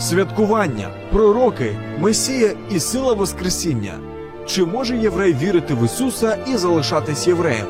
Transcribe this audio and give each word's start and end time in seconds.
Святкування, 0.00 0.88
пророки, 1.12 1.78
Месія 1.98 2.52
і 2.70 2.80
сила 2.80 3.12
Воскресіння. 3.14 3.94
Чи 4.46 4.64
може 4.64 4.96
єврей 4.96 5.34
вірити 5.34 5.74
в 5.74 5.84
Ісуса 5.84 6.38
і 6.48 6.56
залишатись 6.56 7.26
євреєм? 7.28 7.66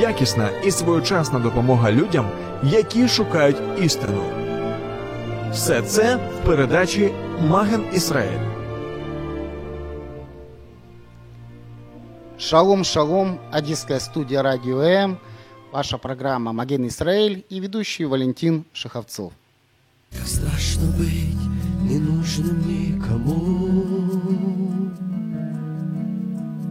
Якісна 0.00 0.48
і 0.64 0.70
своєчасна 0.70 1.38
допомога 1.38 1.92
людям, 1.92 2.28
які 2.62 3.08
шукають 3.08 3.56
істину. 3.82 4.22
Все 5.52 5.82
це 5.82 6.16
в 6.16 6.46
передачі 6.46 7.10
Маген 7.48 7.84
Ісраїль. 7.94 8.38
Шалом, 12.38 12.84
шалом, 12.84 13.38
Одесская 13.52 14.00
студия 14.00 14.42
Радио 14.42 14.80
М, 14.80 15.18
ваша 15.72 15.98
программа 15.98 16.52
«Маген 16.52 16.84
Исраэль» 16.86 17.42
и 17.52 17.60
ведущий 17.60 18.06
Валентин 18.06 18.64
Шаховцов. 18.72 19.32
Как 20.10 20.26
страшно 20.26 20.86
быть 20.98 21.36
ненужным 21.82 22.60
никому. 22.66 23.70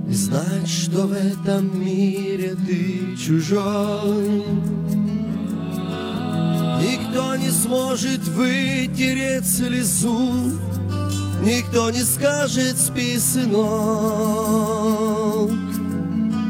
И 0.10 0.14
знать, 0.14 0.68
что 0.68 1.08
в 1.08 1.14
этом 1.14 1.84
мире 1.84 2.56
ты 2.66 3.16
чужой. 3.18 4.44
Никто 6.82 7.36
не 7.36 7.50
сможет 7.50 8.28
вытереть 8.30 9.50
слезу. 9.50 10.52
Никто 11.44 11.90
не 11.92 12.02
скажет 12.02 12.78
спи, 12.78 13.18
сынок, 13.20 13.52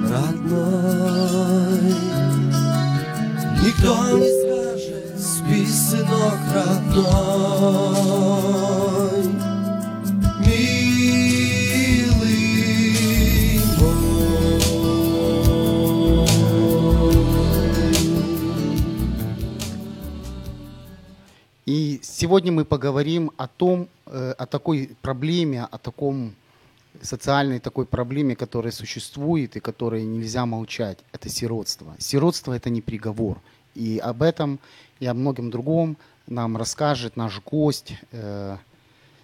родной 0.09 1.93
Никто 3.61 4.17
не 4.17 4.27
скажет 4.27 4.46
спи, 5.47 5.65
сынок, 5.65 6.39
родной 6.53 7.17
И 21.65 21.99
сегодня 22.01 22.51
мы 22.51 22.63
поговорим 22.63 23.31
о 23.35 23.47
том, 23.47 23.89
э, 24.05 24.33
о 24.37 24.45
такой 24.45 24.91
проблеме, 25.01 25.63
о 25.63 25.77
таком 25.77 26.33
социальной 27.01 27.59
такой 27.59 27.85
проблеме, 27.85 28.35
которая 28.35 28.71
существует 28.71 29.57
и 29.57 29.59
которой 29.59 30.03
нельзя 30.05 30.45
молчать. 30.45 30.97
Это 31.11 31.29
сиротство. 31.29 31.95
Сиротство– 31.99 32.53
это 32.55 32.69
не 32.69 32.81
приговор. 32.81 33.41
И 33.77 33.99
об 33.99 34.23
этом 34.23 34.59
и 34.99 35.05
о 35.05 35.13
многом 35.13 35.51
другом 35.51 35.97
нам 36.25 36.57
расскажет 36.57 37.15
наш 37.15 37.39
гость 37.41 37.93
э, 38.11 38.57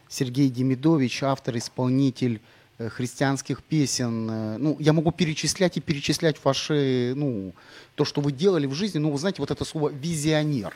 Сергей 0.08 0.50
Демидович, 0.50 1.24
автор, 1.24 1.58
исполнитель 1.58 2.40
э, 2.78 2.88
христианских 2.90 3.64
песен. 3.64 4.30
Э, 4.30 4.58
Ну, 4.60 4.78
я 4.80 4.94
могу 4.94 5.12
перечислять 5.12 5.78
и 5.78 5.82
перечислять 5.82 6.38
ваши, 6.44 7.14
ну, 7.16 7.54
то, 7.96 8.06
что 8.06 8.22
вы 8.22 8.32
делали 8.32 8.68
в 8.68 8.74
жизни. 8.74 9.00
Ну, 9.00 9.10
вы 9.10 9.18
знаете, 9.18 9.42
вот 9.42 9.50
это 9.50 9.66
слово 9.66 9.90
«визионер». 9.90 10.76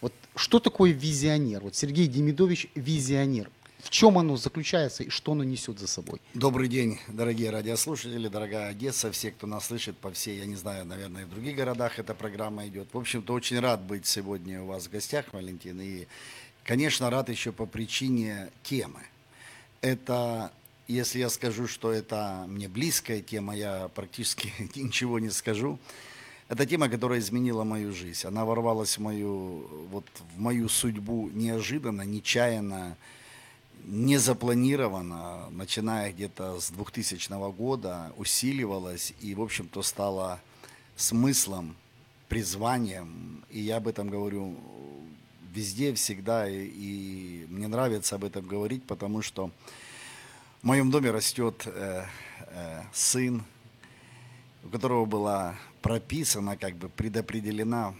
Вот 0.00 0.12
что 0.34 0.58
такое 0.58 0.90
визионер? 0.90 1.60
Вот 1.60 1.76
Сергей 1.76 2.08
Демидович– 2.08 2.66
визионер. 2.74 3.48
В 3.84 3.90
чем 3.90 4.16
оно 4.16 4.36
заключается 4.38 5.02
и 5.02 5.10
что 5.10 5.32
оно 5.32 5.44
несет 5.44 5.78
за 5.78 5.86
собой? 5.86 6.18
Добрый 6.32 6.68
день, 6.68 6.98
дорогие 7.06 7.50
радиослушатели, 7.50 8.28
дорогая 8.28 8.70
Одесса, 8.70 9.12
все, 9.12 9.30
кто 9.30 9.46
нас 9.46 9.66
слышит 9.66 9.98
по 9.98 10.10
всей, 10.10 10.38
я 10.38 10.46
не 10.46 10.56
знаю, 10.56 10.86
наверное, 10.86 11.26
в 11.26 11.28
других 11.28 11.54
городах 11.54 11.98
эта 11.98 12.14
программа 12.14 12.66
идет. 12.66 12.88
В 12.94 12.98
общем-то, 12.98 13.34
очень 13.34 13.60
рад 13.60 13.82
быть 13.82 14.06
сегодня 14.06 14.62
у 14.62 14.66
вас 14.66 14.86
в 14.86 14.90
гостях, 14.90 15.26
Валентин, 15.32 15.78
и, 15.82 16.06
конечно, 16.64 17.10
рад 17.10 17.28
еще 17.28 17.52
по 17.52 17.66
причине 17.66 18.48
темы. 18.62 19.00
Это, 19.82 20.50
если 20.88 21.18
я 21.18 21.28
скажу, 21.28 21.68
что 21.68 21.92
это 21.92 22.46
мне 22.48 22.68
близкая 22.68 23.20
тема, 23.20 23.54
я 23.54 23.88
практически 23.94 24.50
ничего 24.74 25.18
не 25.18 25.28
скажу. 25.28 25.78
Это 26.48 26.64
тема, 26.64 26.88
которая 26.88 27.18
изменила 27.18 27.64
мою 27.64 27.92
жизнь. 27.92 28.26
Она 28.26 28.46
ворвалась 28.46 28.96
в 28.96 29.02
мою, 29.02 29.68
вот, 29.90 30.06
в 30.34 30.40
мою 30.40 30.70
судьбу 30.70 31.28
неожиданно, 31.34 32.00
нечаянно, 32.02 32.96
не 33.84 34.16
запланировано, 34.16 35.50
начиная 35.50 36.12
где-то 36.12 36.60
с 36.60 36.70
2000 36.70 37.52
года, 37.52 38.12
усиливалась 38.16 39.12
и, 39.20 39.34
в 39.34 39.42
общем-то, 39.42 39.82
стала 39.82 40.40
смыслом, 40.96 41.76
призванием. 42.28 43.44
И 43.50 43.60
я 43.60 43.76
об 43.76 43.88
этом 43.88 44.08
говорю 44.08 44.56
везде, 45.52 45.94
всегда, 45.94 46.48
и, 46.48 46.64
и 46.66 47.46
мне 47.48 47.68
нравится 47.68 48.16
об 48.16 48.24
этом 48.24 48.46
говорить, 48.46 48.84
потому 48.84 49.22
что 49.22 49.50
в 50.62 50.66
моем 50.66 50.90
доме 50.90 51.10
растет 51.10 51.62
э, 51.66 52.04
э, 52.40 52.82
сын, 52.92 53.44
у 54.64 54.68
которого 54.68 55.04
была 55.04 55.54
прописана, 55.82 56.56
как 56.56 56.74
бы 56.74 56.88
предопределена 56.88 57.94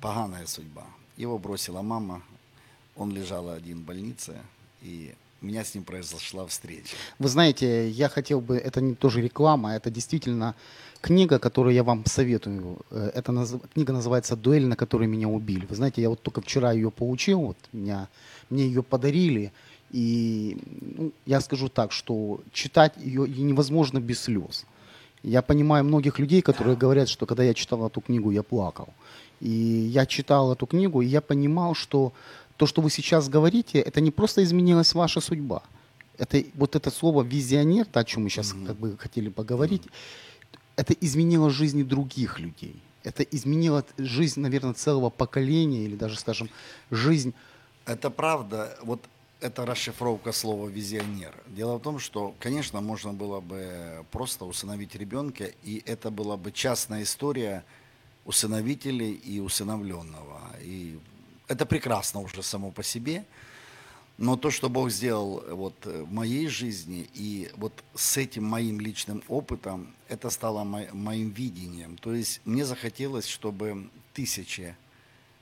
поганая 0.00 0.46
судьба. 0.46 0.84
Его 1.16 1.38
бросила 1.38 1.80
мама, 1.80 2.22
он 2.94 3.10
лежал 3.10 3.48
один 3.48 3.80
в 3.80 3.84
больнице, 3.84 4.36
и 4.84 5.14
у 5.42 5.46
меня 5.46 5.64
с 5.64 5.74
ним 5.74 5.84
произошла 5.84 6.46
встреча. 6.46 6.96
Вы 7.18 7.28
знаете, 7.28 7.88
я 7.90 8.08
хотел 8.08 8.40
бы, 8.40 8.56
это 8.56 8.80
не 8.80 8.94
тоже 8.94 9.20
реклама, 9.20 9.74
это 9.74 9.90
действительно 9.90 10.54
книга, 11.00 11.38
которую 11.38 11.74
я 11.74 11.82
вам 11.82 12.04
советую. 12.06 12.78
Э, 12.90 13.10
Эта 13.14 13.32
наз- 13.32 13.60
книга 13.74 13.92
называется 13.92 14.36
«Дуэль, 14.36 14.66
на 14.66 14.76
которой 14.76 15.06
меня 15.08 15.28
убили». 15.28 15.66
Вы 15.66 15.76
знаете, 15.76 16.02
я 16.02 16.08
вот 16.08 16.22
только 16.22 16.40
вчера 16.40 16.72
ее 16.72 16.90
получил, 16.90 17.40
вот 17.40 17.56
меня, 17.72 18.08
мне 18.50 18.64
ее 18.66 18.82
подарили, 18.82 19.52
и 19.90 20.56
ну, 20.96 21.12
я 21.26 21.40
скажу 21.40 21.68
так, 21.68 21.92
что 21.92 22.40
читать 22.52 22.94
ее 22.96 23.28
невозможно 23.28 24.00
без 24.00 24.20
слез. 24.20 24.64
Я 25.22 25.40
понимаю 25.42 25.84
многих 25.84 26.18
людей, 26.18 26.42
которые 26.42 26.76
говорят, 26.76 27.08
что 27.08 27.26
когда 27.26 27.42
я 27.42 27.54
читал 27.54 27.86
эту 27.86 28.00
книгу, 28.00 28.30
я 28.30 28.42
плакал. 28.42 28.88
И 29.40 29.48
я 29.50 30.06
читал 30.06 30.52
эту 30.52 30.66
книгу, 30.66 31.02
и 31.02 31.06
я 31.06 31.20
понимал, 31.20 31.74
что 31.74 32.12
то, 32.56 32.66
что 32.66 32.82
вы 32.82 32.90
сейчас 32.90 33.28
говорите, 33.28 33.78
это 33.80 34.00
не 34.00 34.10
просто 34.10 34.42
изменилась 34.42 34.94
ваша 34.94 35.20
судьба. 35.20 35.62
Это 36.18 36.44
вот 36.54 36.76
это 36.76 36.90
слово 36.90 37.22
визионер, 37.22 37.86
то, 37.86 38.00
о 38.00 38.04
чем 38.04 38.22
мы 38.22 38.30
сейчас 38.30 38.52
как 38.52 38.76
бы 38.76 38.96
хотели 38.96 39.28
поговорить, 39.28 39.82
это 40.76 40.92
изменило 40.92 41.50
жизни 41.50 41.82
других 41.82 42.38
людей. 42.38 42.76
Это 43.02 43.22
изменило 43.22 43.84
жизнь, 43.98 44.40
наверное, 44.40 44.74
целого 44.74 45.10
поколения 45.10 45.84
или 45.84 45.96
даже, 45.96 46.18
скажем, 46.18 46.48
жизнь. 46.90 47.34
Это 47.84 48.10
правда, 48.10 48.78
вот 48.82 49.04
это 49.40 49.66
расшифровка 49.66 50.32
слова 50.32 50.68
визионер. 50.68 51.34
Дело 51.48 51.76
в 51.76 51.82
том, 51.82 51.98
что, 51.98 52.34
конечно, 52.38 52.80
можно 52.80 53.12
было 53.12 53.40
бы 53.40 54.06
просто 54.10 54.46
усыновить 54.46 54.94
ребенка, 54.94 55.50
и 55.64 55.82
это 55.84 56.10
была 56.10 56.36
бы 56.36 56.50
частная 56.50 57.02
история 57.02 57.62
усыновителей 58.24 59.12
и 59.12 59.40
усыновленного. 59.40 60.40
И 60.62 60.98
это 61.48 61.66
прекрасно 61.66 62.20
уже 62.20 62.42
само 62.42 62.70
по 62.70 62.82
себе. 62.82 63.24
Но 64.16 64.36
то, 64.36 64.50
что 64.50 64.68
Бог 64.68 64.90
сделал 64.90 65.40
э, 65.40 65.52
вот 65.52 65.74
э, 65.86 66.02
в 66.02 66.12
моей 66.12 66.46
жизни, 66.46 67.08
и 67.14 67.50
вот 67.56 67.72
с 67.94 68.16
этим 68.16 68.44
моим 68.44 68.80
личным 68.80 69.24
опытом, 69.26 69.92
это 70.08 70.30
стало 70.30 70.62
мо- 70.62 70.86
моим 70.92 71.30
видением. 71.30 71.96
То 71.96 72.14
есть 72.14 72.40
мне 72.44 72.64
захотелось, 72.64 73.26
чтобы 73.26 73.88
тысячи 74.12 74.76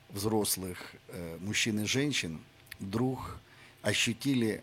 взрослых 0.09 0.79
э, 1.09 1.37
мужчин 1.41 1.81
и 1.81 1.85
женщин 1.85 2.41
вдруг 2.81 3.39
ощутили 3.83 4.63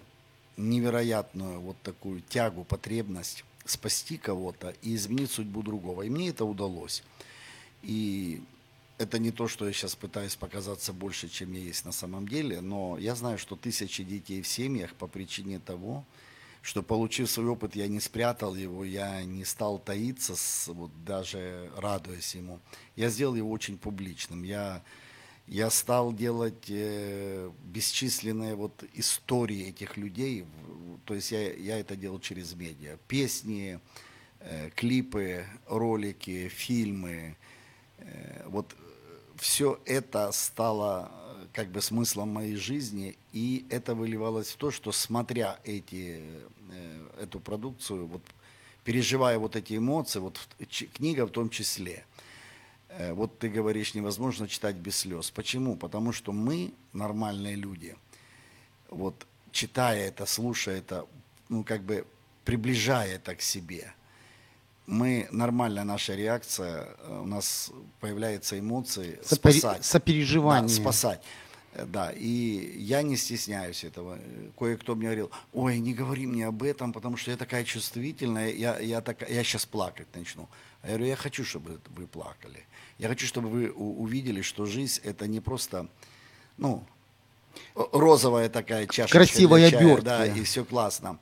невероятную 0.57 1.59
вот 1.59 1.77
такую 1.83 2.21
тягу, 2.21 2.63
потребность 2.63 3.45
спасти 3.65 4.17
кого-то 4.17 4.73
и 4.81 4.95
изменить 4.95 5.31
судьбу 5.31 5.61
другого. 5.61 6.01
И 6.01 6.09
мне 6.09 6.29
это 6.29 6.45
удалось. 6.45 7.03
И 7.83 8.41
это 8.99 9.17
не 9.17 9.31
то, 9.31 9.47
что 9.47 9.65
я 9.65 9.71
сейчас 9.71 9.95
пытаюсь 9.95 10.35
показаться 10.35 10.91
больше, 10.91 11.29
чем 11.29 11.53
я 11.53 11.61
есть 11.61 11.85
на 11.85 11.93
самом 11.93 12.27
деле, 12.27 12.59
но 12.59 12.97
я 12.97 13.15
знаю, 13.15 13.37
что 13.37 13.55
тысячи 13.55 14.03
детей 14.03 14.41
в 14.41 14.47
семьях 14.47 14.93
по 14.93 15.07
причине 15.07 15.59
того, 15.59 16.05
что 16.61 16.83
получив 16.83 17.31
свой 17.31 17.47
опыт, 17.47 17.77
я 17.77 17.87
не 17.87 18.01
спрятал 18.01 18.55
его, 18.55 18.83
я 18.83 19.23
не 19.23 19.45
стал 19.45 19.79
таиться, 19.79 20.35
с, 20.35 20.67
вот 20.67 20.91
даже 21.05 21.71
радуясь 21.77 22.35
ему. 22.35 22.59
Я 22.97 23.09
сделал 23.09 23.35
его 23.35 23.49
очень 23.49 23.77
публичным. 23.77 24.43
Я, 24.43 24.83
я 25.47 25.69
стал 25.69 26.11
делать 26.11 26.65
э, 26.67 27.49
бесчисленные 27.63 28.55
вот 28.55 28.83
истории 28.93 29.69
этих 29.69 29.95
людей, 29.95 30.45
То 31.05 31.13
есть 31.13 31.31
я, 31.31 31.53
я 31.53 31.79
это 31.79 31.95
делал 31.95 32.19
через 32.19 32.53
медиа. 32.53 32.97
Песни, 33.07 33.79
э, 34.41 34.69
клипы, 34.75 35.45
ролики, 35.67 36.49
фильмы. 36.49 37.37
Э, 37.99 38.43
вот 38.47 38.75
все 39.39 39.79
это 39.85 40.31
стало 40.31 41.11
э, 41.11 41.45
как 41.53 41.69
бы 41.69 41.81
смыслом 41.81 42.29
моей 42.29 42.55
жизни, 42.55 43.17
и 43.33 43.65
это 43.69 43.95
выливалось 43.95 44.51
в 44.51 44.57
то, 44.57 44.71
что 44.71 44.91
смотря 44.91 45.59
эти, 45.63 46.21
э, 46.71 47.07
эту 47.21 47.39
продукцию, 47.39 48.07
вот, 48.07 48.21
переживая 48.83 49.39
вот 49.39 49.55
эти 49.55 49.77
эмоции, 49.77 50.19
вот 50.19 50.39
книга 50.93 51.25
в 51.25 51.31
том 51.31 51.49
числе, 51.49 52.05
э, 52.89 53.13
вот 53.13 53.39
ты 53.39 53.49
говоришь, 53.49 53.95
невозможно 53.95 54.47
читать 54.47 54.75
без 54.75 54.97
слез. 54.97 55.31
Почему? 55.31 55.75
Потому 55.75 56.11
что 56.11 56.31
мы, 56.31 56.73
нормальные 56.93 57.55
люди, 57.55 57.95
вот 58.89 59.25
читая 59.51 60.07
это, 60.07 60.25
слушая 60.25 60.79
это, 60.79 61.07
ну 61.47 61.63
как 61.63 61.81
бы 61.81 62.05
приближая 62.43 63.15
это 63.15 63.35
к 63.35 63.41
себе, 63.41 63.93
мы, 64.89 65.27
нормальная 65.31 65.83
наша 65.83 66.15
реакция, 66.15 66.87
э, 67.03 67.19
у 67.21 67.25
нас 67.25 67.71
появляются 67.99 68.57
эмоции 68.57 69.19
Сопери- 69.23 69.59
спасать. 69.59 69.85
сопереживание. 69.85 70.67
Да, 70.75 70.81
спасать. 70.81 71.21
Э, 71.73 71.85
Да, 71.85 72.11
и 72.11 72.73
я 72.77 73.03
не 73.03 73.15
стесняюсь 73.15 73.83
этого. 73.83 74.17
Э, 74.19 74.49
Кое-кто 74.57 74.95
мне 74.95 75.05
говорил, 75.05 75.31
ой, 75.53 75.79
не 75.79 75.93
говори 75.93 76.25
мне 76.25 76.47
об 76.47 76.63
этом, 76.63 76.91
потому 76.93 77.17
что 77.17 77.31
я 77.31 77.37
такая 77.37 77.63
чувствительная, 77.63 78.49
я, 78.51 78.79
я, 78.79 79.01
такая, 79.01 79.29
я 79.29 79.43
сейчас 79.43 79.65
плакать 79.65 80.07
начну. 80.15 80.49
А 80.81 80.87
я 80.87 80.93
говорю, 80.93 81.05
я 81.09 81.15
хочу, 81.15 81.43
чтобы 81.45 81.79
вы 81.95 82.07
плакали. 82.07 82.65
Я 82.97 83.07
хочу, 83.09 83.27
чтобы 83.27 83.49
вы 83.49 83.71
увидели, 83.71 84.41
что 84.41 84.65
жизнь 84.65 84.99
это 85.03 85.27
не 85.27 85.39
просто, 85.39 85.87
ну, 86.57 86.83
розовая 87.75 88.49
такая 88.49 88.87
чашечка 88.87 89.17
Красивая 89.19 89.69
чая, 89.69 89.79
обертка. 89.79 90.01
да, 90.05 90.25
и 90.25 90.43
все 90.43 90.63
классно. 90.65 91.17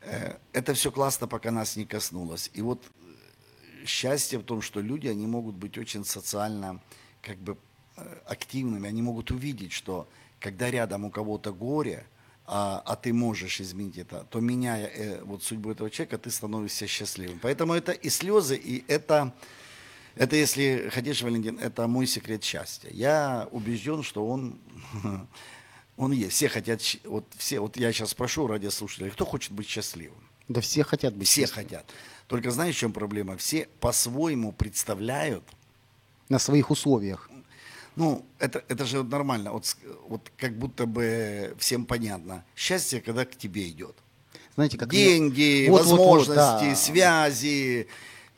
Э, 0.00 0.36
Это 0.52 0.74
все 0.74 0.90
классно, 0.90 1.26
пока 1.26 1.50
нас 1.50 1.76
не 1.76 1.84
коснулось. 1.84 2.50
И 2.54 2.62
вот 2.62 2.82
э, 2.84 3.86
счастье 3.86 4.38
в 4.38 4.44
том, 4.44 4.62
что 4.62 4.80
люди, 4.80 5.08
они 5.08 5.26
могут 5.26 5.54
быть 5.54 5.78
очень 5.78 6.04
социально 6.04 6.80
как 7.22 7.38
бы 7.38 7.56
э, 7.96 8.18
активными, 8.26 8.88
они 8.88 9.02
могут 9.02 9.30
увидеть, 9.30 9.72
что 9.72 10.08
когда 10.40 10.70
рядом 10.70 11.04
у 11.04 11.10
кого-то 11.10 11.52
горе, 11.52 12.06
а, 12.50 12.82
а 12.86 12.96
ты 12.96 13.12
можешь 13.12 13.60
изменить 13.60 13.98
это, 13.98 14.24
то 14.30 14.40
меняя 14.40 14.86
э, 14.86 15.22
вот 15.22 15.42
судьбу 15.42 15.70
этого 15.70 15.90
человека, 15.90 16.16
ты 16.16 16.30
становишься 16.30 16.86
счастливым. 16.86 17.38
Поэтому 17.42 17.74
это 17.74 17.92
и 17.92 18.08
слезы, 18.08 18.56
и 18.56 18.84
это, 18.88 19.34
это 20.14 20.34
если 20.34 20.88
хотишь, 20.90 21.20
Валентин, 21.22 21.58
это 21.58 21.86
мой 21.86 22.06
секрет 22.06 22.42
счастья. 22.42 22.88
Я 22.90 23.48
убежден, 23.52 24.02
что 24.02 24.26
он, 24.26 24.58
он 25.98 26.12
есть. 26.12 26.32
Все 26.36 26.48
хотят, 26.48 26.80
вот 27.04 27.24
все, 27.36 27.60
вот 27.60 27.76
я 27.76 27.92
сейчас 27.92 28.10
спрошу 28.10 28.46
радиослушателей, 28.46 29.10
кто 29.10 29.26
хочет 29.26 29.52
быть 29.52 29.68
счастливым? 29.68 30.18
Да 30.48 30.60
все 30.62 30.82
хотят 30.84 31.14
быть 31.14 31.28
Все 31.28 31.46
хотят. 31.46 31.84
Только 32.26 32.50
знаешь, 32.50 32.76
в 32.76 32.78
чем 32.78 32.92
проблема? 32.92 33.36
Все 33.36 33.68
по-своему 33.80 34.52
представляют, 34.52 35.44
На 36.28 36.38
своих 36.38 36.70
условиях. 36.70 37.28
ну, 37.96 38.24
это, 38.38 38.62
это 38.68 38.84
же 38.86 38.98
вот 38.98 39.10
нормально, 39.10 39.52
вот, 39.52 39.76
вот 40.08 40.30
как 40.38 40.56
будто 40.56 40.86
бы 40.86 41.54
всем 41.58 41.84
понятно. 41.84 42.44
Счастье, 42.56 43.00
когда 43.00 43.24
к 43.24 43.36
тебе 43.36 43.68
идет. 43.68 43.96
Знаете, 44.54 44.78
как 44.78 44.90
Деньги, 44.90 45.68
Вот, 45.68 45.84
вот, 45.84 45.90
вот, 45.90 45.98
возможности, 45.98 46.70
да. 46.70 46.76
связи, 46.76 47.88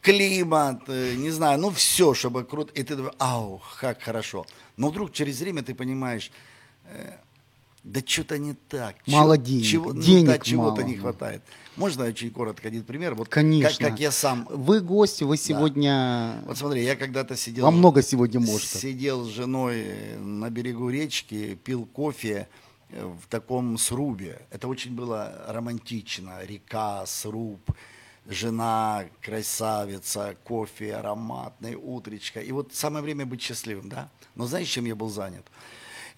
климат, 0.00 0.82
э, 0.88 1.14
не 1.16 1.30
знаю, 1.30 1.58
ну 1.60 1.70
все, 1.70 2.14
чтобы 2.14 2.44
круто. 2.44 2.72
И 2.72 2.82
ты 2.82 2.96
думаешь, 2.96 3.14
ау, 3.18 3.60
как 3.80 4.02
хорошо. 4.02 4.46
Но 4.76 4.88
вдруг 4.90 5.12
через 5.12 5.40
время 5.40 5.62
ты 5.62 5.74
понимаешь, 5.74 6.30
э, 6.86 7.16
да 7.82 8.00
что-то 8.04 8.38
не 8.38 8.54
так. 8.54 8.96
чё- 9.04 9.12
Мало 9.12 9.38
денег, 9.38 9.66
Чего, 9.66 9.92
ну 9.92 10.02
денег 10.02 10.26
да, 10.26 10.38
чего-то 10.38 10.82
не 10.82 10.94
да. 10.94 11.00
хватает. 11.00 11.42
Можно 11.76 12.04
очень 12.04 12.30
коротко 12.30 12.68
один 12.68 12.84
пример? 12.84 13.14
Вот 13.14 13.28
Конечно. 13.28 13.78
Как, 13.78 13.92
как 13.92 14.00
я 14.00 14.10
сам 14.10 14.46
Вы 14.50 14.80
гости, 14.80 15.24
вы 15.24 15.36
сегодня... 15.38 16.42
вот 16.46 16.58
смотри, 16.58 16.84
я 16.84 16.94
когда-то 16.94 17.36
сидел... 17.36 17.64
Вам 17.64 17.78
много 17.78 18.02
сегодня 18.02 18.38
может. 18.40 18.68
Сидел 18.68 19.24
с 19.24 19.28
женой 19.28 19.84
э, 19.86 20.18
на 20.18 20.50
берегу 20.50 20.90
речки, 20.90 21.58
пил 21.64 21.86
кофе 21.86 22.48
э, 22.90 23.02
в 23.04 23.26
таком 23.28 23.78
срубе. 23.78 24.42
Это 24.50 24.68
очень 24.68 24.94
было 24.94 25.44
романтично. 25.48 26.44
Река, 26.44 27.06
сруб, 27.06 27.60
жена, 28.26 29.04
красавица, 29.22 30.36
кофе 30.44 30.96
ароматный, 30.96 31.76
утречка. 31.76 32.40
И 32.40 32.52
вот 32.52 32.74
самое 32.74 33.02
время 33.02 33.24
быть 33.24 33.40
счастливым, 33.40 33.88
да? 33.88 34.10
Но 34.34 34.46
знаешь, 34.46 34.68
чем 34.68 34.84
я 34.84 34.94
был 34.94 35.08
занят? 35.08 35.46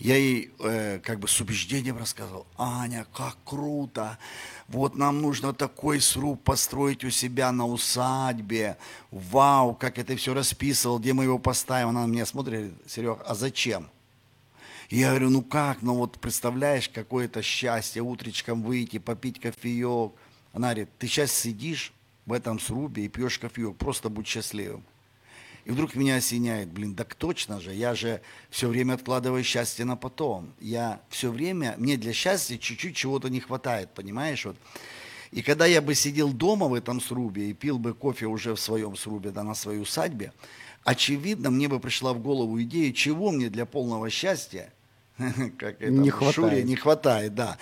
Я 0.03 0.17
ей 0.17 0.51
э, 0.59 0.99
как 0.99 1.21
бы 1.21 1.29
с 1.29 1.41
убеждением 1.41 1.97
рассказывал, 1.97 2.45
Аня, 2.59 3.07
как 3.15 3.37
круто, 3.45 4.19
вот 4.67 4.97
нам 4.97 5.23
нужно 5.23 5.53
такой 5.53 6.01
сруб 6.01 6.43
построить 6.43 7.05
у 7.05 7.11
себя 7.11 7.53
на 7.53 7.69
усадьбе, 7.69 8.79
вау, 9.13 9.77
как 9.77 9.99
это 9.99 10.17
все 10.17 10.35
расписывал, 10.35 10.99
где 10.99 11.13
мы 11.13 11.23
его 11.23 11.39
поставим. 11.39 11.91
Она 11.91 12.05
на 12.05 12.11
меня 12.11 12.27
смотрит, 12.27 12.59
говорит, 12.59 12.75
Серег, 12.85 13.19
а 13.25 13.37
зачем? 13.37 13.91
Я 14.91 15.11
говорю, 15.11 15.31
ну 15.31 15.41
как, 15.41 15.83
ну 15.83 15.95
вот 15.95 16.19
представляешь, 16.19 16.89
какое-то 16.89 17.41
счастье 17.41 18.03
утречком 18.03 18.65
выйти, 18.65 18.99
попить 18.99 19.39
кофеек. 19.39 20.15
Она 20.53 20.71
говорит, 20.71 20.89
ты 20.99 21.07
сейчас 21.07 21.31
сидишь 21.31 21.93
в 22.27 22.33
этом 22.33 22.59
срубе 22.59 23.05
и 23.05 23.09
пьешь 23.09 23.39
кофеек, 23.39 23.77
просто 23.77 24.09
будь 24.09 24.27
счастливым. 24.27 24.83
И 25.65 25.71
вдруг 25.71 25.95
меня 25.95 26.17
осеняет, 26.17 26.69
блин, 26.69 26.95
так 26.97 27.15
точно 27.15 27.61
же, 27.61 27.73
я 27.73 27.95
же 27.95 28.21
все 28.51 28.69
время 28.69 28.95
откладываю 28.95 29.45
счастье 29.45 29.85
на 29.85 29.97
потом. 29.97 30.53
Я 30.61 31.01
все 31.09 31.31
время, 31.31 31.75
мне 31.79 31.97
для 31.97 32.13
счастья 32.13 32.59
чуть-чуть 32.59 32.97
чего-то 32.97 33.29
не 33.29 33.39
хватает, 33.41 33.91
понимаешь? 33.95 34.45
Вот. 34.45 34.57
И 35.31 35.41
когда 35.43 35.67
я 35.67 35.81
бы 35.81 35.95
сидел 35.95 36.33
дома 36.33 36.67
в 36.67 36.75
этом 36.75 37.01
срубе 37.01 37.51
и 37.51 37.53
пил 37.53 37.79
бы 37.79 37.95
кофе 37.95 38.27
уже 38.27 38.55
в 38.55 38.61
своем 38.61 38.97
срубе, 38.97 39.31
да, 39.31 39.45
на 39.45 39.55
своей 39.55 39.81
усадьбе, 39.81 40.33
очевидно, 40.85 41.51
мне 41.51 41.69
бы 41.69 41.79
пришла 41.79 42.13
в 42.13 42.19
голову 42.21 42.61
идея, 42.63 42.93
чего 42.93 43.31
мне 43.31 43.49
для 43.49 43.65
полного 43.65 44.11
счастья, 44.11 44.73
как 45.59 45.81
это 45.81 45.91
Не 45.91 46.11
в 46.11 46.19
Шуре, 46.19 46.33
хватает. 46.33 46.65
не 46.65 46.77
хватает, 46.77 47.35
да. 47.35 47.59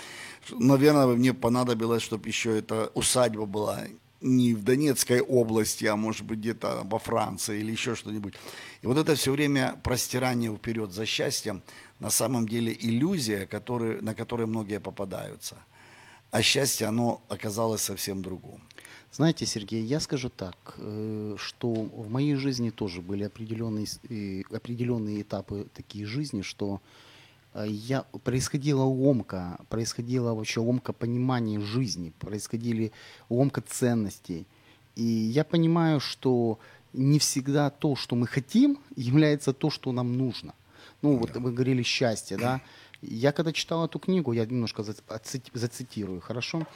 Наверное, 0.50 1.06
мне 1.06 1.34
понадобилось, 1.34 2.02
чтобы 2.02 2.26
еще 2.28 2.58
эта 2.58 2.90
усадьба 2.94 3.44
была 3.44 3.82
не 4.20 4.54
в 4.54 4.62
Донецкой 4.62 5.20
области, 5.20 5.86
а 5.86 5.96
может 5.96 6.26
быть 6.26 6.38
где-то 6.38 6.82
во 6.84 6.98
Франции 6.98 7.60
или 7.60 7.72
еще 7.72 7.94
что-нибудь. 7.94 8.34
И 8.82 8.86
вот 8.86 8.98
это 8.98 9.14
все 9.14 9.32
время 9.32 9.80
простирание 9.82 10.54
вперед 10.54 10.92
за 10.92 11.06
счастьем, 11.06 11.62
на 11.98 12.10
самом 12.10 12.48
деле 12.48 12.76
иллюзия, 12.78 13.46
который, 13.46 14.00
на 14.00 14.14
которой 14.14 14.46
многие 14.46 14.80
попадаются. 14.80 15.56
А 16.30 16.42
счастье, 16.42 16.86
оно 16.86 17.22
оказалось 17.28 17.82
совсем 17.82 18.22
другом. 18.22 18.60
Знаете, 19.12 19.44
Сергей, 19.44 19.82
я 19.82 19.98
скажу 19.98 20.28
так, 20.28 20.74
э, 20.78 21.34
что 21.36 21.72
в 21.72 22.08
моей 22.10 22.36
жизни 22.36 22.70
тоже 22.70 23.00
были 23.02 23.24
определенные, 23.24 23.86
э, 24.08 24.42
определенные 24.54 25.22
этапы 25.22 25.66
такие 25.74 26.06
жизни, 26.06 26.42
что 26.42 26.80
я, 27.54 28.02
происходила 28.24 28.82
ломка, 28.82 29.58
происходила 29.68 30.34
вообще 30.34 30.60
ломка 30.60 30.92
понимания 30.92 31.60
жизни, 31.60 32.12
происходили 32.18 32.92
ломка 33.28 33.60
ценностей. 33.60 34.46
И 34.96 35.02
я 35.02 35.44
понимаю, 35.44 36.00
что 36.00 36.58
не 36.92 37.18
всегда 37.18 37.70
то, 37.70 37.96
что 37.96 38.16
мы 38.16 38.26
хотим, 38.26 38.78
является 38.96 39.52
то, 39.52 39.70
что 39.70 39.92
нам 39.92 40.16
нужно. 40.16 40.54
Ну, 41.02 41.16
вот 41.16 41.36
вы 41.36 41.52
говорили 41.52 41.82
счастье, 41.82 42.36
да? 42.36 42.60
Я 43.02 43.32
когда 43.32 43.52
читал 43.52 43.86
эту 43.86 43.98
книгу, 43.98 44.32
я 44.32 44.44
немножко 44.44 44.84
зацитирую, 45.54 46.20
хорошо? 46.20 46.66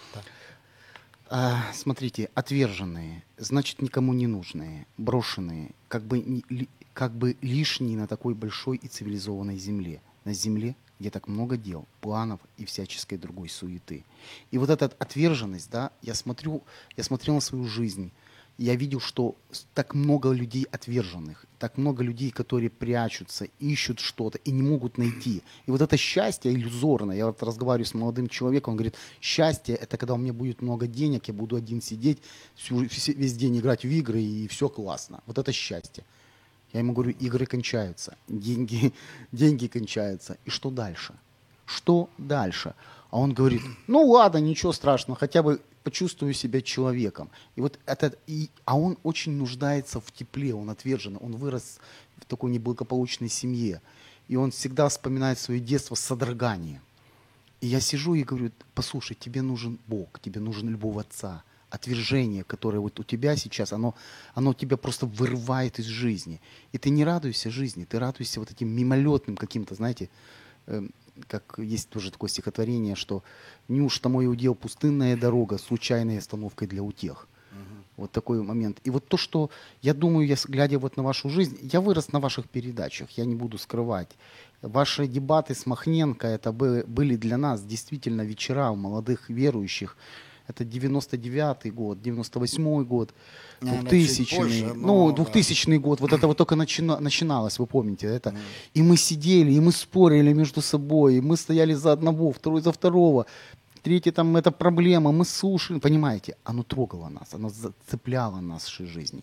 А, 1.28 1.64
смотрите, 1.72 2.30
отверженные, 2.34 3.24
значит 3.38 3.82
никому 3.82 4.12
не 4.12 4.26
нужные, 4.26 4.86
брошенные, 4.98 5.72
как 5.88 6.04
бы, 6.04 6.44
как 6.92 7.12
бы 7.12 7.36
лишние 7.40 7.96
на 7.96 8.06
такой 8.06 8.34
большой 8.34 8.76
и 8.76 8.88
цивилизованной 8.88 9.58
земле. 9.58 10.00
На 10.24 10.32
земле, 10.32 10.74
где 10.98 11.10
так 11.10 11.28
много 11.28 11.56
дел, 11.56 11.86
планов 12.00 12.40
и 12.56 12.64
всяческой 12.64 13.18
другой 13.18 13.48
суеты. 13.48 14.04
И 14.50 14.58
вот 14.58 14.70
эта 14.70 14.86
отверженность, 14.98 15.70
да, 15.70 15.90
я 16.02 16.14
смотрю, 16.14 16.62
я 16.96 17.04
смотрел 17.04 17.34
на 17.34 17.40
свою 17.40 17.66
жизнь, 17.66 18.12
я 18.56 18.76
видел, 18.76 19.00
что 19.00 19.34
так 19.74 19.94
много 19.94 20.30
людей 20.30 20.66
отверженных, 20.70 21.44
так 21.58 21.76
много 21.76 22.04
людей, 22.04 22.30
которые 22.30 22.70
прячутся, 22.70 23.48
ищут 23.58 23.98
что-то 23.98 24.38
и 24.38 24.52
не 24.52 24.62
могут 24.62 24.96
найти. 24.96 25.42
И 25.66 25.70
вот 25.70 25.80
это 25.80 25.96
счастье 25.96 26.52
иллюзорное. 26.52 27.16
Я 27.16 27.26
вот 27.26 27.42
разговариваю 27.42 27.86
с 27.86 27.94
молодым 27.94 28.28
человеком, 28.28 28.72
он 28.72 28.76
говорит, 28.76 28.94
счастье 29.20 29.74
это 29.74 29.96
когда 29.96 30.14
у 30.14 30.18
меня 30.18 30.32
будет 30.32 30.62
много 30.62 30.86
денег, 30.86 31.26
я 31.26 31.34
буду 31.34 31.56
один 31.56 31.82
сидеть, 31.82 32.18
всю, 32.54 32.78
весь 32.78 33.34
день 33.34 33.58
играть 33.58 33.82
в 33.84 33.88
игры 33.88 34.22
и 34.22 34.46
все 34.46 34.68
классно. 34.68 35.20
Вот 35.26 35.38
это 35.38 35.52
счастье. 35.52 36.04
Я 36.74 36.80
ему 36.80 36.92
говорю, 36.92 37.12
игры 37.12 37.46
кончаются, 37.46 38.16
деньги, 38.28 38.92
деньги 39.32 39.68
кончаются. 39.68 40.36
И 40.44 40.50
что 40.50 40.70
дальше? 40.70 41.14
Что 41.66 42.10
дальше? 42.18 42.74
А 43.10 43.20
он 43.20 43.32
говорит, 43.32 43.62
ну 43.86 44.04
ладно, 44.04 44.38
ничего 44.38 44.72
страшного, 44.72 45.16
хотя 45.18 45.44
бы 45.44 45.60
почувствую 45.84 46.34
себя 46.34 46.60
человеком. 46.60 47.30
И 47.54 47.60
вот 47.60 47.78
это, 47.86 48.14
и, 48.26 48.50
а 48.64 48.76
он 48.76 48.98
очень 49.04 49.32
нуждается 49.32 50.00
в 50.00 50.10
тепле, 50.10 50.52
он 50.52 50.68
отвержен, 50.68 51.16
он 51.20 51.36
вырос 51.36 51.78
в 52.16 52.24
такой 52.24 52.50
неблагополучной 52.50 53.28
семье. 53.28 53.80
И 54.26 54.34
он 54.34 54.50
всегда 54.50 54.88
вспоминает 54.88 55.38
свое 55.38 55.60
детство 55.60 55.94
с 55.94 56.00
содроганием. 56.00 56.80
И 57.60 57.68
я 57.68 57.78
сижу 57.78 58.14
и 58.14 58.24
говорю, 58.24 58.50
послушай, 58.74 59.14
тебе 59.14 59.42
нужен 59.42 59.78
Бог, 59.86 60.18
тебе 60.20 60.40
нужен 60.40 60.70
любовь 60.70 61.06
Отца. 61.06 61.44
Отвержение, 61.70 62.44
которое 62.44 62.78
вот 62.78 63.00
у 63.00 63.02
тебя 63.02 63.36
сейчас, 63.36 63.72
оно, 63.72 63.94
оно 64.34 64.54
тебя 64.54 64.76
просто 64.76 65.06
вырывает 65.06 65.78
из 65.78 65.86
жизни. 65.86 66.40
И 66.72 66.78
ты 66.78 66.90
не 66.90 67.04
радуешься 67.04 67.50
жизни, 67.50 67.84
ты 67.84 67.98
радуешься 67.98 68.40
вот 68.40 68.50
этим 68.50 68.68
мимолетным 68.68 69.36
каким-то, 69.36 69.74
знаете, 69.74 70.08
эм, 70.66 70.92
как 71.28 71.54
есть 71.58 71.88
тоже 71.90 72.10
такое 72.10 72.30
стихотворение, 72.30 72.94
что 72.94 73.22
«Неужто 73.68 74.08
мой 74.08 74.26
удел 74.26 74.54
пустынная 74.54 75.16
дорога, 75.16 75.58
случайной 75.58 76.18
остановкой 76.18 76.68
для 76.68 76.82
утех». 76.82 77.28
Вот 77.96 78.10
такой 78.10 78.42
момент. 78.42 78.80
И 78.82 78.90
вот 78.90 79.06
то, 79.06 79.16
что 79.16 79.50
я 79.80 79.94
думаю, 79.94 80.26
я, 80.26 80.36
глядя 80.48 80.80
вот 80.80 80.96
на 80.96 81.04
вашу 81.04 81.28
жизнь, 81.30 81.58
я 81.62 81.80
вырос 81.80 82.10
на 82.12 82.18
ваших 82.18 82.48
передачах, 82.48 83.10
я 83.10 83.24
не 83.24 83.36
буду 83.36 83.56
скрывать. 83.56 84.08
Ваши 84.62 85.06
дебаты 85.06 85.54
с 85.54 85.64
Махненко, 85.64 86.26
это 86.26 86.50
бы- 86.50 86.84
были 86.88 87.14
для 87.14 87.36
нас 87.36 87.62
действительно 87.62 88.22
вечера 88.22 88.70
у 88.70 88.76
молодых 88.76 89.30
верующих. 89.30 89.96
Это 90.46 90.64
99-й 90.64 91.70
год, 91.70 91.98
98-й 91.98 92.84
год, 92.84 93.14
Наверно, 93.60 93.88
2000 93.88 94.24
чуть 94.24 94.38
позже, 94.38 94.74
но 94.74 95.08
ну, 95.08 95.12
да. 95.12 95.22
2000 95.22 95.78
год, 95.78 96.00
вот 96.00 96.12
это 96.12 96.26
вот 96.26 96.36
только 96.36 96.54
начина- 96.54 97.00
начиналось, 97.00 97.58
вы 97.58 97.66
помните 97.66 98.06
это. 98.06 98.34
И 98.74 98.82
мы 98.82 98.96
сидели, 98.96 99.52
и 99.52 99.60
мы 99.60 99.72
спорили 99.72 100.34
между 100.34 100.60
собой, 100.60 101.16
и 101.16 101.20
мы 101.20 101.36
стояли 101.36 101.74
за 101.74 101.92
одного, 101.92 102.30
второй 102.30 102.60
за 102.60 102.72
второго. 102.72 103.24
Третье 103.84 104.12
там 104.12 104.34
это 104.34 104.50
проблема, 104.50 105.12
мы 105.12 105.26
слушали, 105.26 105.78
понимаете, 105.78 106.36
оно 106.42 106.62
трогало 106.62 107.10
нас, 107.10 107.34
оно 107.34 107.50
зацепляло 107.50 108.40
нас 108.40 108.62
в 108.62 108.70
нашей 108.70 108.86
жизни. 108.86 109.22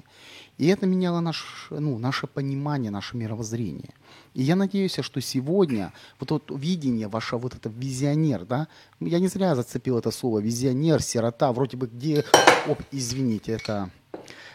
И 0.60 0.68
это 0.68 0.86
меняло 0.86 1.20
наш, 1.20 1.68
ну, 1.72 1.98
наше 1.98 2.28
понимание, 2.28 2.92
наше 2.92 3.18
мировоззрение. 3.18 3.96
И 4.36 4.44
я 4.44 4.56
надеюсь, 4.56 5.00
что 5.02 5.20
сегодня 5.20 5.92
вот 6.20 6.32
это 6.32 6.54
видение, 6.54 7.08
ваше 7.08 7.38
вот 7.38 7.56
это 7.56 7.70
визионер, 7.70 8.46
да, 8.46 8.68
я 9.00 9.20
не 9.20 9.30
зря 9.30 9.56
зацепил 9.56 9.98
это 9.98 10.12
слово, 10.12 10.38
визионер, 10.38 11.02
сирота, 11.02 11.52
вроде 11.54 11.78
бы 11.78 11.88
где, 11.88 12.24
оп, 12.68 12.84
извините, 12.92 13.54
это, 13.54 13.90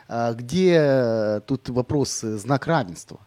а, 0.06 0.34
где 0.34 0.76
э, 0.78 1.40
тут 1.48 1.68
вопрос 1.68 2.22
э, 2.22 2.36
знак 2.36 2.68
равенства. 2.68 3.18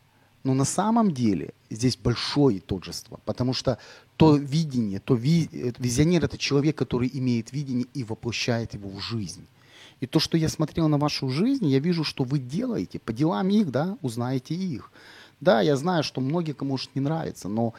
Но 0.45 0.53
на 0.53 0.65
самом 0.65 1.11
деле 1.11 1.53
здесь 1.69 1.97
большое 1.97 2.61
тожество, 2.61 3.19
потому 3.25 3.53
что 3.53 3.77
то 4.19 4.35
видение, 4.35 4.99
то 4.99 5.15
ви- 5.15 5.49
э, 5.53 5.71
визионер 5.79 6.25
это 6.25 6.37
человек, 6.37 6.75
который 6.75 7.09
имеет 7.13 7.53
видение 7.53 7.85
и 7.93 8.03
воплощает 8.03 8.73
его 8.73 8.89
в 8.89 8.99
жизнь. 8.99 9.47
И 10.01 10.07
то, 10.07 10.19
что 10.19 10.37
я 10.37 10.49
смотрел 10.49 10.89
на 10.89 10.97
вашу 10.97 11.29
жизнь, 11.29 11.65
я 11.67 11.79
вижу, 11.79 12.03
что 12.03 12.25
вы 12.25 12.39
делаете 12.39 12.99
по 12.99 13.13
делам 13.13 13.47
их, 13.49 13.71
да, 13.71 13.97
узнаете 14.01 14.55
их. 14.55 14.91
Да, 15.39 15.61
я 15.61 15.77
знаю, 15.77 16.03
что 16.03 16.19
многим 16.19 16.55
может 16.61 16.95
не 16.95 17.01
нравится, 17.01 17.47
но 17.47 17.73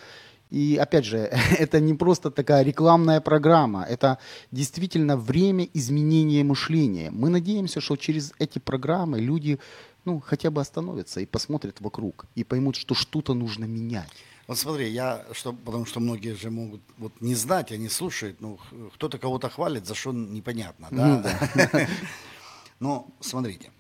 и 0.51 0.79
опять 0.81 1.05
же, 1.05 1.19
это 1.59 1.79
не 1.79 1.93
просто 1.93 2.31
такая 2.31 2.65
рекламная 2.65 3.21
программа, 3.21 3.85
это 3.85 4.17
действительно 4.51 5.19
время 5.19 5.69
изменения 5.75 6.43
мышления. 6.43 7.11
Мы 7.11 7.29
надеемся, 7.29 7.83
что 7.83 7.97
через 7.97 8.33
эти 8.39 8.59
программы 8.59 9.21
люди 9.21 9.59
ну, 10.07 10.21
хотя 10.21 10.51
бы 10.51 10.63
остановятся 10.63 11.21
и 11.21 11.27
посмотрят 11.27 11.83
вокруг, 11.83 12.25
и 12.35 12.45
поймут, 12.45 12.77
что 12.77 12.95
что-то 12.95 13.35
нужно 13.35 13.67
менять. 13.67 14.09
Вот 14.51 14.59
смотри, 14.59 14.91
я, 14.91 15.25
что, 15.31 15.53
потому 15.53 15.87
что 15.87 16.01
многие 16.01 16.35
же 16.35 16.51
могут 16.51 16.81
вот 16.99 17.13
не 17.21 17.37
знать, 17.37 17.71
они 17.71 17.89
слушают, 17.89 18.41
ну, 18.41 18.59
кто-то 18.95 19.17
кого-то 19.17 19.49
хвалит, 19.49 19.87
за 19.87 19.95
что 19.95 20.11
непонятно, 20.11 20.89
да? 20.91 21.23
Ну 21.55 21.81
Но 22.81 23.07
смотрите, 23.21 23.71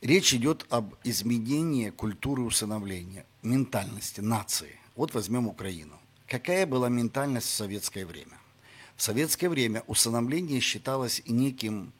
речь 0.00 0.32
идет 0.34 0.66
об 0.70 0.94
изменении 1.02 1.90
культуры 1.90 2.42
усыновления, 2.42 3.26
ментальности 3.42 4.20
нации. 4.20 4.78
Вот 4.94 5.14
возьмем 5.14 5.48
Украину. 5.48 5.98
Какая 6.28 6.64
была 6.64 6.88
ментальность 6.88 7.48
в 7.48 7.56
советское 7.56 8.06
время? 8.06 8.38
В 8.94 9.02
советское 9.02 9.48
время 9.48 9.82
усыновление 9.88 10.60
считалось 10.60 11.22
неким 11.26 11.92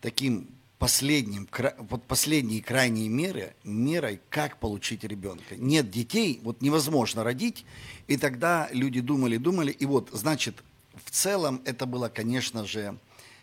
таким 0.00 0.48
последним, 0.80 1.46
вот 1.90 2.04
последней 2.04 2.62
крайней 2.62 3.10
меры, 3.10 3.54
мерой, 3.64 4.18
как 4.30 4.56
получить 4.56 5.04
ребенка. 5.04 5.54
Нет 5.56 5.90
детей, 5.90 6.40
вот 6.42 6.62
невозможно 6.62 7.22
родить, 7.22 7.66
и 8.08 8.16
тогда 8.16 8.66
люди 8.72 9.02
думали, 9.02 9.36
думали, 9.36 9.72
и 9.72 9.84
вот, 9.84 10.08
значит, 10.12 10.64
в 11.04 11.10
целом 11.10 11.60
это 11.66 11.84
было, 11.84 12.08
конечно 12.08 12.64
же, 12.64 12.98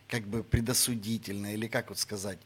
как 0.10 0.24
бы 0.24 0.42
предосудительно, 0.42 1.54
или 1.54 1.68
как 1.68 1.90
вот 1.90 2.00
сказать, 2.00 2.40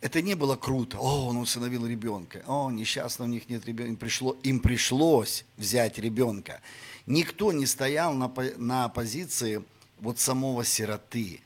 это 0.00 0.22
не 0.22 0.34
было 0.34 0.54
круто. 0.54 0.98
О, 0.98 1.26
он 1.26 1.38
усыновил 1.38 1.84
ребенка. 1.84 2.44
О, 2.46 2.70
несчастно, 2.70 3.24
у 3.24 3.28
них 3.28 3.48
нет 3.48 3.66
ребенка. 3.66 3.90
Им, 3.90 3.96
пришло, 3.96 4.36
им 4.44 4.60
пришлось 4.60 5.44
взять 5.56 5.98
ребенка. 5.98 6.60
Никто 7.06 7.50
не 7.50 7.66
стоял 7.66 8.14
на, 8.14 8.32
на 8.56 8.88
позиции 8.88 9.64
вот 10.00 10.20
самого 10.20 10.64
сироты. 10.64 11.40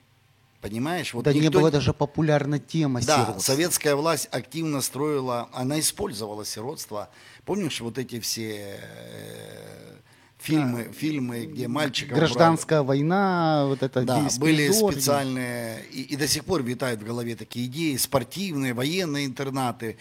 Понимаешь? 0.61 1.13
Вот 1.15 1.25
да 1.25 1.33
не 1.33 1.41
никто 1.41 1.61
была 1.61 1.71
даже 1.71 1.93
популярна 1.93 2.59
тема 2.59 3.01
да, 3.03 3.25
сиротства. 3.25 3.53
советская 3.53 3.95
власть 3.95 4.29
активно 4.33 4.81
строила, 4.81 5.49
она 5.53 5.79
использовала 5.79 6.45
сиротство. 6.45 7.11
Помнишь 7.45 7.81
вот 7.81 7.99
эти 7.99 8.19
все 8.21 8.81
э, 8.81 9.97
фильмы, 10.39 10.91
фильмы, 10.97 11.47
где 11.47 11.69
мальчиков 11.69 12.17
брали? 12.17 12.21
Гражданская 12.33 12.83
война, 12.83 13.67
вот 13.67 13.83
это 13.83 14.03
Да, 14.03 14.25
беспредел. 14.25 14.41
были 14.41 14.93
специальные, 14.93 15.85
и, 15.93 16.03
и 16.03 16.17
до 16.17 16.27
сих 16.27 16.45
пор 16.45 16.63
витают 16.63 17.01
в 17.03 17.05
голове 17.05 17.37
такие 17.37 17.67
идеи, 17.67 17.97
спортивные, 17.97 18.73
военные 18.75 19.27
интернаты. 19.27 19.99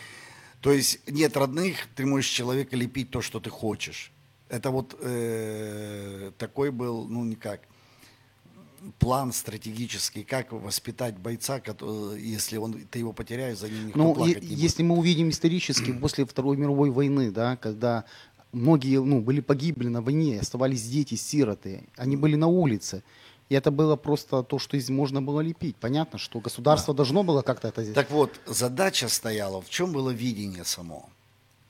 То 0.61 0.71
есть 0.71 0.99
нет 1.07 1.35
родных, 1.37 1.87
ты 1.95 2.05
можешь 2.05 2.29
человека 2.29 2.75
лепить 2.75 3.11
то, 3.11 3.21
что 3.21 3.39
ты 3.39 3.49
хочешь. 3.49 4.11
Это 4.49 4.69
вот 4.69 4.97
э, 5.01 6.31
такой 6.37 6.71
был, 6.71 7.07
ну 7.07 7.23
никак, 7.23 7.61
план 8.99 9.31
стратегический, 9.33 10.23
как 10.23 10.51
воспитать 10.51 11.17
бойца, 11.17 11.59
кото- 11.59 12.15
если 12.15 12.57
он, 12.57 12.73
ты 12.91 12.99
его 12.99 13.13
потеряешь, 13.13 13.57
за 13.57 13.69
ним 13.69 13.87
никто 13.87 13.99
Ну, 13.99 14.13
плакать 14.13 14.41
не 14.43 14.49
будет. 14.49 14.59
если 14.59 14.83
мы 14.83 14.97
увидим 14.97 15.29
исторически, 15.29 15.91
после 15.93 16.25
Второй 16.25 16.57
мировой 16.57 16.89
войны, 16.89 17.31
да, 17.31 17.55
когда 17.57 18.03
многие 18.51 19.01
ну, 19.01 19.21
были 19.21 19.41
погибли 19.41 19.87
на 19.87 20.01
войне, 20.01 20.39
оставались 20.39 20.83
дети, 20.87 21.15
сироты, 21.15 21.83
они 21.97 22.15
были 22.17 22.35
на 22.35 22.47
улице. 22.47 23.03
И 23.49 23.53
это 23.53 23.69
было 23.69 23.95
просто 23.95 24.41
то, 24.41 24.57
что 24.57 24.75
из 24.77 24.89
можно 24.89 25.21
было 25.21 25.41
лепить. 25.41 25.75
Понятно, 25.75 26.17
что 26.17 26.39
государство 26.39 26.93
должно 26.95 27.23
было 27.23 27.43
как-то 27.43 27.67
это 27.67 27.83
сделать. 27.83 27.95
Так 27.95 28.09
вот, 28.11 28.39
задача 28.47 29.07
стояла, 29.07 29.61
в 29.61 29.69
чем 29.69 29.91
было 29.91 30.09
видение 30.09 30.63
само? 30.65 31.09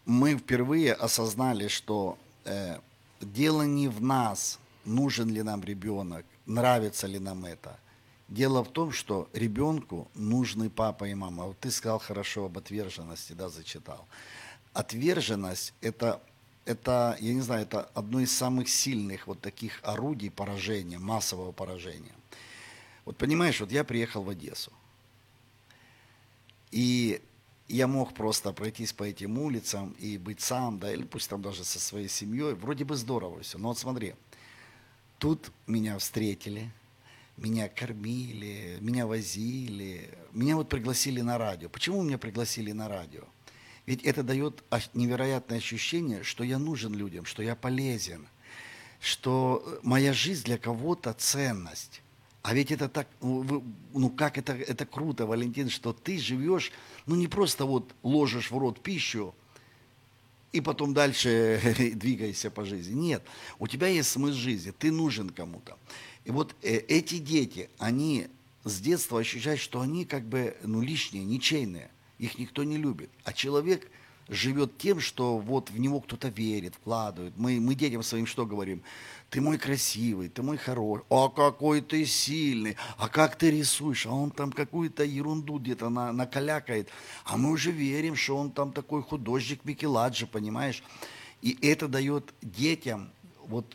Мы 0.05 0.37
впервые 0.37 0.93
осознали, 0.93 1.67
что 1.67 2.17
э, 2.45 2.77
дело 3.19 3.63
не 3.63 3.89
в 3.89 4.01
нас, 4.01 4.59
нужен 4.85 5.29
ли 5.29 5.43
нам 5.43 5.63
ребенок, 5.63 6.25
нравится 6.45 7.07
ли 7.07 7.19
нам 7.19 7.45
это. 7.45 7.79
Дело 8.27 8.63
в 8.63 8.71
том, 8.71 8.91
что 8.91 9.29
ребенку 9.33 10.09
нужны 10.15 10.69
папа 10.69 11.05
и 11.05 11.13
мама. 11.13 11.45
Вот 11.45 11.59
ты 11.59 11.69
сказал 11.69 11.99
хорошо 11.99 12.45
об 12.45 12.57
отверженности, 12.57 13.33
да, 13.33 13.49
зачитал. 13.49 14.07
Отверженность 14.73 15.73
это, 15.81 16.21
это, 16.65 17.17
я 17.19 17.33
не 17.33 17.41
знаю, 17.41 17.63
это 17.63 17.83
одно 17.93 18.19
из 18.19 18.35
самых 18.35 18.67
сильных 18.67 19.27
вот 19.27 19.41
таких 19.41 19.79
орудий 19.83 20.31
поражения, 20.31 20.97
массового 20.97 21.51
поражения. 21.51 22.15
Вот 23.05 23.17
понимаешь, 23.17 23.59
вот 23.59 23.71
я 23.71 23.83
приехал 23.83 24.23
в 24.23 24.29
Одессу. 24.29 24.71
И 26.71 27.21
я 27.67 27.87
мог 27.87 28.13
просто 28.13 28.51
пройтись 28.53 28.91
по 28.91 29.03
этим 29.03 29.37
улицам 29.37 29.95
и 29.99 30.17
быть 30.17 30.41
сам, 30.41 30.79
да, 30.79 30.91
или 30.91 31.03
пусть 31.03 31.29
там 31.29 31.41
даже 31.41 31.63
со 31.63 31.79
своей 31.79 32.09
семьей. 32.09 32.53
Вроде 32.53 32.85
бы 32.85 32.95
здорово 32.95 33.41
все. 33.41 33.57
Но 33.57 33.69
вот 33.69 33.77
смотри, 33.77 34.15
тут 35.19 35.51
меня 35.67 35.97
встретили, 35.97 36.71
меня 37.37 37.67
кормили, 37.67 38.77
меня 38.79 39.07
возили, 39.07 40.09
меня 40.31 40.55
вот 40.55 40.69
пригласили 40.69 41.21
на 41.21 41.37
радио. 41.37 41.69
Почему 41.69 42.01
меня 42.01 42.17
пригласили 42.17 42.71
на 42.71 42.87
радио? 42.87 43.23
Ведь 43.85 44.03
это 44.03 44.23
дает 44.23 44.63
невероятное 44.93 45.59
ощущение, 45.59 46.23
что 46.23 46.43
я 46.43 46.57
нужен 46.57 46.93
людям, 46.93 47.25
что 47.25 47.43
я 47.43 47.55
полезен, 47.55 48.27
что 48.99 49.63
э, 49.63 49.79
моя 49.83 50.11
жизнь 50.11 50.45
для 50.45 50.57
кого-то 50.57 51.13
ценность. 51.13 52.01
А 52.41 52.53
ведь 52.53 52.71
это 52.71 52.89
так, 52.89 53.07
ну, 53.21 53.63
ну 53.93 54.09
как 54.09 54.37
это, 54.37 54.53
это 54.53 54.85
круто, 54.85 55.25
Валентин, 55.25 55.69
что 55.69 55.93
ты 55.93 56.17
живешь, 56.17 56.71
ну 57.05 57.15
не 57.15 57.27
просто 57.27 57.65
вот 57.65 57.93
ложишь 58.01 58.49
в 58.49 58.57
рот 58.57 58.81
пищу, 58.81 59.35
и 60.55 60.61
потом 60.61 60.93
дальше 60.93 61.59
двигайся 61.95 62.49
по 62.49 62.63
жизни. 62.63 62.93
Нет, 62.93 63.23
у 63.59 63.67
тебя 63.67 63.87
есть 63.87 64.09
смысл 64.09 64.37
жизни, 64.37 64.71
ты 64.71 64.89
нужен 64.89 65.29
кому-то. 65.29 65.77
И 66.23 66.31
вот 66.31 66.55
э, 66.61 66.77
эти 66.77 67.17
дети, 67.17 67.69
они 67.77 68.27
с 68.63 68.79
детства 68.79 69.19
ощущают, 69.19 69.59
что 69.59 69.81
они 69.81 70.05
как 70.05 70.23
бы 70.25 70.55
ну, 70.63 70.81
лишние, 70.81 71.25
ничейные, 71.25 71.91
их 72.19 72.39
никто 72.39 72.63
не 72.63 72.77
любит. 72.77 73.09
А 73.25 73.33
человек 73.33 73.91
живет 74.27 74.77
тем, 74.77 74.99
что 74.99 75.37
вот 75.37 75.69
в 75.69 75.79
него 75.79 75.99
кто-то 75.99 76.29
верит, 76.29 76.75
вкладывает. 76.75 77.33
Мы, 77.37 77.59
мы 77.59 77.75
детям 77.75 78.03
своим 78.03 78.25
что 78.25 78.45
говорим? 78.45 78.81
Ты 79.29 79.41
мой 79.41 79.57
красивый, 79.57 80.29
ты 80.29 80.41
мой 80.41 80.57
хороший, 80.57 81.03
а 81.09 81.29
какой 81.29 81.81
ты 81.81 82.05
сильный, 82.05 82.77
а 82.97 83.09
как 83.09 83.35
ты 83.35 83.51
рисуешь, 83.51 84.05
а 84.05 84.11
он 84.11 84.31
там 84.31 84.51
какую-то 84.51 85.03
ерунду 85.03 85.57
где-то 85.59 85.89
на, 85.89 86.11
накалякает, 86.11 86.89
а 87.25 87.37
мы 87.37 87.51
уже 87.51 87.71
верим, 87.71 88.15
что 88.15 88.37
он 88.37 88.51
там 88.51 88.71
такой 88.71 89.01
художник 89.01 89.65
Микеладжи, 89.65 90.27
понимаешь? 90.27 90.83
И 91.41 91.57
это 91.61 91.87
дает 91.87 92.33
детям 92.41 93.09
вот, 93.47 93.65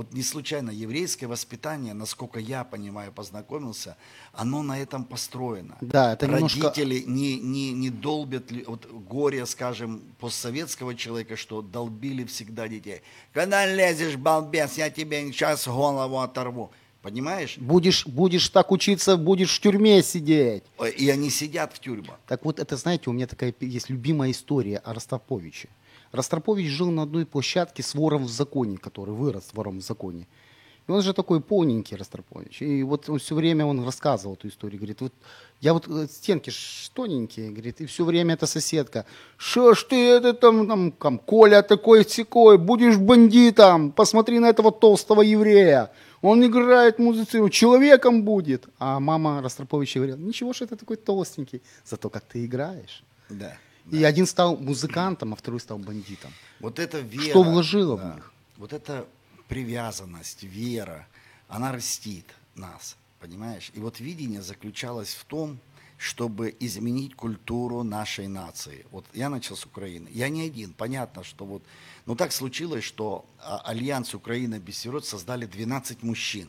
Вот 0.00 0.14
не 0.14 0.22
случайно 0.22 0.70
еврейское 0.70 1.26
воспитание, 1.26 1.92
насколько 1.92 2.40
я 2.40 2.64
понимаю, 2.64 3.12
познакомился, 3.12 3.98
оно 4.32 4.62
на 4.62 4.78
этом 4.78 5.04
построено. 5.04 5.76
Да, 5.82 6.14
это 6.14 6.26
немножко- 6.26 6.58
Родители 6.68 7.04
не, 7.06 7.38
не, 7.38 7.72
не 7.72 7.90
долбят, 7.90 8.44
вот 8.66 8.86
горе, 8.90 9.44
скажем, 9.44 10.00
постсоветского 10.18 10.94
человека, 10.94 11.36
что 11.36 11.60
долбили 11.60 12.24
всегда 12.24 12.66
детей. 12.66 13.02
Когда 13.34 13.66
лезешь, 13.66 14.16
балбес, 14.16 14.78
я 14.78 14.88
тебе 14.88 15.30
сейчас 15.32 15.68
голову 15.68 16.20
оторву. 16.20 16.70
Понимаешь? 17.02 17.58
Будешь, 17.58 18.06
будешь 18.06 18.48
так 18.48 18.72
учиться, 18.72 19.18
будешь 19.18 19.54
в 19.54 19.60
тюрьме 19.60 20.02
сидеть. 20.02 20.62
И 20.96 21.10
они 21.10 21.28
сидят 21.28 21.74
в 21.74 21.78
тюрьмах. 21.78 22.18
Так 22.26 22.44
вот, 22.46 22.58
это, 22.58 22.76
знаете, 22.76 23.10
у 23.10 23.12
меня 23.12 23.26
такая 23.26 23.54
есть 23.60 23.90
любимая 23.90 24.30
история 24.30 24.78
о 24.78 24.94
Ростроповиче. 24.94 25.68
Ростропович 26.12 26.68
жил 26.68 26.90
на 26.90 27.02
одной 27.02 27.24
площадке 27.24 27.82
с 27.82 27.94
вором 27.94 28.24
в 28.24 28.30
законе, 28.30 28.78
который 28.78 29.14
вырос 29.14 29.50
вором 29.52 29.78
в 29.78 29.82
законе. 29.82 30.26
И 30.88 30.92
он 30.92 31.02
же 31.02 31.12
такой 31.12 31.40
полненький 31.40 31.96
Ростропович. 31.96 32.62
И 32.62 32.82
вот 32.82 33.08
он 33.08 33.18
все 33.18 33.34
время 33.34 33.64
он 33.64 33.84
рассказывал 33.84 34.34
эту 34.34 34.48
историю. 34.48 34.78
Говорит, 34.78 35.00
вот 35.00 35.12
я 35.60 35.72
вот 35.72 35.86
э, 35.88 36.08
стенки 36.08 36.50
тоненькие, 36.94 37.50
говорит, 37.50 37.80
и 37.80 37.86
все 37.86 38.04
время 38.04 38.34
эта 38.34 38.46
соседка. 38.46 39.04
Что 39.36 39.74
ж 39.74 39.84
ты 39.84 39.96
это 39.96 40.32
там, 40.32 40.66
там, 40.66 40.92
там, 40.92 41.18
Коля 41.18 41.62
такой 41.62 42.04
секой, 42.04 42.58
будешь 42.58 42.96
бандитом, 42.96 43.92
посмотри 43.92 44.40
на 44.40 44.48
этого 44.48 44.72
толстого 44.72 45.22
еврея. 45.22 45.92
Он 46.22 46.44
играет, 46.44 46.98
музыцирует, 46.98 47.52
человеком 47.52 48.24
будет. 48.24 48.66
А 48.78 48.98
мама 48.98 49.42
Ростроповича 49.42 50.00
говорила, 50.00 50.18
ничего, 50.18 50.52
что 50.52 50.64
это 50.64 50.76
такой 50.76 50.96
толстенький, 50.96 51.62
зато 51.84 52.10
как 52.10 52.24
ты 52.24 52.44
играешь. 52.44 53.04
Да. 53.28 53.56
И 53.90 54.04
один 54.04 54.26
стал 54.26 54.56
музыкантом, 54.56 55.32
а 55.32 55.36
второй 55.36 55.60
стал 55.60 55.78
бандитом. 55.78 56.32
Вот 56.60 56.78
это 56.78 57.00
вера. 57.00 57.30
Что 57.30 57.42
вложило 57.42 57.96
в 57.96 58.04
них? 58.04 58.32
Вот 58.56 58.72
эта 58.72 59.06
привязанность, 59.48 60.44
вера, 60.44 61.06
она 61.48 61.72
растит 61.72 62.26
нас, 62.54 62.96
понимаешь? 63.18 63.70
И 63.74 63.80
вот 63.80 64.00
видение 64.00 64.42
заключалось 64.42 65.14
в 65.14 65.24
том, 65.24 65.58
чтобы 66.00 66.56
изменить 66.60 67.14
культуру 67.14 67.82
нашей 67.82 68.26
нации. 68.26 68.86
Вот 68.90 69.04
я 69.12 69.28
начал 69.28 69.54
с 69.54 69.66
Украины. 69.66 70.08
Я 70.10 70.30
не 70.30 70.42
один. 70.42 70.72
Понятно, 70.72 71.22
что 71.24 71.44
вот... 71.44 71.62
Но 72.06 72.14
так 72.14 72.32
случилось, 72.32 72.84
что 72.84 73.26
а, 73.38 73.58
Альянс 73.66 74.14
Украина 74.14 74.58
без 74.58 74.78
сирот 74.78 75.04
создали 75.04 75.44
12 75.44 76.02
мужчин. 76.02 76.48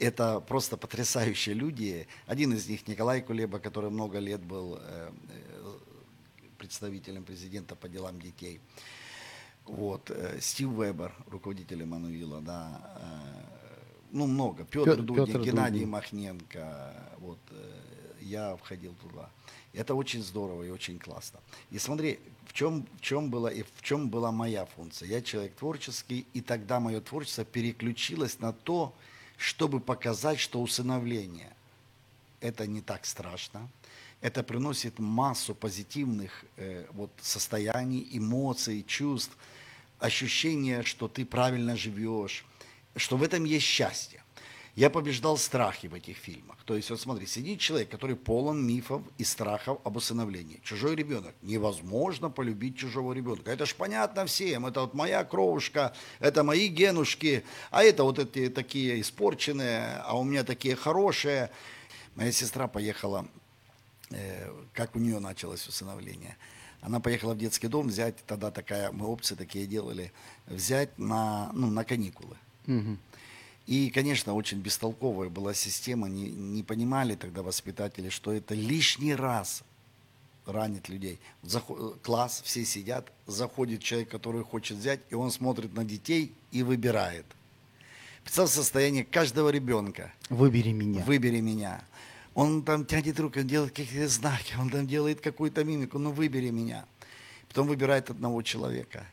Это 0.00 0.40
просто 0.40 0.76
потрясающие 0.76 1.54
люди. 1.54 2.08
Один 2.26 2.52
из 2.54 2.68
них 2.68 2.88
Николай 2.88 3.22
Кулеба, 3.22 3.60
который 3.60 3.90
много 3.90 4.18
лет 4.18 4.40
был 4.40 4.78
э, 4.80 5.12
э, 5.28 5.71
представителем 6.62 7.24
президента 7.24 7.74
по 7.74 7.88
делам 7.88 8.20
детей. 8.20 8.60
Вот, 9.64 10.10
э, 10.10 10.38
Стив 10.40 10.68
Вебер, 10.68 11.12
руководитель 11.26 11.82
Эммануила, 11.82 12.40
да, 12.40 12.80
э, 13.00 13.42
ну 14.12 14.26
много, 14.28 14.64
Петр 14.64 14.96
Пё- 15.00 15.02
Дудин, 15.02 15.42
Геннадий 15.42 15.80
Дудин. 15.80 15.90
Махненко, 15.90 16.94
вот, 17.18 17.38
э, 17.50 17.80
я 18.20 18.54
входил 18.56 18.94
туда. 18.94 19.28
Это 19.72 19.94
очень 19.96 20.22
здорово 20.22 20.62
и 20.62 20.70
очень 20.70 20.98
классно. 20.98 21.40
И 21.72 21.78
смотри, 21.78 22.18
в 22.46 22.52
чем, 22.52 22.86
в 22.96 23.00
чем 23.00 23.30
была 23.30 23.50
и 23.50 23.62
в 23.62 23.82
чем 23.82 24.08
была 24.08 24.30
моя 24.30 24.64
функция. 24.66 25.08
Я 25.08 25.20
человек 25.20 25.54
творческий, 25.56 26.26
и 26.34 26.40
тогда 26.40 26.78
мое 26.78 27.00
творчество 27.00 27.44
переключилось 27.44 28.38
на 28.40 28.52
то, 28.52 28.92
чтобы 29.36 29.80
показать, 29.80 30.38
что 30.38 30.60
усыновление 30.62 31.50
это 32.40 32.66
не 32.66 32.80
так 32.80 33.04
страшно. 33.06 33.68
Это 34.22 34.44
приносит 34.44 35.00
массу 35.00 35.54
позитивных 35.54 36.44
э, 36.56 36.86
вот, 36.92 37.10
состояний, 37.20 38.08
эмоций, 38.12 38.84
чувств, 38.86 39.36
ощущения, 39.98 40.84
что 40.84 41.08
ты 41.08 41.24
правильно 41.24 41.76
живешь, 41.76 42.44
что 42.96 43.16
в 43.16 43.24
этом 43.24 43.44
есть 43.44 43.66
счастье. 43.66 44.22
Я 44.76 44.90
побеждал 44.90 45.36
страхи 45.36 45.88
в 45.88 45.94
этих 45.94 46.16
фильмах. 46.16 46.56
То 46.64 46.76
есть, 46.76 46.88
вот 46.88 47.00
смотри, 47.00 47.26
сидит 47.26 47.60
человек, 47.60 47.90
который 47.90 48.16
полон 48.16 48.64
мифов 48.64 49.02
и 49.18 49.24
страхов 49.24 49.80
об 49.84 49.96
усыновлении. 49.96 50.60
Чужой 50.62 50.94
ребенок. 50.94 51.34
Невозможно 51.42 52.30
полюбить 52.30 52.78
чужого 52.78 53.12
ребенка. 53.12 53.50
Это 53.50 53.66
ж 53.66 53.74
понятно 53.74 54.24
всем. 54.24 54.64
Это 54.64 54.80
вот 54.82 54.94
моя 54.94 55.24
кровушка, 55.24 55.92
это 56.20 56.42
мои 56.42 56.68
генушки, 56.68 57.44
а 57.70 57.82
это 57.82 58.04
вот 58.04 58.18
эти 58.18 58.48
такие 58.48 59.00
испорченные, 59.02 59.96
а 60.06 60.16
у 60.16 60.24
меня 60.24 60.42
такие 60.42 60.74
хорошие. 60.74 61.50
Моя 62.14 62.32
сестра 62.32 62.66
поехала 62.66 63.28
как 64.72 64.96
у 64.96 64.98
нее 64.98 65.18
началось 65.18 65.66
усыновление. 65.66 66.36
Она 66.80 66.98
поехала 66.98 67.34
в 67.34 67.38
детский 67.38 67.68
дом 67.68 67.88
взять, 67.88 68.16
тогда 68.26 68.50
такая, 68.50 68.90
мы 68.90 69.06
опции 69.06 69.36
такие 69.36 69.66
делали, 69.66 70.12
взять 70.46 70.98
на, 70.98 71.50
ну, 71.52 71.70
на 71.70 71.84
каникулы. 71.84 72.36
И, 73.66 73.90
конечно, 73.90 74.34
очень 74.34 74.58
бестолковая 74.58 75.28
была 75.28 75.54
система, 75.54 76.08
не, 76.08 76.30
не 76.30 76.64
понимали 76.64 77.14
тогда 77.14 77.42
воспитатели, 77.42 78.08
что 78.08 78.32
это 78.32 78.54
лишний 78.54 79.14
раз 79.14 79.62
ранит 80.46 80.88
людей. 80.88 81.20
Захо- 81.44 81.96
класс, 82.02 82.42
все 82.44 82.64
сидят, 82.64 83.12
заходит 83.28 83.80
человек, 83.80 84.08
который 84.08 84.42
хочет 84.42 84.78
взять, 84.78 85.00
и 85.10 85.14
он 85.14 85.30
смотрит 85.30 85.74
на 85.74 85.84
детей 85.84 86.32
и 86.50 86.64
выбирает. 86.64 87.24
Представь 88.24 88.50
состояние 88.50 89.04
каждого 89.04 89.48
ребенка. 89.50 90.12
Выбери 90.28 90.72
меня. 90.72 91.04
Выбери 91.04 91.40
меня. 91.40 91.84
Он 92.34 92.62
там 92.62 92.84
тянет 92.86 93.20
руку, 93.20 93.40
он 93.40 93.46
делает 93.46 93.72
какие-то 93.74 94.08
знаки, 94.08 94.54
он 94.58 94.70
там 94.70 94.86
делает 94.86 95.20
какую-то 95.20 95.64
мимику, 95.64 95.98
ну 95.98 96.12
выбери 96.12 96.50
меня. 96.50 96.86
Потом 97.48 97.66
выбирает 97.68 98.08
одного 98.10 98.42
человека, 98.42 99.04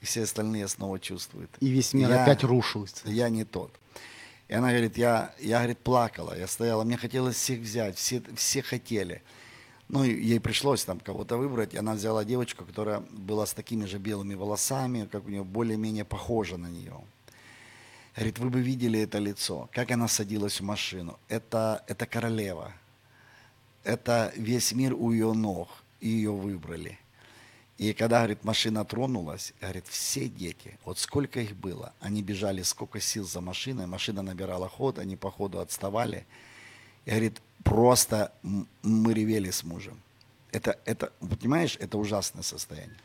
и 0.00 0.06
все 0.06 0.22
остальные 0.22 0.68
снова 0.68 0.98
чувствуют. 0.98 1.50
И 1.60 1.68
весь 1.68 1.92
мир 1.92 2.08
Я- 2.08 2.22
опять 2.22 2.42
рушился. 2.44 3.08
Я 3.10 3.28
не 3.28 3.44
тот. 3.44 3.70
И 4.48 4.54
она 4.54 4.70
говорит, 4.70 4.96
я, 4.98 5.34
я 5.38 5.58
говорит, 5.58 5.78
плакала, 5.78 6.36
я 6.38 6.46
стояла, 6.46 6.84
мне 6.84 6.96
хотелось 6.96 7.36
всех 7.36 7.60
взять, 7.60 7.96
все, 7.96 8.22
все 8.36 8.62
хотели. 8.62 9.22
Ну, 9.88 10.04
ей 10.04 10.40
пришлось 10.40 10.84
там 10.84 11.00
кого-то 11.00 11.36
выбрать, 11.36 11.74
и 11.74 11.76
она 11.76 11.92
взяла 11.92 12.24
девочку, 12.24 12.64
которая 12.64 13.00
была 13.10 13.44
с 13.44 13.52
такими 13.52 13.84
же 13.84 13.98
белыми 13.98 14.34
волосами, 14.34 15.06
как 15.10 15.26
у 15.26 15.28
нее 15.28 15.44
более-менее 15.44 16.04
похожа 16.04 16.56
на 16.56 16.68
нее. 16.68 16.94
Говорит, 18.14 18.38
вы 18.38 18.50
бы 18.50 18.60
видели 18.60 19.00
это 19.00 19.18
лицо, 19.18 19.68
как 19.72 19.90
она 19.90 20.06
садилась 20.06 20.60
в 20.60 20.64
машину. 20.64 21.18
Это, 21.28 21.82
это 21.86 22.06
королева. 22.06 22.72
Это 23.84 24.32
весь 24.36 24.72
мир 24.72 24.94
у 24.94 25.12
ее 25.12 25.32
ног, 25.32 25.68
и 26.00 26.08
ее 26.08 26.32
выбрали. 26.32 26.98
И 27.78 27.94
когда, 27.94 28.18
говорит, 28.18 28.44
машина 28.44 28.84
тронулась, 28.84 29.54
говорит, 29.60 29.86
все 29.88 30.28
дети, 30.28 30.78
вот 30.84 30.98
сколько 30.98 31.40
их 31.40 31.56
было, 31.56 31.94
они 32.00 32.22
бежали, 32.22 32.62
сколько 32.62 33.00
сил 33.00 33.24
за 33.24 33.40
машиной, 33.40 33.86
машина 33.86 34.22
набирала 34.22 34.68
ход, 34.68 34.98
они 34.98 35.16
по 35.16 35.30
ходу 35.30 35.58
отставали. 35.58 36.26
И, 37.06 37.10
говорит, 37.10 37.40
просто 37.64 38.32
мы 38.82 39.14
ревели 39.14 39.50
с 39.50 39.64
мужем. 39.64 40.00
Это, 40.52 40.78
это, 40.84 41.12
понимаешь, 41.18 41.76
это 41.80 41.96
ужасное 41.96 42.42
состояние. 42.42 42.96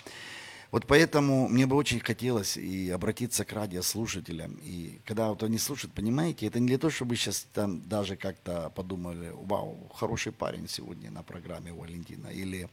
Вот 0.71 0.85
поэтому 0.85 1.47
мне 1.47 1.65
бы 1.65 1.75
очень 1.75 1.99
хотелось 1.99 2.57
и 2.57 2.89
обратиться 2.89 3.45
к 3.45 3.53
радиослушателям. 3.53 4.57
И 4.63 4.99
когда 5.05 5.29
вот 5.29 5.43
они 5.43 5.57
слушают, 5.57 5.93
понимаете, 5.93 6.45
это 6.47 6.59
не 6.59 6.67
для 6.67 6.77
того, 6.77 6.91
чтобы 6.91 7.15
сейчас 7.15 7.47
там 7.53 7.81
даже 7.87 8.17
как-то 8.17 8.69
подумали, 8.75 9.31
вау, 9.33 9.89
хороший 9.95 10.33
парень 10.33 10.67
сегодня 10.67 11.09
на 11.09 11.23
программе 11.23 11.71
Валентина. 11.71 12.27
Или 12.27 12.69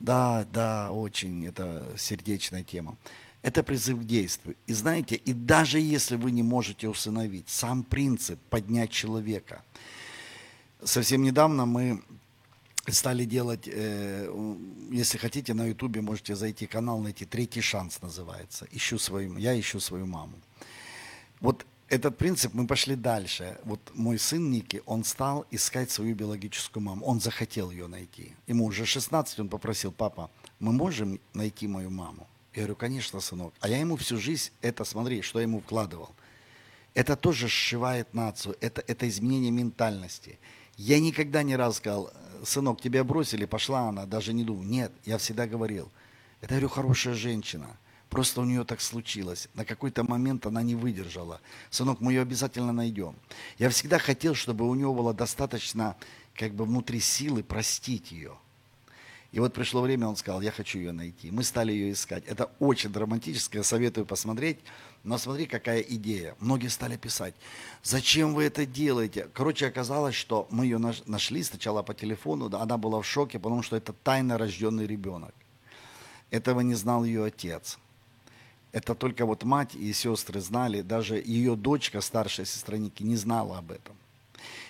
да, 0.00 0.46
да, 0.52 0.90
очень, 0.90 1.46
это 1.46 1.86
сердечная 1.96 2.62
тема. 2.62 2.96
Это 3.42 3.62
призыв 3.62 4.00
к 4.00 4.04
действию. 4.04 4.56
И 4.66 4.72
знаете, 4.72 5.14
и 5.14 5.32
даже 5.32 5.78
если 5.78 6.16
вы 6.16 6.30
не 6.30 6.42
можете 6.42 6.88
усыновить, 6.88 7.48
сам 7.48 7.82
принцип 7.82 8.40
поднять 8.50 8.90
человека. 8.90 9.62
Совсем 10.82 11.22
недавно 11.22 11.66
мы 11.66 12.02
стали 12.92 13.24
делать, 13.24 13.66
э, 13.66 14.28
если 14.90 15.18
хотите, 15.18 15.54
на 15.54 15.66
ютубе 15.66 16.00
можете 16.00 16.36
зайти 16.36 16.66
канал, 16.66 17.00
найти 17.00 17.24
«Третий 17.24 17.60
шанс» 17.60 18.02
называется. 18.02 18.66
Ищу 18.72 18.98
свою, 18.98 19.36
я 19.38 19.58
ищу 19.58 19.80
свою 19.80 20.06
маму. 20.06 20.34
Вот 21.40 21.66
этот 21.88 22.18
принцип 22.18 22.54
мы 22.54 22.66
пошли 22.66 22.96
дальше. 22.96 23.58
Вот 23.64 23.80
мой 23.94 24.18
сын 24.18 24.50
Ники, 24.50 24.82
он 24.86 25.04
стал 25.04 25.46
искать 25.50 25.90
свою 25.90 26.14
биологическую 26.14 26.82
маму. 26.82 27.06
Он 27.06 27.20
захотел 27.20 27.70
ее 27.70 27.86
найти. 27.86 28.34
Ему 28.48 28.64
уже 28.64 28.86
16, 28.86 29.40
он 29.40 29.48
попросил, 29.48 29.92
папа, 29.92 30.30
мы 30.58 30.72
можем 30.72 31.20
найти 31.34 31.68
мою 31.68 31.90
маму? 31.90 32.26
Я 32.54 32.62
говорю, 32.62 32.76
конечно, 32.76 33.20
сынок. 33.20 33.52
А 33.60 33.68
я 33.68 33.78
ему 33.78 33.96
всю 33.96 34.18
жизнь 34.18 34.50
это, 34.62 34.84
смотри, 34.84 35.22
что 35.22 35.38
я 35.38 35.44
ему 35.44 35.60
вкладывал. 35.60 36.10
Это 36.94 37.14
тоже 37.14 37.48
сшивает 37.48 38.14
нацию, 38.14 38.56
это, 38.60 38.82
это 38.86 39.06
изменение 39.06 39.50
ментальности. 39.50 40.38
Я 40.78 40.98
никогда 40.98 41.42
не 41.42 41.54
раз 41.54 41.76
сказал, 41.76 42.10
сынок, 42.44 42.80
тебя 42.80 43.04
бросили, 43.04 43.44
пошла 43.44 43.88
она, 43.88 44.06
даже 44.06 44.32
не 44.32 44.44
думал. 44.44 44.62
Нет, 44.62 44.92
я 45.04 45.18
всегда 45.18 45.46
говорил, 45.46 45.90
это, 46.40 46.50
говорю, 46.50 46.68
хорошая 46.68 47.14
женщина. 47.14 47.76
Просто 48.10 48.40
у 48.40 48.44
нее 48.44 48.64
так 48.64 48.80
случилось. 48.80 49.48
На 49.54 49.64
какой-то 49.64 50.04
момент 50.04 50.46
она 50.46 50.62
не 50.62 50.74
выдержала. 50.74 51.40
Сынок, 51.70 52.00
мы 52.00 52.12
ее 52.12 52.22
обязательно 52.22 52.72
найдем. 52.72 53.16
Я 53.58 53.68
всегда 53.68 53.98
хотел, 53.98 54.34
чтобы 54.34 54.68
у 54.68 54.74
него 54.74 54.94
было 54.94 55.12
достаточно 55.12 55.96
как 56.34 56.54
бы 56.54 56.64
внутри 56.64 57.00
силы 57.00 57.42
простить 57.42 58.12
ее. 58.12 58.38
И 59.32 59.40
вот 59.40 59.52
пришло 59.52 59.82
время, 59.82 60.06
он 60.06 60.16
сказал, 60.16 60.40
я 60.40 60.52
хочу 60.52 60.78
ее 60.78 60.92
найти. 60.92 61.30
Мы 61.30 61.42
стали 61.42 61.72
ее 61.72 61.92
искать. 61.92 62.24
Это 62.26 62.50
очень 62.58 62.92
романтическое, 62.92 63.62
советую 63.62 64.06
посмотреть. 64.06 64.60
Но 65.06 65.18
смотри, 65.18 65.46
какая 65.46 65.82
идея. 65.82 66.34
Многие 66.40 66.66
стали 66.66 66.96
писать, 66.96 67.34
зачем 67.84 68.34
вы 68.34 68.42
это 68.42 68.66
делаете? 68.66 69.28
Короче, 69.32 69.68
оказалось, 69.68 70.16
что 70.16 70.48
мы 70.50 70.64
ее 70.64 70.78
наш- 70.78 71.06
нашли 71.06 71.44
сначала 71.44 71.84
по 71.84 71.94
телефону, 71.94 72.50
она 72.56 72.76
была 72.76 73.00
в 73.00 73.06
шоке, 73.06 73.38
потому 73.38 73.62
что 73.62 73.76
это 73.76 73.92
тайно 73.92 74.36
рожденный 74.36 74.84
ребенок. 74.84 75.32
Этого 76.32 76.60
не 76.60 76.74
знал 76.74 77.04
ее 77.04 77.24
отец. 77.24 77.78
Это 78.72 78.96
только 78.96 79.26
вот 79.26 79.44
мать 79.44 79.76
и 79.76 79.92
сестры 79.92 80.40
знали, 80.40 80.82
даже 80.82 81.22
ее 81.24 81.54
дочка, 81.54 82.00
старшая 82.00 82.44
сестра 82.44 82.76
Ники, 82.76 83.04
не 83.04 83.16
знала 83.16 83.58
об 83.58 83.70
этом. 83.70 83.94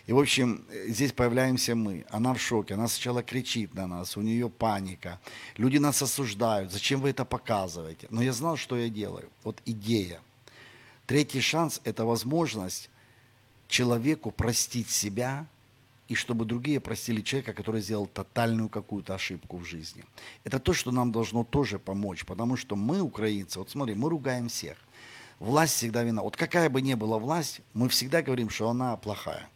И, 0.07 0.13
в 0.13 0.19
общем, 0.19 0.65
здесь 0.87 1.13
появляемся 1.13 1.75
мы. 1.75 2.05
Она 2.11 2.35
в 2.35 2.41
шоке, 2.41 2.75
она 2.75 2.89
сначала 2.89 3.23
кричит 3.23 3.75
на 3.75 3.87
нас, 3.87 4.17
у 4.17 4.21
нее 4.21 4.51
паника. 4.51 5.19
Люди 5.57 5.79
нас 5.79 6.03
осуждают, 6.03 6.71
зачем 6.73 7.01
вы 7.01 7.09
это 7.09 7.25
показываете? 7.25 8.07
Но 8.11 8.23
я 8.23 8.33
знал, 8.33 8.59
что 8.59 8.77
я 8.77 8.91
делаю. 8.91 9.31
Вот 9.43 9.61
идея. 9.65 10.21
Третий 11.07 11.41
шанс– 11.41 11.81
это 11.85 12.05
возможность 12.05 12.91
человеку 13.69 14.31
простить 14.31 14.91
себя, 14.91 15.47
и 16.09 16.15
чтобы 16.15 16.45
другие 16.45 16.81
простили 16.81 17.21
человека, 17.21 17.53
который 17.53 17.81
сделал 17.81 18.07
тотальную 18.07 18.69
какую-то 18.69 19.15
ошибку 19.15 19.57
в 19.57 19.65
жизни. 19.65 20.05
Это 20.45 20.61
то, 20.61 20.73
что 20.73 20.93
нам 20.93 21.11
должно 21.11 21.45
тоже 21.45 21.79
помочь, 21.79 22.25
потому 22.25 22.57
что 22.57 22.77
мы, 22.77 23.01
украинцы, 23.01 23.59
вот 23.59 23.71
смотри, 23.71 23.95
мы 23.95 24.09
ругаем 24.09 24.49
всех. 24.49 24.77
Власть 25.41 25.75
всегда 25.75 26.03
вина. 26.03 26.23
Вот 26.23 26.37
какая 26.37 26.71
бы 26.71 26.81
ни 26.81 26.95
была 26.95 27.19
власть, 27.19 27.61
мы 27.75 27.89
всегда 27.89 28.23
говорим, 28.23 28.51
что 28.51 28.71
она 28.71 28.97
плохая. 28.97 29.49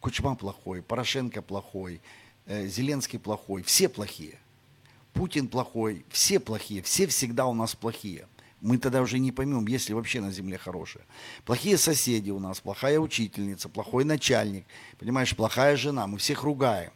Кучма 0.00 0.36
плохой, 0.36 0.82
Порошенко 0.82 1.40
плохой, 1.40 2.00
э, 2.46 2.66
Зеленский 2.68 3.18
плохой, 3.18 3.62
все 3.62 3.88
плохие. 3.88 4.38
Путин 5.14 5.48
плохой, 5.48 6.04
все 6.10 6.38
плохие, 6.38 6.82
все 6.82 7.06
всегда 7.06 7.46
у 7.46 7.54
нас 7.54 7.74
плохие. 7.74 8.26
Мы 8.64 8.78
тогда 8.78 9.02
уже 9.02 9.18
не 9.18 9.30
поймем, 9.30 9.66
есть 9.66 9.90
ли 9.90 9.94
вообще 9.94 10.22
на 10.22 10.32
земле 10.32 10.56
хорошие. 10.56 11.04
Плохие 11.44 11.76
соседи 11.76 12.30
у 12.30 12.38
нас, 12.38 12.60
плохая 12.60 12.98
учительница, 12.98 13.68
плохой 13.68 14.04
начальник, 14.04 14.64
понимаешь, 14.98 15.36
плохая 15.36 15.76
жена, 15.76 16.06
мы 16.06 16.16
всех 16.16 16.44
ругаем. 16.44 16.90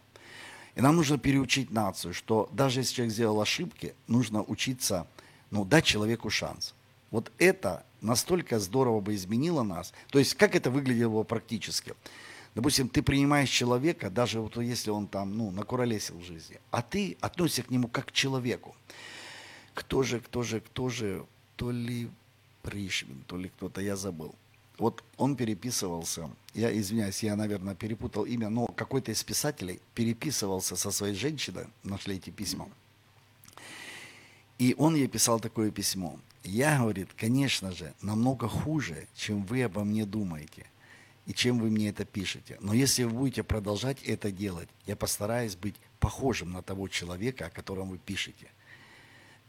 И 0.76 0.80
нам 0.80 0.96
нужно 0.96 1.18
переучить 1.18 1.70
нацию, 1.70 2.14
что 2.14 2.48
даже 2.54 2.80
если 2.80 2.94
человек 2.94 3.12
сделал 3.12 3.38
ошибки, 3.42 3.94
нужно 4.06 4.42
учиться, 4.42 5.06
ну, 5.50 5.66
дать 5.66 5.84
человеку 5.84 6.30
шанс. 6.30 6.74
Вот 7.10 7.30
это 7.36 7.84
настолько 8.00 8.58
здорово 8.60 9.00
бы 9.00 9.14
изменило 9.14 9.62
нас. 9.62 9.92
То 10.08 10.18
есть, 10.18 10.36
как 10.36 10.56
это 10.56 10.70
выглядело 10.70 11.22
практически? 11.22 11.92
Допустим, 12.54 12.88
ты 12.88 13.02
принимаешь 13.02 13.50
человека, 13.50 14.08
даже 14.08 14.40
вот 14.40 14.56
если 14.56 14.88
он 14.88 15.06
там, 15.06 15.36
ну, 15.36 15.50
накуролесил 15.50 16.16
в 16.16 16.24
жизни, 16.24 16.60
а 16.70 16.80
ты 16.80 17.18
относишься 17.20 17.62
к 17.64 17.70
нему 17.70 17.88
как 17.88 18.06
к 18.06 18.12
человеку. 18.12 18.74
Кто 19.74 20.02
же, 20.02 20.20
кто 20.20 20.42
же, 20.42 20.60
кто 20.60 20.88
же, 20.88 21.26
то 21.58 21.72
ли 21.72 22.08
Пришвин, 22.62 23.24
то 23.26 23.36
ли 23.36 23.48
кто-то, 23.48 23.80
я 23.80 23.96
забыл. 23.96 24.34
Вот 24.78 25.02
он 25.16 25.34
переписывался, 25.34 26.30
я 26.54 26.70
извиняюсь, 26.78 27.24
я, 27.24 27.34
наверное, 27.34 27.74
перепутал 27.74 28.24
имя, 28.24 28.48
но 28.48 28.68
какой-то 28.68 29.10
из 29.10 29.24
писателей 29.24 29.80
переписывался 29.94 30.76
со 30.76 30.92
своей 30.92 31.14
женщиной, 31.14 31.66
нашли 31.82 32.14
эти 32.14 32.30
письма. 32.30 32.68
И 34.58 34.74
он 34.78 34.94
ей 34.94 35.08
писал 35.08 35.40
такое 35.40 35.72
письмо. 35.72 36.20
Я, 36.44 36.78
говорит, 36.78 37.08
конечно 37.16 37.72
же, 37.72 37.92
намного 38.02 38.48
хуже, 38.48 39.08
чем 39.16 39.44
вы 39.44 39.64
обо 39.64 39.82
мне 39.82 40.04
думаете 40.04 40.64
и 41.26 41.34
чем 41.34 41.58
вы 41.58 41.70
мне 41.70 41.88
это 41.88 42.04
пишете. 42.04 42.56
Но 42.60 42.72
если 42.72 43.02
вы 43.02 43.10
будете 43.10 43.42
продолжать 43.42 44.02
это 44.04 44.30
делать, 44.30 44.68
я 44.86 44.94
постараюсь 44.94 45.56
быть 45.56 45.74
похожим 45.98 46.52
на 46.52 46.62
того 46.62 46.86
человека, 46.86 47.46
о 47.46 47.50
котором 47.50 47.90
вы 47.90 47.98
пишете. 47.98 48.46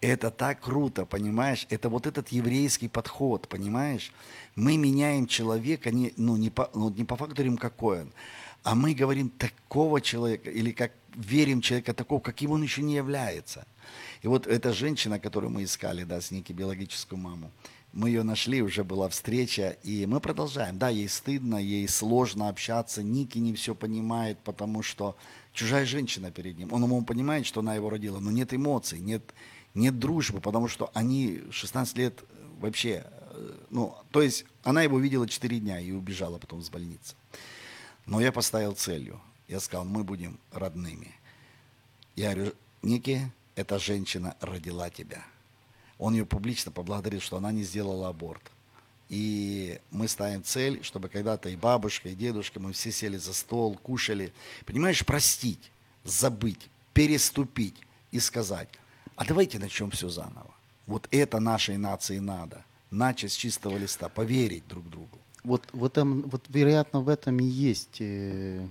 Это 0.01 0.31
так 0.31 0.61
круто, 0.61 1.05
понимаешь? 1.05 1.67
Это 1.69 1.89
вот 1.89 2.07
этот 2.07 2.29
еврейский 2.29 2.87
подход, 2.87 3.47
понимаешь? 3.49 4.13
Мы 4.55 4.77
меняем 4.77 5.27
человека 5.27 5.91
не, 5.91 6.13
ну, 6.15 6.37
не, 6.37 6.49
по, 6.49 6.69
ну, 6.73 6.89
не 6.89 7.03
по 7.03 7.17
факту 7.17 7.35
говорим, 7.35 7.57
какой 7.57 8.01
он, 8.01 8.13
а 8.63 8.75
мы 8.75 8.93
говорим 8.93 9.29
такого 9.29 9.99
человека, 9.99 10.49
или 10.49 10.71
как 10.71 10.91
верим 11.15 11.61
человека 11.61 11.93
такого, 11.93 12.19
каким 12.19 12.51
он 12.51 12.63
еще 12.63 12.81
не 12.81 12.95
является. 12.95 13.65
И 14.21 14.27
вот 14.27 14.47
эта 14.47 14.73
женщина, 14.73 15.19
которую 15.19 15.51
мы 15.51 15.63
искали, 15.63 16.03
да, 16.03 16.21
с 16.21 16.31
Ники, 16.31 16.53
биологическую 16.53 17.19
маму, 17.19 17.51
мы 17.91 18.09
ее 18.09 18.23
нашли, 18.23 18.61
уже 18.61 18.83
была 18.83 19.09
встреча, 19.09 19.77
и 19.83 20.05
мы 20.05 20.19
продолжаем. 20.19 20.77
Да, 20.77 20.89
ей 20.89 21.09
стыдно, 21.09 21.55
ей 21.57 21.87
сложно 21.87 22.47
общаться, 22.47 23.01
Ники 23.01 23.39
не 23.39 23.53
все 23.53 23.73
понимает, 23.73 24.37
потому 24.39 24.83
что 24.83 25.17
чужая 25.53 25.85
женщина 25.85 26.31
перед 26.31 26.57
ним. 26.57 26.71
Он, 26.71 26.83
ему 26.83 27.03
понимает, 27.03 27.45
что 27.45 27.61
она 27.61 27.75
его 27.75 27.89
родила, 27.89 28.19
но 28.19 28.31
нет 28.31 28.53
эмоций, 28.53 28.99
нет, 28.99 29.33
нет 29.73 29.99
дружбы, 29.99 30.41
потому 30.41 30.67
что 30.67 30.91
они 30.93 31.43
16 31.51 31.97
лет 31.97 32.23
вообще, 32.59 33.05
э, 33.31 33.57
ну, 33.69 33.95
то 34.11 34.21
есть 34.21 34.45
она 34.63 34.81
его 34.81 34.99
видела 34.99 35.27
4 35.27 35.59
дня 35.59 35.79
и 35.79 35.91
убежала 35.91 36.37
потом 36.37 36.61
с 36.61 36.69
больницы. 36.69 37.15
Но 38.05 38.19
я 38.21 38.31
поставил 38.31 38.73
целью. 38.73 39.21
Я 39.47 39.59
сказал, 39.59 39.85
мы 39.85 40.03
будем 40.03 40.39
родными. 40.51 41.15
Я 42.15 42.33
говорю, 42.33 42.53
Ники, 42.81 43.31
эта 43.55 43.79
женщина 43.79 44.35
родила 44.41 44.89
тебя. 44.89 45.25
Он 45.97 46.13
ее 46.13 46.25
публично 46.25 46.71
поблагодарил, 46.71 47.19
что 47.19 47.37
она 47.37 47.51
не 47.51 47.63
сделала 47.63 48.09
аборт. 48.09 48.41
И 49.09 49.79
мы 49.89 50.07
ставим 50.07 50.43
цель, 50.43 50.83
чтобы 50.83 51.09
когда-то 51.09 51.49
и 51.49 51.55
бабушка, 51.55 52.09
и 52.09 52.15
дедушка, 52.15 52.59
мы 52.59 52.73
все 52.73 52.91
сели 52.91 53.17
за 53.17 53.33
стол, 53.33 53.75
кушали. 53.75 54.31
Понимаешь, 54.65 55.05
простить, 55.05 55.71
забыть, 56.03 56.69
переступить 56.93 57.75
и 58.11 58.19
сказать, 58.19 58.69
а 59.19 59.25
давайте 59.25 59.59
начнем 59.59 59.89
все 59.91 60.07
заново. 60.09 60.53
Вот 60.87 61.07
это 61.11 61.39
нашей 61.39 61.77
нации 61.77 62.19
надо. 62.19 62.63
Начать 62.91 63.31
с 63.31 63.35
чистого 63.35 63.77
листа, 63.77 64.07
поверить 64.09 64.63
друг 64.67 64.89
другу. 64.89 65.17
Вот, 65.43 65.61
в 65.73 65.83
этом, 65.83 66.21
вот 66.31 66.41
вероятно, 66.49 67.01
в 67.01 67.09
этом 67.09 67.37
и 67.39 67.43
есть. 67.43 67.97
э, 68.01 68.65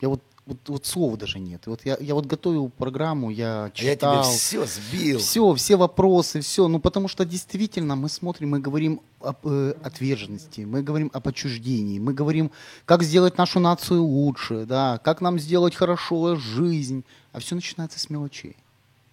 Я 0.00 0.08
вот, 0.08 0.22
вот, 0.46 0.58
вот 0.68 0.86
слова 0.86 1.16
даже 1.16 1.38
нет. 1.40 1.66
Вот 1.66 1.84
я, 1.84 1.96
я 2.00 2.14
вот 2.14 2.26
готовил 2.26 2.68
программу, 2.70 3.30
я 3.30 3.64
А 3.64 3.66
я 3.66 3.70
читал. 3.94 4.22
тебе 4.24 4.32
все 4.32 4.66
сбил. 4.66 5.18
Все, 5.18 5.54
все 5.54 5.76
вопросы, 5.76 6.40
все. 6.40 6.68
Ну, 6.68 6.78
потому 6.80 7.08
что 7.08 7.24
действительно 7.24 7.96
мы 7.96 8.08
смотрим, 8.08 8.50
мы 8.50 8.60
говорим 8.60 9.00
об 9.20 9.38
э, 9.44 9.74
отверженности, 9.82 10.60
мы 10.62 10.82
говорим 10.82 11.10
об 11.12 11.26
отчуждении, 11.28 11.98
мы 11.98 12.14
говорим, 12.14 12.50
как 12.86 13.02
сделать 13.02 13.38
нашу 13.38 13.60
нацию 13.60 14.02
лучше, 14.02 14.66
да, 14.66 14.98
как 14.98 15.20
нам 15.20 15.38
сделать 15.38 15.74
хорошо 15.74 16.36
жизнь. 16.36 17.02
А 17.32 17.38
все 17.40 17.54
начинается 17.56 17.98
с 17.98 18.08
мелочей. 18.08 18.56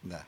Да. 0.03 0.23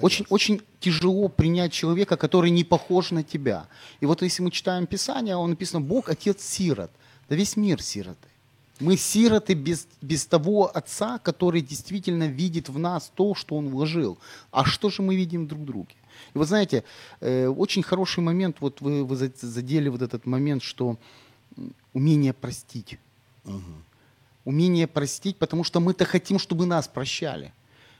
Очень, 0.00 0.24
согласен. 0.24 0.26
очень 0.28 0.62
тяжело 0.80 1.28
принять 1.28 1.72
человека, 1.72 2.16
который 2.16 2.50
не 2.50 2.64
похож 2.64 3.10
на 3.10 3.22
тебя. 3.22 3.66
И 4.00 4.06
вот 4.06 4.22
если 4.22 4.42
мы 4.42 4.50
читаем 4.50 4.86
Писание, 4.86 5.36
он 5.36 5.50
написано 5.50 5.80
«Бог– 5.80 6.08
отец 6.10 6.42
сирот». 6.42 6.90
Да 7.28 7.36
весь 7.36 7.56
мир 7.56 7.82
сироты. 7.82 8.28
Мы 8.80 8.96
сироты 8.96 9.54
без, 9.54 9.88
без 10.00 10.24
того 10.26 10.70
отца, 10.72 11.18
который 11.18 11.62
действительно 11.62 12.28
видит 12.28 12.68
в 12.68 12.78
нас 12.78 13.10
то, 13.14 13.34
что 13.34 13.56
он 13.56 13.68
вложил. 13.68 14.18
А 14.50 14.64
что 14.64 14.88
же 14.88 15.02
мы 15.02 15.16
видим 15.16 15.46
друг 15.46 15.62
в 15.62 15.64
друге? 15.64 15.94
И 16.34 16.38
вот 16.38 16.48
знаете, 16.48 16.84
э, 17.20 17.48
очень 17.48 17.82
хороший 17.82 18.20
момент, 18.20 18.58
вот 18.60 18.80
вы, 18.80 19.04
вы 19.04 19.16
за- 19.16 19.32
задели 19.40 19.88
вот 19.88 20.02
этот 20.02 20.26
момент, 20.26 20.62
что 20.62 20.96
умение 21.92 22.32
простить. 22.32 22.98
Умение 24.44 24.86
простить, 24.86 25.36
потому 25.36 25.64
что 25.64 25.80
мы-то 25.80 26.04
хотим, 26.04 26.38
чтобы 26.38 26.66
нас 26.66 26.88
прощали. 26.88 27.52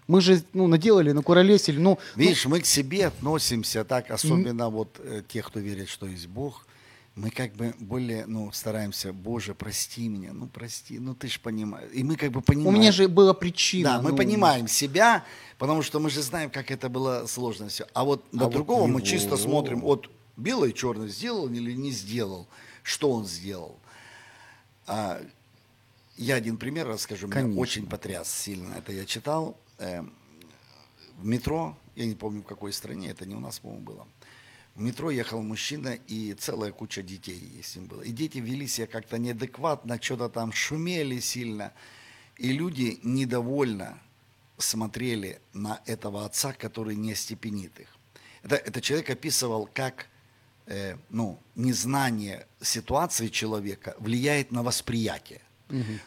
Мы 0.09 0.23
же 0.23 0.42
ну, 0.55 0.66
наделали, 0.66 1.12
накуролесили, 1.12 1.79
ну, 1.79 1.99
Видишь, 2.16 2.47
мы 2.47 2.61
к 2.61 2.66
себе 2.66 3.07
относимся 3.07 3.85
так, 3.85 4.11
особенно 4.11 4.71
вот 4.71 4.99
э, 4.99 5.23
те, 5.29 5.42
кто 5.42 5.61
верит, 5.61 5.90
что 5.90 6.07
есть 6.07 6.27
Бог, 6.27 6.66
мы 7.14 7.31
как 7.31 7.53
бы 7.55 7.75
более, 7.79 8.25
ну, 8.27 8.51
стараемся, 8.53 9.12
Боже, 9.12 9.55
прости 9.55 10.09
меня, 10.09 10.33
ну, 10.33 10.47
прости, 10.47 10.99
ну, 10.99 11.14
ты 11.14 11.29
ж 11.29 11.38
понимаешь. 11.38 11.90
И 11.92 12.05
мы 12.05 12.16
как 12.16 12.31
бы 12.31 12.40
у 12.40 12.42
понимаем. 12.42 12.75
меня 12.79 12.90
же 12.90 13.07
была 13.07 13.35
причина. 13.35 13.97
Да, 13.97 14.03
мы 14.03 14.12
ну, 14.12 14.16
понимаем 14.16 14.66
себя, 14.66 15.25
потому 15.59 15.83
что 15.83 16.01
мы 16.01 16.09
же 16.09 16.23
знаем, 16.23 16.49
как 16.49 16.71
это 16.71 16.88
было 16.88 17.27
сложно 17.27 17.68
все. 17.68 17.87
А 17.92 18.05
вот 18.05 18.33
на 18.33 18.44
вот 18.44 18.53
другого 18.55 18.87
мы 18.87 19.01
его- 19.01 19.07
чисто 19.07 19.37
смотрим, 19.37 19.81
вот 19.81 20.09
белый, 20.38 20.73
черный 20.73 21.09
сделал 21.09 21.49
или 21.49 21.73
не 21.73 21.90
сделал, 21.90 22.47
что 22.83 23.11
он 23.11 23.27
сделал. 23.27 23.77
А, 24.87 25.21
я 26.16 26.37
один 26.37 26.57
пример 26.57 26.87
расскажу, 26.87 27.27
меня 27.27 27.42
Конечно. 27.42 27.61
очень 27.61 27.87
потряс 27.87 28.33
сильно. 28.33 28.75
Это 28.75 28.92
я 28.92 29.05
читал 29.05 29.57
в 29.78 31.24
метро, 31.24 31.76
я 31.96 32.06
не 32.06 32.14
помню 32.14 32.42
в 32.42 32.46
какой 32.46 32.72
стране, 32.72 33.10
это 33.10 33.26
не 33.26 33.34
у 33.34 33.40
нас, 33.40 33.58
по-моему, 33.58 33.84
было. 33.84 34.08
В 34.74 34.80
метро 34.80 35.10
ехал 35.10 35.42
мужчина, 35.42 35.98
и 36.06 36.34
целая 36.34 36.70
куча 36.70 37.02
детей 37.02 37.60
с 37.64 37.74
ним 37.74 37.86
было. 37.86 38.02
И 38.02 38.12
дети 38.12 38.38
вели 38.38 38.68
себя 38.68 38.86
как-то 38.86 39.18
неадекватно, 39.18 40.00
что-то 40.00 40.28
там 40.28 40.52
шумели 40.52 41.18
сильно. 41.18 41.72
И 42.36 42.52
люди 42.52 43.00
недовольно 43.02 43.98
смотрели 44.56 45.40
на 45.52 45.80
этого 45.86 46.24
отца, 46.24 46.52
который 46.52 46.94
не 46.94 47.12
остепенит 47.12 47.80
их. 47.80 47.88
Это, 48.44 48.54
это 48.54 48.80
человек 48.80 49.10
описывал, 49.10 49.68
как 49.72 50.06
э, 50.66 50.96
ну, 51.10 51.40
незнание 51.56 52.46
ситуации 52.60 53.28
человека 53.28 53.96
влияет 53.98 54.52
на 54.52 54.62
восприятие. 54.62 55.40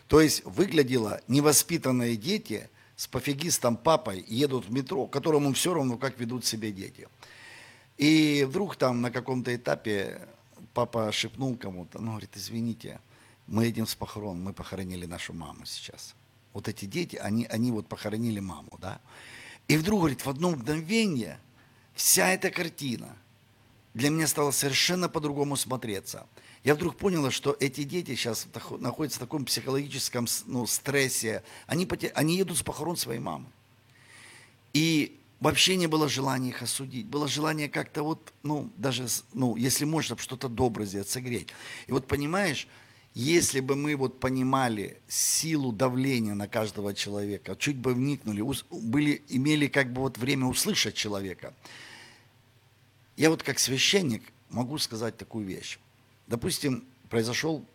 То 0.08 0.22
есть 0.22 0.44
выглядело 0.46 1.22
невоспитанные 1.28 2.16
дети 2.16 2.70
с 3.02 3.08
пофигистом 3.08 3.78
папой 3.78 4.24
едут 4.28 4.68
в 4.68 4.72
метро, 4.72 5.08
которому 5.08 5.54
все 5.54 5.74
равно, 5.74 5.98
как 5.98 6.20
ведут 6.20 6.46
себя 6.46 6.70
дети. 6.70 7.08
И 7.98 8.46
вдруг 8.48 8.76
там 8.76 9.02
на 9.02 9.10
каком-то 9.10 9.56
этапе 9.56 10.28
папа 10.76 11.12
шепнул 11.12 11.58
кому-то, 11.58 11.98
ну, 12.00 12.12
говорит, 12.12 12.30
извините, 12.36 13.00
мы 13.48 13.66
едем 13.66 13.88
с 13.88 13.96
похорон, 13.96 14.44
мы 14.44 14.54
похоронили 14.54 15.08
нашу 15.08 15.34
маму 15.34 15.66
сейчас. 15.66 16.14
Вот 16.54 16.68
эти 16.68 16.86
дети, 16.86 17.16
они, 17.16 17.48
они 17.48 17.72
вот 17.72 17.88
похоронили 17.88 18.40
маму, 18.40 18.78
да. 18.80 19.02
И 19.68 19.78
вдруг, 19.78 20.02
говорит, 20.02 20.24
в 20.24 20.30
одно 20.30 20.52
мгновение 20.52 21.40
вся 21.96 22.28
эта 22.28 22.52
картина 22.52 23.18
для 23.96 24.12
меня 24.12 24.28
стала 24.28 24.52
совершенно 24.52 25.10
по-другому 25.10 25.56
смотреться. 25.56 26.28
Я 26.64 26.76
вдруг 26.76 26.96
поняла, 26.96 27.32
что 27.32 27.56
эти 27.60 27.84
дети 27.84 28.16
сейчас 28.16 28.48
находятся 28.80 29.18
в 29.18 29.22
таком 29.22 29.46
психологическом 29.46 30.28
ну, 30.46 30.68
стрессе. 30.68 31.44
Они, 31.66 31.86
поте- 31.86 32.12
они 32.14 32.38
едут 32.38 32.58
с 32.58 32.64
похорон 32.64 32.98
своей 32.98 33.20
мамы. 33.20 33.48
И 34.74 35.20
вообще 35.40 35.76
не 35.76 35.88
было 35.88 36.08
желания 36.08 36.50
их 36.50 36.62
осудить. 36.62 37.08
Было 37.08 37.28
желание 37.28 37.68
как-то 37.68 38.04
вот, 38.04 38.32
ну, 38.44 38.70
даже, 38.78 39.08
ну, 39.34 39.56
если 39.56 39.86
можно, 39.86 40.16
что-то 40.18 40.50
доброе 40.50 40.86
сделать, 40.86 41.10
согреть. 41.10 41.50
И 41.88 41.92
вот 41.92 42.08
понимаешь, 42.08 42.68
если 43.16 43.60
бы 43.60 43.76
мы 43.76 43.96
вот 43.96 44.20
понимали 44.20 45.02
силу 45.08 45.72
давления 45.72 46.36
на 46.36 46.48
каждого 46.48 46.94
человека, 46.94 47.56
чуть 47.58 47.76
бы 47.76 47.96
вникнули, 47.96 48.44
были, 48.70 49.24
имели 49.30 49.68
как 49.68 49.92
бы 49.92 50.02
вот 50.02 50.20
время 50.20 50.46
услышать 50.46 50.94
человека, 50.94 51.56
я 53.18 53.32
вот 53.32 53.42
как 53.42 53.58
священник 53.58 54.24
могу 54.50 54.78
сказать 54.78 55.18
такую 55.18 55.46
вещь. 55.46 55.80
Допустим, 56.28 56.86
произошел, 57.10 57.66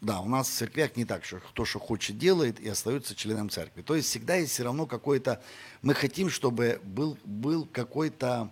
да, 0.00 0.20
у 0.20 0.28
нас 0.28 0.48
в 0.48 0.52
церквях 0.52 0.96
не 0.96 1.04
так, 1.04 1.24
что 1.24 1.40
кто 1.40 1.64
что 1.64 1.78
хочет 1.78 2.18
делает 2.18 2.58
и 2.58 2.68
остается 2.68 3.14
членом 3.14 3.50
церкви. 3.50 3.82
То 3.82 3.94
есть 3.94 4.08
всегда 4.08 4.36
есть 4.36 4.52
все 4.52 4.64
равно 4.64 4.86
какой-то, 4.86 5.42
мы 5.82 5.94
хотим, 5.94 6.30
чтобы 6.30 6.80
был, 6.82 7.18
был 7.24 7.66
какой-то, 7.66 8.50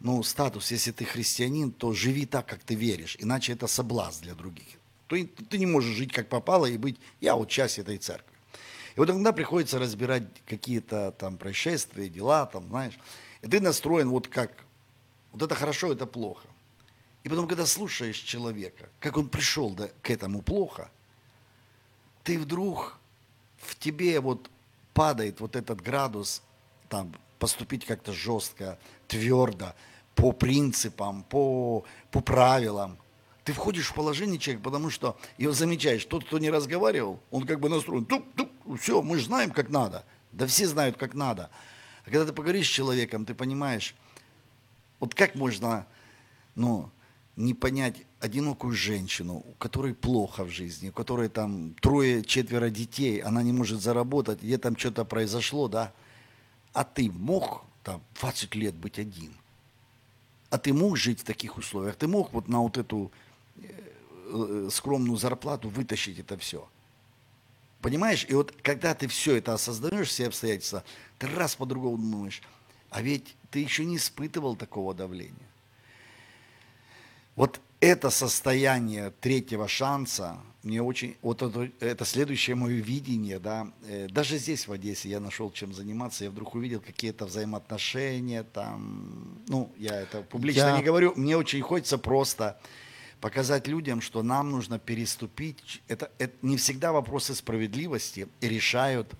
ну, 0.00 0.22
статус, 0.22 0.72
если 0.72 0.90
ты 0.90 1.04
христианин, 1.04 1.70
то 1.70 1.92
живи 1.92 2.26
так, 2.26 2.46
как 2.46 2.60
ты 2.64 2.74
веришь, 2.74 3.16
иначе 3.20 3.52
это 3.52 3.66
соблазн 3.66 4.24
для 4.24 4.34
других. 4.34 4.66
И 5.10 5.24
ты 5.24 5.58
не 5.58 5.66
можешь 5.66 5.96
жить 5.96 6.12
как 6.12 6.28
попало 6.28 6.66
и 6.66 6.76
быть, 6.76 6.98
я 7.20 7.34
вот 7.34 7.48
часть 7.48 7.78
этой 7.78 7.98
церкви. 7.98 8.34
И 8.96 9.00
вот 9.00 9.08
иногда 9.08 9.32
приходится 9.32 9.78
разбирать 9.78 10.24
какие-то 10.44 11.12
там 11.12 11.38
происшествия, 11.38 12.08
дела, 12.08 12.46
там, 12.46 12.68
знаешь, 12.68 12.98
и 13.42 13.46
ты 13.46 13.60
настроен 13.60 14.08
вот 14.10 14.26
как, 14.26 14.50
вот 15.32 15.42
это 15.42 15.54
хорошо, 15.54 15.92
это 15.92 16.04
плохо. 16.04 16.46
И 17.24 17.28
потом, 17.28 17.48
когда 17.48 17.66
слушаешь 17.66 18.18
человека, 18.18 18.88
как 19.00 19.16
он 19.16 19.28
пришел 19.28 19.70
до, 19.70 19.88
к 20.02 20.10
этому 20.10 20.42
плохо, 20.42 20.90
ты 22.22 22.38
вдруг 22.38 22.98
в 23.58 23.76
тебе 23.76 24.20
вот 24.20 24.50
падает 24.94 25.40
вот 25.40 25.56
этот 25.56 25.80
градус, 25.80 26.42
там, 26.88 27.14
поступить 27.38 27.84
как-то 27.84 28.12
жестко, 28.12 28.78
твердо, 29.06 29.74
по 30.14 30.32
принципам, 30.32 31.22
по, 31.22 31.84
по 32.10 32.20
правилам. 32.20 32.98
Ты 33.44 33.52
входишь 33.52 33.88
в 33.88 33.94
положение 33.94 34.38
человека, 34.38 34.64
потому 34.64 34.90
что 34.90 35.16
его 35.38 35.52
замечаешь, 35.52 36.04
тот, 36.04 36.24
кто 36.24 36.38
не 36.38 36.50
разговаривал, 36.50 37.20
он 37.30 37.46
как 37.46 37.60
бы 37.60 37.68
настроен, 37.68 38.04
тук, 38.04 38.24
тук, 38.34 38.50
все, 38.78 39.00
мы 39.00 39.18
же 39.18 39.24
знаем, 39.24 39.50
как 39.50 39.70
надо. 39.70 40.04
Да 40.32 40.46
все 40.46 40.66
знают, 40.66 40.96
как 40.96 41.14
надо. 41.14 41.50
А 42.04 42.10
когда 42.10 42.26
ты 42.26 42.32
поговоришь 42.32 42.66
с 42.66 42.70
человеком, 42.70 43.24
ты 43.24 43.34
понимаешь, 43.34 43.94
вот 45.00 45.14
как 45.14 45.34
можно, 45.34 45.86
ну, 46.54 46.90
не 47.38 47.54
понять 47.54 47.94
одинокую 48.18 48.72
женщину, 48.72 49.44
у 49.46 49.52
которой 49.58 49.94
плохо 49.94 50.44
в 50.44 50.50
жизни, 50.50 50.88
у 50.88 50.92
которой 50.92 51.28
там 51.28 51.74
трое-четверо 51.74 52.68
детей, 52.68 53.20
она 53.20 53.44
не 53.44 53.52
может 53.52 53.80
заработать, 53.80 54.42
где 54.42 54.58
там 54.58 54.76
что-то 54.76 55.04
произошло, 55.04 55.68
да? 55.68 55.92
А 56.72 56.82
ты 56.82 57.10
мог 57.10 57.64
там 57.84 58.02
20 58.20 58.56
лет 58.56 58.74
быть 58.74 58.98
один? 58.98 59.32
А 60.50 60.58
ты 60.58 60.72
мог 60.72 60.96
жить 60.96 61.20
в 61.20 61.24
таких 61.24 61.56
условиях? 61.56 61.94
Ты 61.94 62.08
мог 62.08 62.32
вот 62.32 62.48
на 62.48 62.60
вот 62.60 62.76
эту 62.76 63.12
э, 63.56 63.68
э, 64.32 64.68
скромную 64.72 65.16
зарплату 65.16 65.68
вытащить 65.68 66.18
это 66.18 66.36
все? 66.36 66.68
Понимаешь? 67.80 68.26
И 68.28 68.34
вот 68.34 68.52
когда 68.62 68.94
ты 68.96 69.06
все 69.06 69.36
это 69.36 69.54
осознаешь, 69.54 70.08
все 70.08 70.26
обстоятельства, 70.26 70.82
ты 71.18 71.28
раз 71.28 71.54
по-другому 71.54 71.98
думаешь, 71.98 72.42
а 72.90 73.00
ведь 73.00 73.36
ты 73.52 73.60
еще 73.60 73.84
не 73.84 73.96
испытывал 73.96 74.56
такого 74.56 74.92
давления. 74.92 75.48
Вот 77.38 77.60
это 77.80 78.10
состояние 78.10 79.12
третьего 79.20 79.68
шанса, 79.68 80.38
мне 80.64 80.82
очень, 80.82 81.16
вот 81.22 81.40
это, 81.40 81.70
это 81.78 82.04
следующее 82.04 82.56
мое 82.56 82.74
видение, 82.82 83.38
да, 83.38 83.68
э, 83.88 84.08
даже 84.08 84.38
здесь 84.38 84.66
в 84.66 84.72
Одессе 84.72 85.08
я 85.08 85.20
нашел 85.20 85.52
чем 85.52 85.72
заниматься, 85.72 86.24
я 86.24 86.30
вдруг 86.30 86.56
увидел 86.56 86.80
какие-то 86.80 87.26
взаимоотношения, 87.26 88.42
там, 88.42 89.38
ну, 89.46 89.70
я 89.78 90.00
это 90.00 90.22
публично 90.22 90.62
Я- 90.70 90.76
не 90.78 90.82
говорю, 90.82 91.12
мне 91.14 91.36
очень 91.36 91.62
хочется 91.62 91.96
просто 91.96 92.58
показать 93.20 93.68
людям, 93.68 94.00
что 94.00 94.24
нам 94.24 94.50
нужно 94.50 94.80
переступить, 94.80 95.80
это, 95.86 96.10
это 96.18 96.34
не 96.42 96.56
всегда 96.56 96.90
вопросы 96.90 97.36
справедливости 97.36 98.26
решают, 98.40 99.12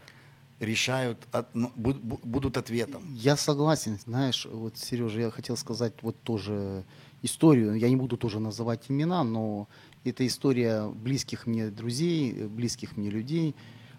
решают, 0.58 1.18
от- 1.30 1.54
ну, 1.54 1.70
буд- 1.76 2.00
бу- 2.02 2.20
будут 2.24 2.56
ответом. 2.56 3.14
Я 3.14 3.36
согласен, 3.36 3.96
знаешь, 4.04 4.44
вот, 4.50 4.76
Сережа, 4.76 5.20
я 5.20 5.30
хотел 5.30 5.56
сказать 5.56 5.92
вот 6.02 6.20
тоже 6.24 6.84
историю, 7.22 7.74
я 7.74 7.88
не 7.88 7.96
буду 7.96 8.16
тоже 8.16 8.40
называть 8.40 8.84
имена, 8.88 9.24
но 9.24 9.68
это 10.04 10.26
история 10.26 10.88
близких 10.88 11.46
мне 11.46 11.70
друзей, 11.70 12.46
близких 12.46 12.96
мне 12.96 13.10
людей. 13.10 13.54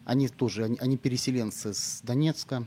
Они 0.06 0.28
тоже, 0.28 0.66
они, 0.66 0.78
они 0.80 0.98
переселенцы 0.98 1.74
с 1.74 2.02
Донецка, 2.04 2.66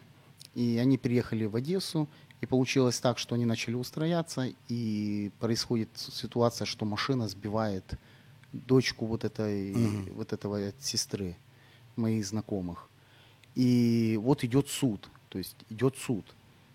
и 0.54 0.78
они 0.78 0.98
переехали 0.98 1.46
в 1.46 1.56
Одессу, 1.56 2.08
и 2.40 2.46
получилось 2.46 3.00
так, 3.00 3.18
что 3.18 3.34
они 3.34 3.44
начали 3.44 3.74
устрояться, 3.74 4.48
и 4.68 5.30
происходит 5.38 5.88
ситуация, 5.94 6.66
что 6.66 6.84
машина 6.84 7.28
сбивает 7.28 7.98
дочку 8.52 9.06
вот 9.06 9.24
этой, 9.24 9.72
вот 10.12 10.32
этого 10.32 10.72
сестры 10.78 11.36
моих 11.96 12.26
знакомых. 12.26 12.88
И 13.54 14.18
вот 14.22 14.44
идет 14.44 14.68
суд, 14.68 15.08
то 15.28 15.38
есть 15.38 15.56
идет 15.68 15.96
суд. 15.96 16.24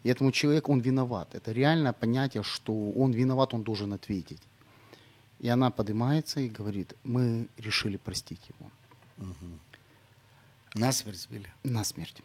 И 0.04 0.10
этому 0.10 0.32
человеку 0.32 0.72
он 0.72 0.80
виноват. 0.80 1.36
Это 1.36 1.52
реальное 1.52 1.94
понятие, 1.94 2.44
что 2.44 2.74
он 2.92 3.12
виноват, 3.12 3.54
он 3.54 3.64
должен 3.64 3.94
ответить. 3.94 4.42
И 5.40 5.50
она 5.50 5.70
поднимается 5.70 6.40
и 6.40 6.50
говорит, 6.50 6.96
мы 7.04 7.48
решили 7.58 7.98
простить 7.98 8.42
его 8.50 8.72
Насмерть 10.76 11.20
сбили. 11.20 11.52
на 11.64 11.84
смерть. 11.84 12.22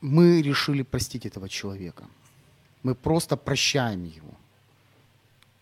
Мы 0.00 0.42
решили 0.42 0.82
простить 0.82 1.26
этого 1.26 1.48
человека. 1.48 2.04
Мы 2.82 2.94
просто 2.94 3.36
прощаем 3.36 4.04
его. 4.04 4.34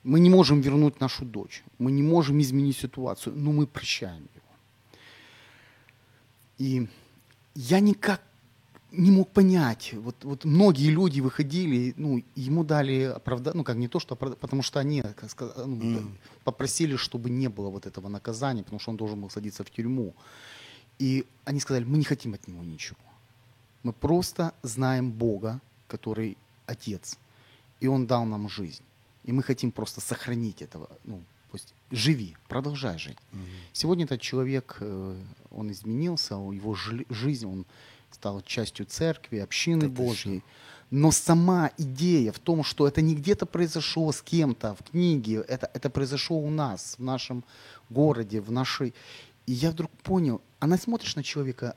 Мы 0.04 0.20
не 0.20 0.30
можем 0.30 0.60
вернуть 0.60 1.00
нашу 1.00 1.24
дочь. 1.24 1.64
Мы 1.78 1.90
не 1.90 2.02
можем 2.02 2.40
изменить 2.40 2.76
ситуацию, 2.76 3.34
но 3.36 3.52
мы 3.52 3.66
прощаем 3.66 4.28
его. 4.34 4.48
И 6.58 6.88
я 7.54 7.80
никак 7.80 8.22
не 8.92 9.10
мог 9.10 9.28
понять. 9.30 9.92
Вот, 9.92 10.24
вот 10.24 10.44
многие 10.44 10.90
люди 10.90 11.20
выходили, 11.20 11.94
ну, 11.96 12.22
ему 12.36 12.64
дали 12.64 13.02
оправдание, 13.02 13.58
ну, 13.58 13.64
как 13.64 13.76
не 13.76 13.88
то, 13.88 14.00
что 14.00 14.14
оправдание, 14.14 14.40
потому 14.40 14.62
что 14.62 14.80
они 14.80 15.02
как 15.02 15.30
сказать, 15.30 15.56
ну, 15.66 16.10
попросили, 16.44 16.96
чтобы 16.96 17.30
не 17.30 17.48
было 17.48 17.68
вот 17.70 17.86
этого 17.86 18.08
наказания, 18.08 18.62
потому 18.62 18.80
что 18.80 18.90
он 18.90 18.96
должен 18.96 19.20
был 19.20 19.30
садиться 19.30 19.62
в 19.62 19.70
тюрьму. 19.70 20.14
И 20.98 21.24
они 21.44 21.60
сказали, 21.60 21.84
мы 21.84 21.98
не 21.98 22.04
хотим 22.04 22.34
от 22.34 22.48
него 22.48 22.64
ничего. 22.64 22.98
Мы 23.82 23.92
просто 23.92 24.52
знаем 24.62 25.12
Бога, 25.12 25.60
который 25.86 26.36
Отец. 26.66 27.18
И 27.80 27.86
Он 27.88 28.06
дал 28.06 28.24
нам 28.24 28.48
жизнь. 28.48 28.82
И 29.24 29.32
мы 29.32 29.42
хотим 29.42 29.70
просто 29.70 30.00
сохранить 30.00 30.62
этого. 30.62 30.88
Ну, 31.04 31.22
пусть 31.50 31.74
живи, 31.90 32.36
продолжай 32.48 32.98
жить. 32.98 33.18
Сегодня 33.72 34.04
этот 34.04 34.20
человек, 34.20 34.76
э, 34.80 35.16
он 35.50 35.70
изменился, 35.70 36.34
его 36.34 36.74
жи- 36.74 37.06
жизнь, 37.10 37.46
он 37.46 37.64
стал 38.12 38.42
частью 38.42 38.86
церкви, 38.86 39.38
общины 39.38 39.82
ты 39.82 39.88
Божьей. 39.88 40.42
Но 40.90 41.10
сама 41.10 41.70
идея 41.76 42.32
в 42.32 42.38
том, 42.38 42.64
что 42.64 42.88
это 42.88 43.02
не 43.02 43.14
где-то 43.14 43.44
произошло 43.44 44.10
с 44.10 44.22
кем-то 44.22 44.74
в 44.74 44.90
книге, 44.90 45.44
это, 45.46 45.70
это 45.74 45.90
произошло 45.90 46.38
у 46.38 46.50
нас, 46.50 46.94
в 46.98 47.02
нашем 47.02 47.44
городе, 47.90 48.40
в 48.40 48.50
нашей... 48.50 48.94
И 49.46 49.52
я 49.52 49.70
вдруг 49.70 49.90
понял, 50.02 50.40
она 50.60 50.78
смотришь 50.78 51.16
на 51.16 51.22
человека, 51.22 51.76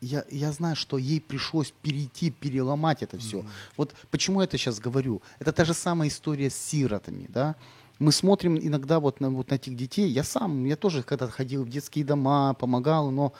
я, 0.00 0.24
я 0.30 0.52
знаю, 0.52 0.76
что 0.76 0.98
ей 0.98 1.20
пришлось 1.20 1.72
перейти, 1.82 2.30
переломать 2.30 3.02
это 3.02 3.18
все. 3.18 3.44
Вот 3.76 3.94
почему 4.10 4.40
я 4.40 4.44
это 4.44 4.58
сейчас 4.58 4.78
говорю? 4.78 5.22
Это 5.38 5.52
та 5.52 5.64
же 5.64 5.74
самая 5.74 6.08
история 6.08 6.50
с 6.50 6.56
сиротами, 6.56 7.26
да? 7.28 7.56
Мы 7.98 8.12
смотрим 8.12 8.58
иногда 8.58 9.00
вот 9.00 9.20
на, 9.20 9.30
вот 9.30 9.50
на 9.50 9.54
этих 9.54 9.76
детей. 9.76 10.10
Я 10.10 10.24
сам, 10.24 10.64
я 10.64 10.76
тоже 10.76 11.02
когда 11.02 11.28
ходил 11.28 11.64
в 11.64 11.68
детские 11.68 12.04
дома, 12.04 12.54
помогал, 12.54 13.10
но 13.10 13.32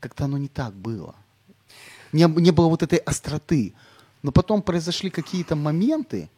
как-то 0.00 0.24
оно 0.24 0.38
не 0.38 0.48
так 0.48 0.74
было. 0.74 1.14
Не, 2.12 2.24
не 2.24 2.50
было 2.50 2.68
вот 2.68 2.82
этой 2.82 2.98
остроты. 2.98 3.74
Но 4.22 4.32
потом 4.32 4.62
произошли 4.62 5.10
какие-то 5.10 5.56
моменты, 5.56 6.28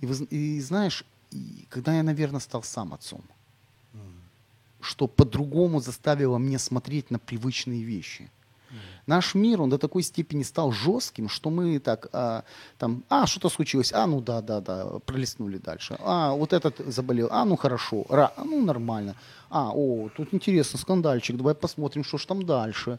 и, 0.00 0.06
вы 0.06 0.24
и 0.26 0.60
знаешь, 0.60 1.04
и 1.30 1.66
когда 1.70 1.96
я, 1.96 2.02
наверное, 2.02 2.40
стал 2.40 2.62
сам 2.62 2.92
отцом, 2.92 3.22
что 4.80 5.06
по-другому 5.06 5.80
заставило 5.80 6.38
меня 6.38 6.58
смотреть 6.58 7.10
на 7.10 7.18
привычные 7.18 7.82
вещи. 7.82 8.30
Наш 9.06 9.34
мир, 9.34 9.60
он 9.60 9.70
до 9.70 9.78
такой 9.78 10.02
степени 10.02 10.44
стал 10.44 10.72
жестким, 10.72 11.28
что 11.28 11.50
мы 11.50 11.78
так, 11.78 12.08
а, 12.12 12.44
там, 12.78 13.02
а, 13.08 13.26
что-то 13.26 13.48
случилось, 13.48 13.92
а, 13.92 14.06
ну 14.06 14.20
да, 14.20 14.40
да, 14.40 14.60
да, 14.60 14.86
пролистнули 15.04 15.58
дальше. 15.58 15.96
А, 16.00 16.32
вот 16.32 16.52
этот 16.52 16.78
заболел, 16.86 17.28
а, 17.30 17.44
ну 17.44 17.56
хорошо, 17.56 18.06
ра, 18.08 18.32
ну 18.36 18.64
нормально. 18.64 19.16
А, 19.50 19.72
о, 19.74 20.08
тут 20.16 20.32
интересно, 20.32 20.78
скандальчик, 20.78 21.36
давай 21.36 21.54
посмотрим, 21.54 22.04
что 22.04 22.16
ж 22.16 22.26
там 22.26 22.44
дальше. 22.44 22.98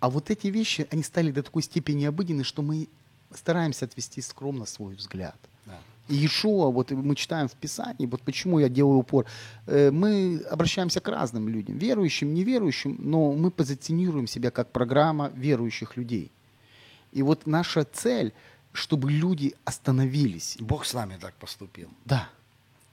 А 0.00 0.10
вот 0.10 0.30
эти 0.30 0.48
вещи, 0.48 0.86
они 0.90 1.02
стали 1.02 1.30
до 1.30 1.42
такой 1.42 1.62
степени 1.62 2.04
обыденны, 2.04 2.44
что 2.44 2.62
мы 2.62 2.88
стараемся 3.34 3.86
отвести 3.86 4.20
скромно 4.20 4.66
свой 4.66 4.94
взгляд. 4.94 5.36
Да. 5.64 5.78
И 6.08 6.14
Иешуа, 6.14 6.70
вот 6.70 6.90
мы 6.90 7.16
читаем 7.16 7.48
в 7.48 7.54
Писании, 7.54 8.06
вот 8.06 8.22
почему 8.22 8.58
я 8.58 8.68
делаю 8.68 8.98
упор, 8.98 9.26
э, 9.66 9.90
мы 9.90 10.42
обращаемся 10.50 11.00
к 11.00 11.08
разным 11.08 11.48
людям, 11.48 11.78
верующим, 11.78 12.34
неверующим, 12.34 12.96
но 12.98 13.32
мы 13.32 13.50
позиционируем 13.50 14.26
себя 14.26 14.50
как 14.50 14.70
программа 14.70 15.32
верующих 15.34 15.96
людей. 15.96 16.30
И 17.12 17.22
вот 17.22 17.46
наша 17.46 17.84
цель, 17.84 18.32
чтобы 18.72 19.10
люди 19.10 19.54
остановились. 19.64 20.56
Бог 20.60 20.84
с 20.84 20.92
нами 20.92 21.16
так 21.20 21.34
поступил. 21.34 21.88
Да, 22.04 22.28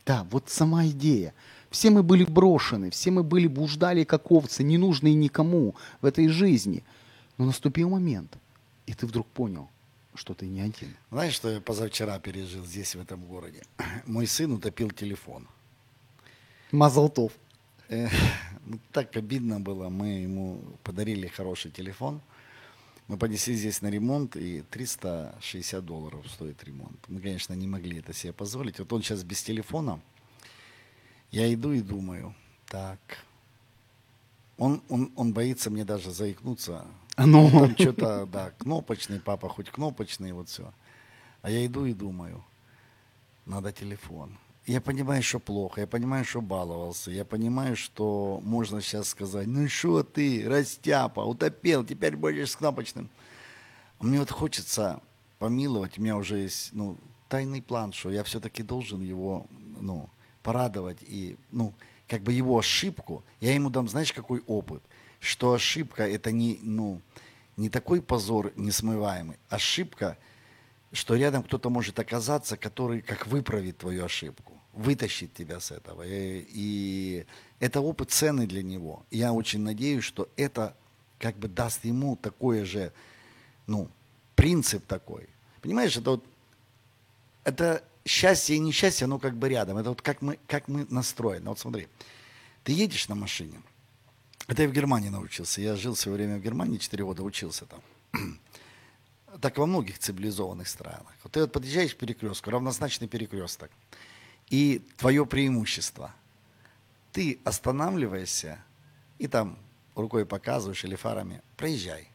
да, 0.05 0.25
вот 0.31 0.49
сама 0.49 0.87
идея. 0.87 1.33
Все 1.69 1.89
мы 1.89 2.03
были 2.03 2.23
брошены, 2.23 2.89
все 2.89 3.11
мы 3.11 3.23
были 3.23 3.47
блуждали 3.47 4.03
как 4.03 4.31
овцы, 4.31 4.63
не 4.63 4.77
нужные 4.77 5.13
никому 5.15 5.75
в 6.01 6.05
этой 6.05 6.27
жизни. 6.27 6.83
Но 7.37 7.45
наступил 7.45 7.89
момент, 7.89 8.37
и 8.85 8.93
ты 8.93 9.07
вдруг 9.07 9.27
понял, 9.27 9.69
что 10.15 10.33
ты 10.33 10.47
не 10.47 10.61
один. 10.61 10.95
Знаешь, 11.11 11.33
что 11.33 11.49
я 11.49 11.61
позавчера 11.61 12.19
пережил 12.19 12.65
здесь, 12.65 12.95
в 12.95 13.01
этом 13.01 13.23
городе? 13.25 13.63
Мой 14.05 14.27
сын 14.27 14.51
утопил 14.51 14.91
телефон. 14.91 15.47
Мазалтов. 16.71 17.31
Э, 17.89 18.07
ну, 18.65 18.79
так 18.91 19.15
обидно 19.15 19.59
было. 19.59 19.89
Мы 19.89 20.21
ему 20.21 20.61
подарили 20.83 21.27
хороший 21.27 21.71
телефон. 21.71 22.21
Мы 23.07 23.17
понесли 23.17 23.55
здесь 23.55 23.81
на 23.81 23.89
ремонт, 23.89 24.35
и 24.37 24.61
360 24.61 25.83
долларов 25.83 26.25
стоит 26.29 26.63
ремонт. 26.63 26.97
Мы, 27.07 27.19
конечно, 27.19 27.53
не 27.53 27.67
могли 27.67 27.99
это 27.99 28.13
себе 28.13 28.31
позволить. 28.31 28.79
Вот 28.79 28.93
он 28.93 29.01
сейчас 29.01 29.23
без 29.23 29.43
телефона. 29.43 29.99
Я 31.31 31.53
иду 31.53 31.73
и 31.73 31.81
думаю, 31.81 32.33
так, 32.67 32.99
он, 34.57 34.81
он, 34.87 35.11
он 35.15 35.33
боится 35.33 35.69
мне 35.69 35.83
даже 35.83 36.11
заикнуться. 36.11 36.85
Ну. 37.25 37.49
Там 37.49 37.75
что-то, 37.77 38.25
да, 38.25 38.51
кнопочный, 38.57 39.19
папа, 39.19 39.49
хоть 39.49 39.69
кнопочный, 39.69 40.31
вот 40.31 40.49
все. 40.49 40.73
А 41.41 41.49
я 41.49 41.65
иду 41.65 41.85
и 41.85 41.93
думаю, 41.93 42.43
надо 43.45 43.71
телефон. 43.71 44.37
Я 44.65 44.79
понимаю, 44.79 45.21
что 45.21 45.39
плохо, 45.39 45.81
я 45.81 45.87
понимаю, 45.87 46.23
что 46.23 46.41
баловался, 46.41 47.11
я 47.11 47.25
понимаю, 47.25 47.75
что 47.75 48.39
можно 48.43 48.81
сейчас 48.81 49.09
сказать, 49.09 49.45
ну 49.45 49.67
что 49.67 50.03
ты, 50.03 50.47
растяпа, 50.47 51.19
утопил, 51.19 51.85
теперь 51.85 52.15
будешь 52.15 52.51
с 52.51 52.55
кнопочным. 52.55 53.09
А 53.99 54.05
мне 54.05 54.19
вот 54.19 54.31
хочется 54.31 55.01
помиловать, 55.37 55.99
у 55.99 56.01
меня 56.01 56.15
уже 56.15 56.37
есть, 56.37 56.69
ну, 56.71 56.97
тайный 57.27 57.61
план, 57.61 57.91
что 57.91 58.09
я 58.09 58.23
все-таки 58.23 58.63
должен 58.63 59.01
его, 59.01 59.45
ну, 59.81 60.09
порадовать 60.43 60.99
и, 61.01 61.35
ну, 61.51 61.73
как 62.07 62.21
бы 62.21 62.31
его 62.31 62.57
ошибку, 62.57 63.21
я 63.41 63.53
ему 63.53 63.69
дам, 63.69 63.89
знаешь, 63.89 64.13
какой 64.13 64.41
опыт, 64.47 64.81
что 65.23 65.53
ошибка 65.53 66.07
это 66.07 66.31
не, 66.31 66.59
ну, 66.61 67.01
не 67.55 67.69
такой 67.69 68.01
позор 68.01 68.51
несмываемый, 68.55 69.37
ошибка, 69.49 70.17
что 70.91 71.15
рядом 71.15 71.43
кто-то 71.43 71.69
может 71.69 71.97
оказаться, 71.97 72.57
который 72.57 73.01
как 73.01 73.25
выправит 73.27 73.77
твою 73.77 74.05
ошибку, 74.05 74.53
вытащит 74.73 75.33
тебя 75.33 75.59
с 75.59 75.71
этого. 75.71 76.03
И, 76.05 76.45
и 76.49 77.25
это 77.59 77.79
опыт 77.79 78.11
ценный 78.11 78.47
для 78.47 78.61
него. 78.61 79.05
Я 79.11 79.31
очень 79.31 79.61
надеюсь, 79.61 80.03
что 80.03 80.27
это 80.35 80.75
как 81.19 81.37
бы 81.37 81.47
даст 81.47 81.85
ему 81.85 82.17
такое 82.17 82.65
же, 82.65 82.91
ну, 83.65 83.89
принцип 84.35 84.85
такой. 84.85 85.29
Понимаешь, 85.61 85.95
это 85.95 86.11
вот, 86.11 86.25
это 87.45 87.81
счастье 88.05 88.57
и 88.57 88.59
несчастье, 88.59 89.05
оно 89.05 89.19
как 89.19 89.35
бы 89.35 89.47
рядом. 89.47 89.77
Это 89.77 89.89
вот 89.89 90.01
как 90.01 90.21
мы, 90.21 90.37
как 90.47 90.67
мы 90.67 90.85
настроены. 90.89 91.47
Вот 91.47 91.59
смотри, 91.59 91.87
ты 92.65 92.73
едешь 92.73 93.07
на 93.07 93.15
машине, 93.15 93.61
это 94.47 94.63
я 94.63 94.67
в 94.67 94.71
Германии 94.71 95.09
научился. 95.09 95.61
Я 95.61 95.75
жил 95.75 95.93
в 95.93 95.99
свое 95.99 96.17
время 96.17 96.37
в 96.37 96.41
Германии, 96.41 96.77
4 96.77 97.03
года 97.03 97.23
учился 97.23 97.65
там. 97.65 97.81
Так 99.41 99.57
во 99.57 99.65
многих 99.65 99.97
цивилизованных 99.97 100.67
странах. 100.67 101.11
Вот 101.23 101.33
ты 101.33 101.41
вот 101.41 101.51
подъезжаешь 101.51 101.95
к 101.95 101.97
перекрестку, 101.97 102.51
равнозначный 102.51 103.07
перекресток. 103.07 103.71
И 104.51 104.85
твое 104.97 105.25
преимущество. 105.25 106.13
Ты 107.11 107.39
останавливаешься 107.43 108.63
и 109.17 109.27
там 109.27 109.57
рукой 109.95 110.25
показываешь 110.25 110.83
или 110.83 110.95
фарами, 110.95 111.41
проезжай. 111.57 112.09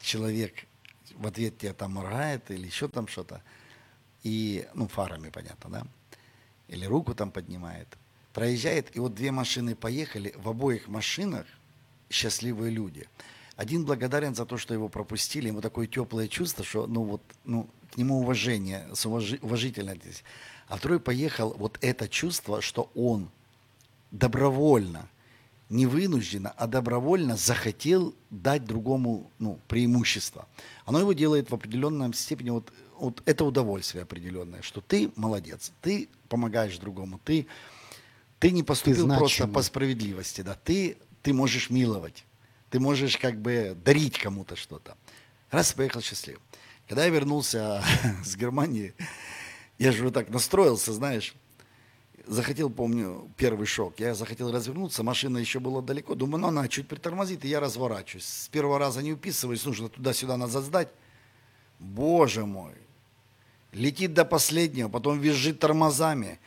Человек 0.00 0.66
в 1.16 1.26
ответ 1.26 1.58
тебя 1.58 1.72
там 1.72 1.94
моргает 1.94 2.50
или 2.50 2.66
еще 2.66 2.88
там 2.88 3.08
что-то. 3.08 3.42
И, 4.22 4.68
ну, 4.74 4.88
фарами, 4.88 5.30
понятно, 5.30 5.70
да? 5.70 5.86
Или 6.68 6.84
руку 6.84 7.14
там 7.14 7.30
поднимает. 7.30 7.88
Проезжает, 8.38 8.94
и 8.94 9.00
вот 9.00 9.16
две 9.16 9.32
машины 9.32 9.74
поехали, 9.74 10.32
в 10.36 10.48
обоих 10.48 10.86
машинах 10.86 11.44
счастливые 12.08 12.70
люди. 12.70 13.08
Один 13.56 13.84
благодарен 13.84 14.36
за 14.36 14.46
то, 14.46 14.56
что 14.58 14.72
его 14.72 14.88
пропустили, 14.88 15.48
ему 15.48 15.60
такое 15.60 15.88
теплое 15.88 16.28
чувство, 16.28 16.64
что, 16.64 16.86
ну, 16.86 17.02
вот, 17.02 17.22
ну, 17.44 17.68
к 17.90 17.96
нему 17.96 18.20
уважение, 18.20 18.86
уважительно 19.42 19.96
здесь. 19.96 20.22
А 20.68 20.76
второй 20.76 21.00
поехал, 21.00 21.52
вот 21.58 21.78
это 21.80 22.08
чувство, 22.08 22.60
что 22.60 22.92
он 22.94 23.28
добровольно, 24.12 25.08
не 25.68 25.86
вынужденно, 25.86 26.50
а 26.50 26.68
добровольно 26.68 27.36
захотел 27.36 28.14
дать 28.30 28.64
другому 28.64 29.32
ну, 29.40 29.58
преимущество. 29.66 30.46
Оно 30.84 31.00
его 31.00 31.12
делает 31.12 31.50
в 31.50 31.54
определенном 31.56 32.12
степени, 32.12 32.50
вот, 32.50 32.72
вот 33.00 33.20
это 33.26 33.44
удовольствие 33.44 34.02
определенное, 34.02 34.62
что 34.62 34.80
ты 34.80 35.10
молодец, 35.16 35.72
ты 35.82 36.08
помогаешь 36.28 36.78
другому, 36.78 37.18
ты, 37.24 37.48
ты 38.38 38.50
не 38.50 38.62
поступил 38.62 39.04
значимый. 39.04 39.18
просто 39.18 39.48
по 39.48 39.62
справедливости, 39.62 40.42
да, 40.42 40.54
ты, 40.54 40.96
ты 41.22 41.32
можешь 41.32 41.70
миловать, 41.70 42.24
ты 42.70 42.80
можешь 42.80 43.16
как 43.16 43.40
бы 43.40 43.76
дарить 43.84 44.18
кому-то 44.18 44.56
что-то. 44.56 44.96
Раз 45.50 45.72
поехал 45.72 46.00
счастлив. 46.00 46.38
Когда 46.86 47.04
я 47.04 47.10
вернулся 47.10 47.82
с 48.24 48.36
Германии, 48.36 48.94
я 49.78 49.92
же 49.92 50.04
вот 50.04 50.14
так 50.14 50.28
настроился, 50.28 50.92
знаешь, 50.92 51.34
захотел, 52.26 52.70
помню, 52.70 53.30
первый 53.36 53.66
шок. 53.66 53.98
Я 53.98 54.14
захотел 54.14 54.52
развернуться, 54.52 55.02
машина 55.02 55.38
еще 55.38 55.60
была 55.60 55.82
далеко. 55.82 56.14
Думаю, 56.14 56.42
ну 56.42 56.48
она 56.48 56.68
чуть 56.68 56.88
притормозит, 56.88 57.44
и 57.44 57.48
я 57.48 57.60
разворачиваюсь. 57.60 58.26
С 58.26 58.48
первого 58.48 58.78
раза 58.78 59.02
не 59.02 59.12
уписываюсь, 59.12 59.64
нужно 59.64 59.88
туда-сюда 59.88 60.36
назад 60.36 60.64
сдать. 60.64 60.88
Боже 61.78 62.44
мой. 62.44 62.74
Летит 63.72 64.14
до 64.14 64.24
последнего, 64.24 64.88
потом 64.88 65.18
визжит 65.18 65.58
тормозами, 65.58 66.38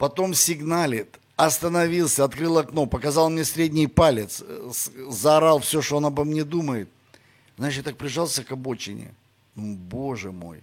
потом 0.00 0.32
сигналит. 0.32 1.20
Остановился, 1.36 2.24
открыл 2.24 2.56
окно, 2.58 2.86
показал 2.86 3.28
мне 3.28 3.44
средний 3.44 3.86
палец, 3.86 4.42
э, 4.46 4.70
заорал 5.10 5.58
все, 5.58 5.82
что 5.82 5.98
он 5.98 6.06
обо 6.06 6.24
мне 6.24 6.42
думает. 6.44 6.88
Я 7.58 7.82
так 7.82 7.96
прижался 7.96 8.42
к 8.42 8.52
обочине. 8.52 9.14
Ну, 9.54 9.76
боже 9.76 10.32
мой. 10.32 10.62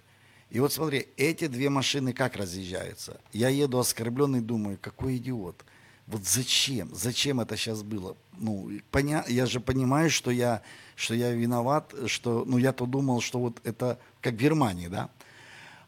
И 0.50 0.60
вот 0.60 0.74
смотри, 0.74 1.08
эти 1.18 1.48
две 1.48 1.70
машины 1.70 2.14
как 2.14 2.36
разъезжаются? 2.36 3.20
Я 3.32 3.50
еду 3.50 3.78
оскорбленный, 3.78 4.42
думаю, 4.42 4.80
какой 4.82 5.18
идиот. 5.18 5.64
Вот 6.08 6.26
зачем? 6.26 6.90
Зачем 6.96 7.40
это 7.40 7.58
сейчас 7.58 7.84
было? 7.84 8.16
Ну, 8.40 8.72
поня... 8.90 9.24
я 9.28 9.46
же 9.46 9.60
понимаю, 9.60 10.10
что 10.10 10.32
я, 10.32 10.64
что 10.96 11.14
я 11.14 11.32
виноват, 11.32 11.94
что, 12.08 12.44
ну, 12.46 12.58
я-то 12.58 12.88
думал, 12.88 13.22
что 13.22 13.40
вот 13.40 13.60
это 13.64 14.00
как 14.22 14.34
в 14.34 14.38
Германии, 14.38 14.88
да? 14.88 15.10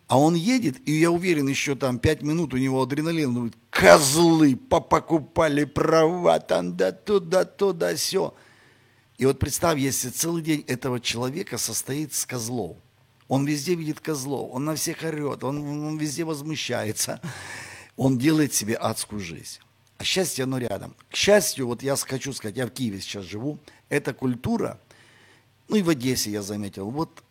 А 0.10 0.18
он 0.18 0.34
едет, 0.34 0.78
и 0.88 0.92
я 0.94 1.12
уверен, 1.12 1.48
еще 1.48 1.76
там 1.76 2.00
пять 2.00 2.24
минут 2.24 2.56
у 2.56 2.58
него 2.58 2.82
адреналин. 2.82 3.32
Думает, 3.32 3.54
козлы, 3.70 4.56
попокупали 4.56 5.66
права, 5.66 6.40
там 6.40 6.76
да 6.76 6.92
туда, 6.92 7.46
туда, 7.46 7.96
все. 7.96 8.34
И 9.20 9.28
вот 9.28 9.38
представь, 9.38 9.78
если 9.78 10.10
целый 10.10 10.42
день 10.42 10.66
этого 10.66 11.00
человека 11.00 11.60
состоит 11.60 12.16
с 12.16 12.26
козлов. 12.26 12.78
Он 13.28 13.46
везде 13.46 13.76
видит 13.76 14.00
козлов, 14.00 14.50
он 14.52 14.66
на 14.66 14.76
всех 14.76 15.04
орет, 15.04 15.44
он, 15.44 15.60
он 15.86 15.98
везде 16.00 16.24
возмущается. 16.24 17.22
Он 17.96 18.18
делает 18.18 18.52
себе 18.52 18.74
адскую 18.74 19.22
жизнь. 19.22 19.60
А 20.00 20.04
счастье, 20.04 20.46
оно 20.46 20.58
рядом. 20.58 20.96
К 21.12 21.16
счастью, 21.16 21.68
вот 21.68 21.84
я 21.84 21.96
хочу 21.96 22.34
сказать, 22.34 22.58
я 22.58 22.66
в 22.66 22.72
Киеве 22.72 23.00
сейчас 23.00 23.26
живу, 23.26 23.60
эта 23.90 24.16
культура, 24.16 24.80
ну 25.68 25.76
и 25.76 25.84
в 25.84 25.90
Одессе 25.90 26.32
я 26.32 26.42
заметил, 26.42 26.90
вот 26.90 27.24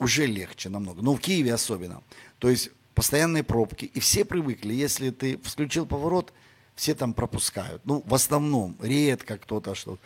уже 0.00 0.26
легче 0.26 0.68
намного. 0.68 1.02
Но 1.02 1.14
в 1.14 1.20
Киеве 1.20 1.54
особенно. 1.54 2.02
То 2.38 2.48
есть 2.48 2.70
постоянные 2.94 3.44
пробки. 3.44 3.84
И 3.84 4.00
все 4.00 4.24
привыкли, 4.24 4.74
если 4.74 5.10
ты 5.10 5.36
включил 5.38 5.86
поворот, 5.86 6.32
все 6.74 6.94
там 6.94 7.14
пропускают. 7.14 7.82
Ну, 7.84 8.02
в 8.04 8.14
основном, 8.14 8.76
редко 8.80 9.38
кто-то 9.38 9.74
что 9.74 9.98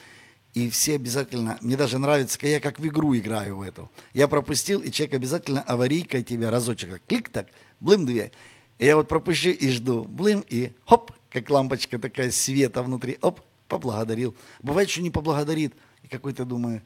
И 0.53 0.69
все 0.69 0.97
обязательно, 0.97 1.59
мне 1.63 1.77
даже 1.77 1.99
нравится, 1.99 2.39
я 2.47 2.61
как 2.61 2.79
в 2.79 2.87
игру 2.87 3.17
играю 3.17 3.57
в 3.57 3.63
эту. 3.63 3.91
Я 4.13 4.29
пропустил, 4.29 4.81
и 4.81 4.91
человек 4.91 5.15
обязательно 5.15 5.63
аварийкой 5.63 6.23
тебя 6.23 6.51
разочек, 6.51 7.01
клик 7.07 7.29
так, 7.29 7.49
блым 7.81 8.05
две. 8.05 8.33
И 8.79 8.87
я 8.87 8.97
вот 8.97 9.09
пропущу 9.09 9.51
и 9.51 9.69
жду, 9.71 10.05
блым, 10.05 10.45
и 10.49 10.73
хоп, 10.85 11.13
как 11.31 11.49
лампочка 11.51 11.99
такая 11.99 12.31
света 12.31 12.83
внутри, 12.83 13.19
оп, 13.23 13.41
поблагодарил. 13.69 14.35
Бывает, 14.63 14.91
что 14.91 15.03
не 15.03 15.11
поблагодарит, 15.11 15.75
И 16.03 16.09
какой-то 16.09 16.45
думаю, 16.45 16.83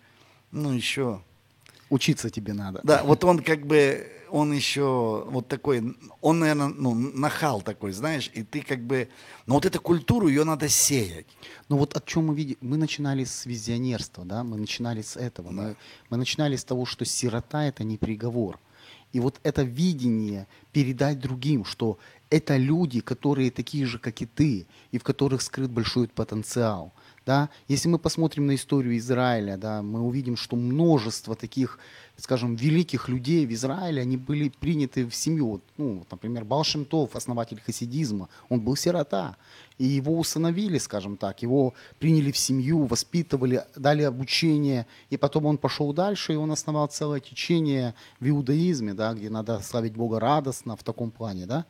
ну 0.50 0.72
еще, 0.72 1.22
Учиться 1.90 2.30
тебе 2.30 2.52
надо. 2.52 2.80
да, 2.84 3.02
вот 3.02 3.24
он 3.24 3.38
как 3.38 3.66
бы, 3.66 4.06
он 4.30 4.52
еще 4.52 5.24
вот 5.28 5.48
такой, 5.48 5.96
он, 6.20 6.38
наверное, 6.38 6.68
ну, 6.68 6.94
нахал 6.94 7.62
такой, 7.62 7.92
знаешь, 7.92 8.30
и 8.34 8.42
ты 8.42 8.60
как 8.60 8.80
бы, 8.80 9.08
но 9.46 9.54
вот 9.54 9.64
эту 9.64 9.80
культуру, 9.80 10.28
ее 10.28 10.44
надо 10.44 10.68
сеять. 10.68 11.26
Ну 11.68 11.78
вот 11.78 11.96
о 11.96 12.00
чем 12.00 12.26
мы 12.26 12.34
видим? 12.34 12.56
Мы 12.60 12.76
начинали 12.76 13.24
с 13.24 13.46
визионерства, 13.46 14.24
да, 14.24 14.44
мы 14.44 14.58
начинали 14.58 15.02
с 15.02 15.16
этого. 15.16 15.50
Мы, 15.50 15.76
мы 16.10 16.16
начинали 16.18 16.56
с 16.56 16.64
того, 16.64 16.84
что 16.84 17.04
сирота 17.04 17.64
это 17.64 17.84
не 17.84 17.96
приговор. 17.96 18.58
И 19.12 19.20
вот 19.20 19.40
это 19.42 19.62
видение 19.62 20.46
передать 20.72 21.18
другим, 21.18 21.64
что 21.64 21.98
это 22.30 22.56
люди, 22.56 23.00
которые 23.00 23.50
такие 23.50 23.86
же, 23.86 23.98
как 23.98 24.20
и 24.20 24.26
ты, 24.26 24.66
и 24.92 24.98
в 24.98 25.02
которых 25.02 25.40
скрыт 25.40 25.70
большой 25.70 26.08
потенциал. 26.08 26.92
Да? 27.28 27.50
Если 27.68 27.90
мы 27.90 27.98
посмотрим 27.98 28.46
на 28.46 28.54
историю 28.54 28.96
Израиля, 28.96 29.58
да, 29.58 29.82
мы 29.82 30.00
увидим, 30.00 30.34
что 30.34 30.56
множество 30.56 31.34
таких, 31.34 31.78
скажем, 32.16 32.56
великих 32.56 33.10
людей 33.10 33.44
в 33.44 33.52
Израиле, 33.52 34.00
они 34.00 34.16
были 34.16 34.48
приняты 34.48 35.06
в 35.06 35.14
семью. 35.14 35.60
Ну, 35.76 36.06
например, 36.10 36.46
Балшемтов, 36.46 37.14
основатель 37.14 37.60
хасидизма, 37.60 38.30
он 38.48 38.62
был 38.62 38.76
сирота. 38.76 39.36
И 39.76 39.84
его 39.84 40.18
усыновили, 40.18 40.78
скажем 40.78 41.18
так, 41.18 41.42
его 41.42 41.74
приняли 41.98 42.32
в 42.32 42.38
семью, 42.38 42.86
воспитывали, 42.86 43.62
дали 43.76 44.04
обучение, 44.04 44.86
и 45.10 45.18
потом 45.18 45.44
он 45.44 45.58
пошел 45.58 45.92
дальше, 45.92 46.32
и 46.32 46.36
он 46.36 46.50
основал 46.50 46.86
целое 46.86 47.20
течение 47.20 47.94
в 48.20 48.28
иудаизме, 48.30 48.94
да, 48.94 49.12
где 49.12 49.28
надо 49.28 49.60
славить 49.60 49.92
Бога 49.92 50.18
радостно 50.18 50.76
в 50.76 50.82
таком 50.82 51.10
плане, 51.10 51.44
да. 51.44 51.66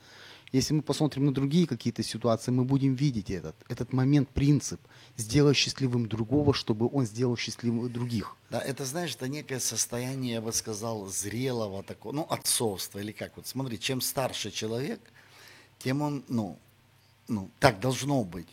Если 0.53 0.73
мы 0.73 0.83
посмотрим 0.83 1.27
на 1.27 1.35
другие 1.35 1.67
какие-то 1.67 2.03
ситуации, 2.03 2.51
мы 2.51 2.65
будем 2.65 2.95
видеть 2.95 3.31
этот, 3.31 3.55
этот 3.69 3.93
момент, 3.93 4.29
принцип, 4.31 4.81
сделать 5.17 5.57
счастливым 5.57 6.09
другого, 6.09 6.55
чтобы 6.55 6.89
он 6.91 7.05
сделал 7.07 7.37
счастливым 7.37 7.93
других. 7.93 8.37
Да, 8.51 8.61
это, 8.61 8.85
знаешь, 8.87 9.15
это 9.15 9.29
некое 9.29 9.61
состояние, 9.61 10.35
я 10.35 10.41
бы 10.41 10.53
сказал, 10.53 11.07
зрелого 11.07 11.83
такого, 11.83 12.13
ну, 12.13 12.23
отцовства 12.23 12.99
или 12.99 13.13
как. 13.13 13.37
Вот 13.37 13.47
смотри, 13.47 13.79
чем 13.79 14.01
старше 14.01 14.51
человек, 14.51 15.01
тем 15.79 16.01
он, 16.01 16.25
ну, 16.29 16.59
ну, 17.29 17.51
так 17.59 17.81
должно 17.81 18.25
быть. 18.25 18.49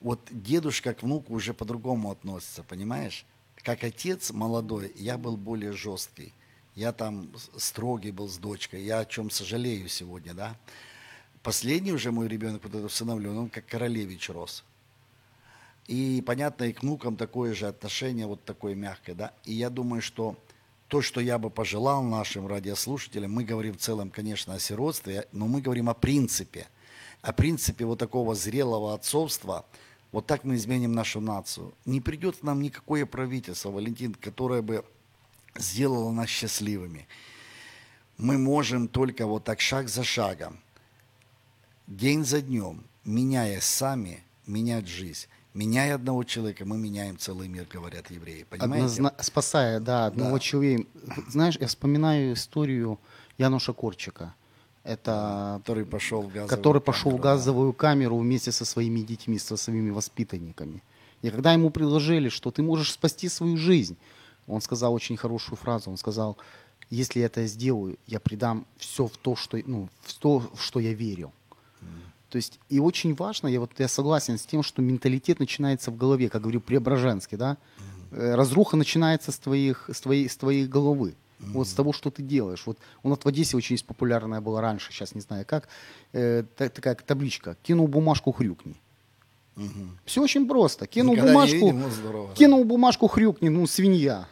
Вот 0.00 0.20
дедушка 0.30 0.92
к 0.94 1.02
внуку 1.02 1.34
уже 1.34 1.54
по-другому 1.54 2.10
относится, 2.10 2.62
понимаешь? 2.62 3.24
Как 3.62 3.84
отец 3.84 4.30
молодой, 4.32 4.92
я 4.96 5.18
был 5.18 5.36
более 5.36 5.72
жесткий. 5.72 6.32
Я 6.74 6.92
там 6.92 7.30
строгий 7.56 8.12
был 8.12 8.28
с 8.28 8.38
дочкой. 8.38 8.84
Я 8.84 9.00
о 9.00 9.04
чем 9.04 9.30
сожалею 9.30 9.88
сегодня, 9.88 10.34
да? 10.34 10.56
Последний 11.42 11.92
уже 11.92 12.10
мой 12.10 12.28
ребенок, 12.28 12.62
вот 12.64 12.74
этот 12.74 12.86
усыновлен, 12.86 13.36
он 13.36 13.48
как 13.48 13.66
королевич 13.66 14.28
рос. 14.30 14.64
И, 15.86 16.22
понятно, 16.26 16.64
и 16.64 16.72
к 16.72 16.82
внукам 16.82 17.16
такое 17.16 17.54
же 17.54 17.66
отношение, 17.66 18.26
вот 18.26 18.44
такое 18.44 18.74
мягкое, 18.74 19.14
да. 19.14 19.32
И 19.44 19.54
я 19.54 19.70
думаю, 19.70 20.02
что 20.02 20.36
то, 20.88 21.00
что 21.00 21.20
я 21.20 21.38
бы 21.38 21.48
пожелал 21.48 22.02
нашим 22.02 22.46
радиослушателям, 22.46 23.32
мы 23.32 23.44
говорим 23.44 23.74
в 23.74 23.78
целом, 23.78 24.10
конечно, 24.10 24.54
о 24.54 24.58
сиротстве, 24.58 25.26
но 25.32 25.46
мы 25.46 25.60
говорим 25.60 25.88
о 25.88 25.94
принципе. 25.94 26.66
О 27.22 27.32
принципе 27.32 27.84
вот 27.84 27.98
такого 27.98 28.34
зрелого 28.34 28.94
отцовства. 28.94 29.64
Вот 30.12 30.26
так 30.26 30.44
мы 30.44 30.56
изменим 30.56 30.92
нашу 30.92 31.20
нацию. 31.20 31.72
Не 31.84 32.00
придет 32.00 32.42
нам 32.42 32.62
никакое 32.62 33.06
правительство, 33.06 33.70
Валентин, 33.70 34.14
которое 34.14 34.62
бы 34.62 34.84
сделало 35.56 36.10
нас 36.10 36.28
счастливыми. 36.28 37.06
Мы 38.16 38.38
можем 38.38 38.88
только 38.88 39.26
вот 39.26 39.44
так 39.44 39.60
шаг 39.60 39.88
за 39.88 40.04
шагом 40.04 40.58
день 41.88 42.24
за 42.24 42.40
днем, 42.42 42.84
меняя 43.04 43.60
сами, 43.60 44.22
менять 44.46 44.86
жизнь. 44.86 45.26
Меняя 45.54 45.96
одного 45.96 46.22
человека, 46.24 46.64
мы 46.64 46.76
меняем 46.78 47.18
целый 47.18 47.48
мир, 47.48 47.66
говорят 47.72 48.10
евреи. 48.10 48.44
Понимаете? 48.48 48.86
Однозна- 49.02 49.14
Спасая, 49.22 49.80
да, 49.80 50.06
одного 50.06 50.34
Да. 50.34 50.38
человека. 50.40 50.84
Знаешь, 51.28 51.56
я 51.58 51.66
вспоминаю 51.66 52.34
историю 52.34 53.00
Януша 53.38 53.72
Корчика. 53.72 54.34
Это 54.84 55.56
Который 55.60 55.84
пошел 55.84 56.22
в 56.22 56.26
газовую 56.28 56.48
который 56.48 56.80
пошел 56.80 57.10
в 57.10 57.14
камеру, 57.14 57.22
да. 57.22 57.32
газовую 57.34 57.72
камеру 57.72 58.18
вместе 58.18 58.52
со 58.52 58.64
своими 58.64 59.00
детьми, 59.00 59.38
со 59.38 59.56
своими 59.56 59.90
воспитанниками. 59.90 60.82
И 61.22 61.30
когда 61.30 61.52
ему 61.52 61.70
предложили, 61.70 62.28
что 62.28 62.50
ты 62.50 62.62
можешь 62.62 62.92
спасти 62.92 63.28
свою 63.28 63.56
жизнь, 63.56 63.96
он 64.46 64.60
сказал 64.60 64.94
очень 64.94 65.16
хорошую 65.16 65.56
фразу. 65.56 65.90
Он 65.90 65.96
сказал, 65.96 66.36
если 66.90 67.20
я 67.20 67.26
это 67.26 67.44
сделаю, 67.46 67.98
я 68.06 68.20
придам 68.20 68.64
все 68.76 69.06
в 69.06 69.16
то, 69.16 69.34
что, 69.34 69.58
ну, 69.66 69.88
в 70.02 70.14
то, 70.14 70.38
в 70.54 70.60
что 70.62 70.78
я 70.78 70.94
верил. 70.94 71.32
То 72.30 72.36
есть, 72.36 72.60
и 72.68 72.78
очень 72.78 73.14
важно, 73.14 73.48
я 73.48 73.58
вот 73.60 73.70
я 73.78 73.88
согласен 73.88 74.36
с 74.36 74.42
тем, 74.44 74.62
что 74.62 74.82
менталитет 74.82 75.40
начинается 75.40 75.90
в 75.90 75.96
голове, 75.96 76.28
как 76.28 76.42
говорю 76.42 76.60
Преображенский, 76.60 77.38
да? 77.38 77.56
Э, 78.10 78.34
Разруха 78.34 78.76
начинается 78.76 79.32
с 79.32 79.38
твоих, 79.38 79.88
с 79.92 80.00
твоей, 80.00 80.28
с 80.28 80.36
твоей 80.36 80.66
головы. 80.66 81.14
Вот 81.40 81.68
с 81.68 81.72
того, 81.72 81.92
что 81.92 82.10
ты 82.10 82.20
делаешь. 82.22 82.64
Вот 82.66 82.78
у 83.04 83.08
нас 83.08 83.20
в 83.22 83.26
Одессе 83.26 83.56
очень 83.56 83.74
есть 83.74 83.86
популярная 83.86 84.40
была 84.40 84.60
раньше, 84.60 84.92
сейчас 84.92 85.14
не 85.14 85.20
знаю 85.20 85.44
как, 85.46 85.68
э, 86.12 86.42
та- 86.56 86.68
такая 86.68 86.96
табличка. 86.96 87.56
Кинул 87.62 87.86
бумажку, 87.86 88.32
хрюкни. 88.32 88.74
Все 90.04 90.22
очень 90.22 90.46
просто. 90.46 90.86
Кинул 90.86 91.14
Никогда 91.14 91.32
бумажку, 91.32 91.54
видел, 91.72 91.90
здорово. 91.90 92.34
кинул 92.34 92.64
бумажку, 92.64 93.06
хрюкни, 93.08 93.48
ну, 93.48 93.66
свинья. 93.66 94.26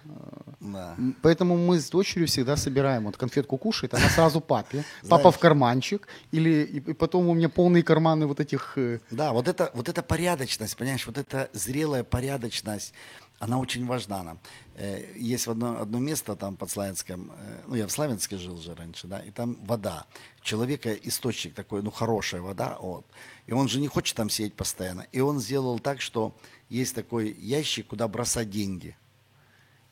Да. 0.61 0.97
Поэтому 1.23 1.57
мы 1.57 1.79
с 1.79 1.91
дочерью 1.91 2.27
всегда 2.27 2.57
собираем. 2.57 3.05
Вот 3.05 3.17
конфетку 3.17 3.59
кушает, 3.59 3.95
она 3.95 4.09
сразу 4.09 4.41
папе. 4.41 4.85
Папа 5.09 5.31
в 5.31 5.39
карманчик. 5.39 6.09
Или, 6.33 6.65
и, 6.65 6.79
и 6.79 6.93
потом 6.95 7.29
у 7.29 7.35
меня 7.35 7.49
полные 7.49 7.83
карманы 7.83 8.27
вот 8.27 8.41
этих... 8.41 8.73
э, 8.79 9.01
Да, 9.11 9.33
вот 9.33 9.49
это, 9.49 9.71
вот 9.75 9.89
эта 9.89 10.03
порядочность, 10.03 10.77
понимаешь, 10.77 11.07
вот 11.07 11.19
эта 11.19 11.51
зрелая 11.53 12.05
порядочность, 12.05 12.95
она 13.39 13.59
очень 13.59 13.87
важна 13.87 14.23
нам. 14.23 14.39
Э, 14.77 15.05
Есть 15.15 15.47
одно, 15.47 15.81
одно 15.83 15.99
место 15.99 16.37
там 16.37 16.57
под 16.57 16.71
Славянском, 16.71 17.33
э, 17.37 17.63
ну 17.67 17.75
я 17.75 17.87
в 17.87 17.91
Славянске 17.93 18.39
жил 18.39 18.57
же 18.59 18.75
раньше, 18.75 19.07
да, 19.07 19.19
и 19.19 19.31
там 19.31 19.59
вода. 19.67 20.07
Человека 20.41 20.95
источник 20.95 21.55
такой, 21.55 21.83
ну 21.83 21.91
хорошая 21.91 22.41
вода, 22.41 22.79
вот. 22.81 23.05
И 23.47 23.53
он 23.53 23.69
же 23.69 23.79
не 23.79 23.89
хочет 23.89 24.17
там 24.17 24.31
сидеть 24.31 24.55
постоянно. 24.55 25.07
И 25.13 25.21
он 25.21 25.39
сделал 25.39 25.79
так, 25.79 26.01
что 26.01 26.35
есть 26.71 26.95
такой 26.95 27.33
ящик, 27.33 27.89
куда 27.89 28.09
бросать 28.09 28.49
деньги. 28.51 28.97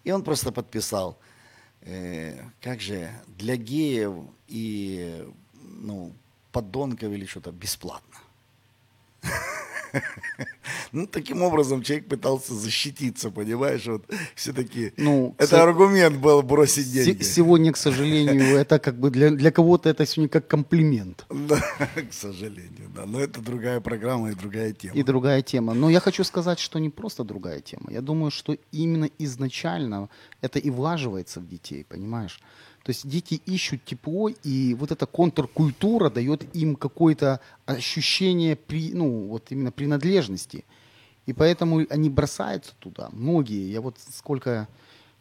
И 0.04 0.12
он 0.12 0.22
просто 0.22 0.52
подписал, 0.52 1.18
э, 1.80 2.44
как 2.60 2.80
же, 2.80 3.10
для 3.26 3.56
геев 3.56 4.12
и 4.48 5.26
ну, 5.54 6.12
подонков 6.52 7.12
или 7.12 7.26
что-то 7.26 7.50
бесплатно. 7.52 8.18
Ну, 10.92 11.06
таким 11.06 11.42
образом 11.42 11.82
человек 11.82 12.08
пытался 12.08 12.54
защититься, 12.54 13.30
понимаешь, 13.30 13.86
вот 13.86 14.04
все-таки 14.34 14.92
Ну, 14.96 15.34
это 15.38 15.62
аргумент 15.62 16.16
был 16.18 16.42
бросить 16.42 16.92
деньги. 16.92 17.22
Сегодня, 17.22 17.72
к 17.72 17.76
сожалению, 17.76 18.56
это 18.60 18.78
как 18.78 18.98
бы 18.98 19.10
для, 19.10 19.30
для 19.30 19.50
кого-то 19.50 19.88
это 19.88 20.06
сегодня 20.06 20.28
как 20.28 20.46
комплимент. 20.46 21.26
Да, 21.30 21.60
к 22.10 22.12
сожалению, 22.12 22.88
да. 22.94 23.06
Но 23.06 23.20
это 23.20 23.40
другая 23.40 23.80
программа 23.80 24.30
и 24.30 24.34
другая 24.34 24.72
тема. 24.72 24.94
И 24.94 25.02
другая 25.02 25.42
тема. 25.42 25.74
Но 25.74 25.90
я 25.90 26.00
хочу 26.00 26.24
сказать, 26.24 26.58
что 26.58 26.78
не 26.78 26.90
просто 26.90 27.24
другая 27.24 27.60
тема. 27.60 27.90
Я 27.90 28.00
думаю, 28.00 28.30
что 28.30 28.56
именно 28.72 29.08
изначально 29.18 30.08
это 30.40 30.58
и 30.58 30.70
влаживается 30.70 31.40
в 31.40 31.48
детей, 31.48 31.84
понимаешь? 31.88 32.40
То 32.84 32.90
есть 32.90 33.08
дети 33.08 33.40
ищут 33.46 33.82
тепло, 33.84 34.28
и 34.28 34.74
вот 34.74 34.92
эта 34.92 35.06
контркультура 35.06 36.10
дает 36.10 36.54
им 36.54 36.76
какое-то 36.76 37.40
ощущение, 37.64 38.56
при, 38.56 38.92
ну, 38.92 39.26
вот 39.26 39.46
именно 39.50 39.72
принадлежности. 39.72 40.66
И 41.24 41.32
поэтому 41.32 41.86
они 41.88 42.10
бросаются 42.10 42.74
туда. 42.78 43.08
Многие. 43.12 43.72
Я 43.72 43.80
вот 43.80 43.96
сколько 43.98 44.68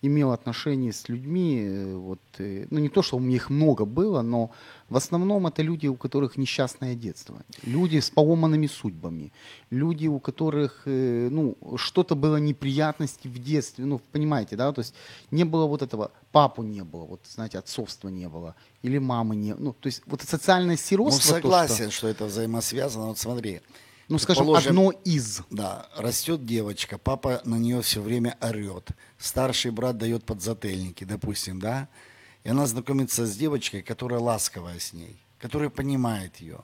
имел 0.04 0.32
отношений 0.32 0.91
с 0.91 1.10
людьми, 1.10 1.64
э, 1.66 1.95
вот, 1.95 2.20
э, 2.38 2.68
ну 2.70 2.80
не 2.80 2.89
то, 2.89 3.01
что 3.01 3.18
у 3.18 3.20
меня 3.20 3.36
их 3.36 3.49
много 3.49 3.86
было, 3.86 4.22
но 4.22 4.51
в 4.89 4.97
основном 4.97 5.47
это 5.47 5.64
люди, 5.64 5.88
у 5.88 5.95
которых 5.95 6.38
несчастное 6.38 6.93
детство. 6.95 7.41
Люди 7.64 7.99
с 7.99 8.10
поломанными 8.10 8.68
судьбами. 8.68 9.32
Люди, 9.72 10.08
у 10.08 10.20
которых, 10.20 10.82
э, 10.86 11.30
ну, 11.32 11.56
что-то 11.78 12.16
было 12.16 12.38
неприятности 12.38 13.30
в 13.30 13.38
детстве, 13.39 13.86
ну, 13.86 14.01
понимаете, 14.12 14.58
да, 14.58 14.72
то 14.74 14.82
есть 14.82 14.93
не 15.32 15.45
было 15.45 15.68
вот 15.68 15.82
этого, 15.82 16.12
папу 16.32 16.64
не 16.64 16.84
было, 16.84 17.06
вот, 17.06 17.22
знаете, 17.34 17.60
отцовства 17.60 18.10
не 18.10 18.28
было, 18.28 18.56
или 18.84 18.99
мамы 18.99 19.36
не 19.36 19.56
ну, 19.56 19.74
то 19.74 19.88
есть 19.88 20.01
вот 20.06 20.22
социальное 20.22 20.76
Ну, 20.76 20.82
сиротство, 20.82 21.36
то, 21.36 21.41
согласен, 21.41 21.89
что, 21.91 21.91
что 21.91 22.08
это 22.10 22.26
взаимосвязано. 22.26 23.08
Вот 23.08 23.18
смотри. 23.18 23.62
Ну, 24.10 24.18
скажем, 24.18 24.49
одно 24.51 24.91
из. 24.91 25.41
Да, 25.49 25.88
растет 25.95 26.45
девочка, 26.45 26.97
папа 26.97 27.41
на 27.45 27.56
нее 27.56 27.82
все 27.82 28.01
время 28.01 28.38
орет. 28.41 28.89
Старший 29.18 29.72
брат 29.72 29.97
дает 29.97 30.26
подзательники, 30.26 31.04
допустим, 31.04 31.60
да? 31.60 31.88
И 32.43 32.49
она 32.49 32.66
знакомится 32.68 33.26
с 33.26 33.36
девочкой, 33.38 33.82
которая 33.82 34.20
ласковая 34.20 34.80
с 34.80 34.93
ней, 34.93 35.18
которая 35.39 35.70
понимает 35.70 36.38
ее. 36.38 36.60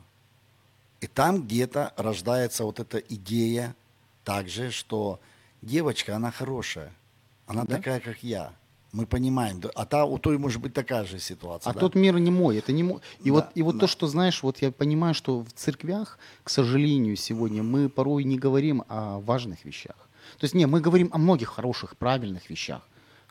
И 0.99 1.07
там 1.07 1.43
где-то 1.43 1.93
рождается 1.95 2.65
вот 2.65 2.79
эта 2.79 2.97
идея 2.97 3.73
также, 4.25 4.69
что 4.71 5.21
девочка, 5.61 6.15
она 6.17 6.31
хорошая. 6.31 6.93
Она 7.47 7.63
Да. 7.63 7.77
такая, 7.77 7.99
как 8.01 8.21
я. 8.21 8.53
Мы 8.91 9.05
понимаем. 9.05 9.61
А 9.75 9.85
та, 9.85 10.05
у 10.05 10.17
той 10.17 10.37
может 10.37 10.61
быть 10.61 10.73
такая 10.73 11.05
же 11.05 11.19
ситуация. 11.19 11.69
А 11.69 11.73
да? 11.73 11.79
тот 11.79 11.95
мир 11.95 12.17
не 12.17 12.31
мой, 12.31 12.57
это 12.57 12.71
не 12.71 12.83
мой. 12.83 13.01
И 13.23 13.29
Да, 13.29 13.33
вот, 13.33 13.45
и 13.53 13.61
вот 13.61 13.73
да. 13.75 13.81
то, 13.81 13.87
что 13.87 14.07
знаешь, 14.07 14.41
вот 14.41 14.61
я 14.61 14.71
понимаю, 14.71 15.13
что 15.13 15.41
в 15.41 15.51
церквях, 15.53 16.17
к 16.43 16.49
сожалению, 16.49 17.15
сегодня 17.15 17.61
мы 17.61 17.89
порой 17.89 18.23
не 18.23 18.39
говорим 18.39 18.83
о 18.87 19.19
важных 19.19 19.63
вещах. 19.65 19.95
То 20.39 20.45
есть, 20.45 20.55
не, 20.55 20.65
мы 20.65 20.81
говорим 20.81 21.09
о 21.11 21.17
многих 21.17 21.49
хороших, 21.49 21.97
правильных 21.97 22.49
вещах. 22.49 22.81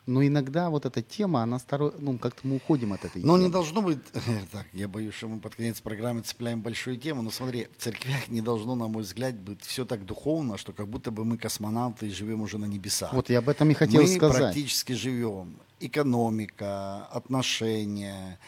Но 0.09 0.25
иногда 0.25 0.71
вот 0.71 0.87
эта 0.87 1.03
тема, 1.03 1.43
она 1.43 1.59
старо... 1.59 1.93
ну, 1.99 2.17
как-то 2.17 2.47
мы 2.47 2.55
уходим 2.55 2.93
от 2.93 3.05
этой 3.05 3.21
Но 3.21 3.35
темы. 3.35 3.43
не 3.45 3.51
должно 3.51 3.83
быть, 3.83 3.99
так, 4.51 4.65
я 4.73 4.87
боюсь, 4.87 5.13
что 5.13 5.27
мы 5.27 5.39
под 5.39 5.53
конец 5.53 5.79
программы 5.81 6.21
цепляем 6.21 6.61
большую 6.61 6.97
тему, 6.97 7.21
но 7.21 7.29
смотри, 7.29 7.67
в 7.77 7.83
церквях 7.83 8.27
не 8.27 8.41
должно, 8.41 8.73
на 8.73 8.87
мой 8.87 9.03
взгляд, 9.03 9.35
быть 9.35 9.61
все 9.61 9.85
так 9.85 10.05
духовно, 10.05 10.57
что 10.57 10.73
как 10.73 10.87
будто 10.87 11.11
бы 11.11 11.25
мы 11.25 11.37
космонавты 11.37 12.07
и 12.07 12.09
живем 12.09 12.41
уже 12.41 12.57
на 12.57 12.65
небесах. 12.65 13.13
Вот 13.13 13.29
я 13.29 13.37
об 13.37 13.49
этом 13.49 13.69
и 13.69 13.75
хотел 13.75 14.01
мы 14.01 14.07
сказать. 14.07 14.37
практически 14.41 14.93
живем. 14.93 15.59
Экономика, 15.79 17.05
отношения, 17.11 18.39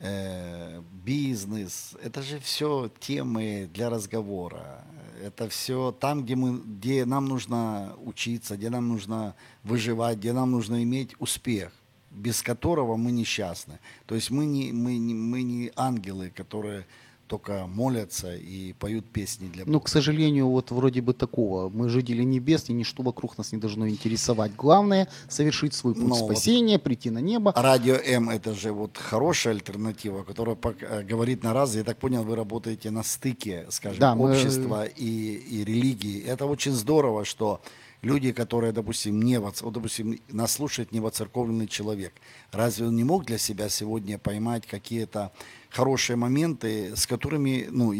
э, 0.00 0.82
бизнес. 1.04 1.96
Это 2.02 2.22
же 2.22 2.38
все 2.38 2.90
темы 3.00 3.70
для 3.72 3.90
разговора. 3.90 4.84
Это 5.22 5.48
все 5.48 5.92
там, 5.92 6.24
где, 6.24 6.36
мы, 6.36 6.58
где 6.58 7.04
нам 7.04 7.26
нужно 7.26 7.94
учиться, 8.04 8.56
где 8.56 8.70
нам 8.70 8.88
нужно 8.88 9.34
выживать, 9.62 10.18
где 10.18 10.32
нам 10.32 10.50
нужно 10.50 10.82
иметь 10.82 11.14
успех, 11.18 11.72
без 12.10 12.42
которого 12.42 12.96
мы 12.96 13.12
несчастны. 13.12 13.78
То 14.06 14.14
есть 14.14 14.30
мы 14.30 14.46
не, 14.46 14.72
мы 14.72 14.98
не, 14.98 15.14
мы 15.14 15.42
не 15.42 15.72
ангелы, 15.74 16.30
которые 16.30 16.86
только 17.26 17.66
молятся 17.66 18.34
и 18.34 18.72
поют 18.74 19.04
песни 19.06 19.48
для 19.48 19.64
Бога. 19.64 19.72
Ну, 19.72 19.80
к 19.80 19.88
сожалению, 19.88 20.48
вот 20.48 20.70
вроде 20.70 21.00
бы 21.02 21.12
такого. 21.12 21.68
Мы 21.68 21.88
жители 21.88 22.22
небес, 22.22 22.68
и 22.68 22.72
ничто 22.72 23.02
вокруг 23.02 23.36
нас 23.38 23.52
не 23.52 23.58
должно 23.58 23.88
интересовать. 23.88 24.54
Главное— 24.56 25.08
совершить 25.28 25.74
свой 25.74 25.94
путь 25.94 26.04
Ну, 26.04 26.14
вот. 26.14 26.24
спасения, 26.24 26.78
прийти 26.78 27.10
на 27.10 27.18
небо. 27.18 27.52
Радио 27.56 27.94
М 27.96 28.30
это 28.30 28.54
же 28.54 28.72
вот 28.72 28.96
хорошая 28.96 29.54
альтернатива, 29.54 30.22
которая 30.22 30.56
э, 30.80 31.02
говорит 31.02 31.42
на 31.42 31.52
раз. 31.52 31.74
Я 31.74 31.84
так 31.84 31.98
понял, 31.98 32.22
вы 32.22 32.36
работаете 32.36 32.90
на 32.90 33.02
стыке, 33.02 33.66
скажем, 33.70 34.00
Да, 34.00 34.14
мы- 34.14 34.30
общества 34.30 34.84
и, 34.84 35.34
и 35.34 35.64
религии. 35.64 36.22
Это 36.22 36.46
очень 36.46 36.72
здорово, 36.72 37.24
что 37.24 37.60
люди, 38.06 38.32
которые, 38.32 38.72
допустим, 38.72 39.20
не, 39.20 39.38
во- 39.40 39.52
вот, 39.60 39.74
допустим, 39.74 40.18
нас 40.28 40.52
слушает 40.52 40.92
невоцерковленный 40.92 41.66
человек, 41.66 42.12
разве 42.52 42.86
он 42.86 42.96
не 42.96 43.04
мог 43.04 43.24
для 43.24 43.38
себя 43.38 43.68
сегодня 43.68 44.18
поймать 44.18 44.66
какие-то 44.66 45.32
хорошие 45.70 46.16
моменты, 46.16 46.96
с 46.96 47.06
которыми, 47.06 47.66
ну, 47.70 47.92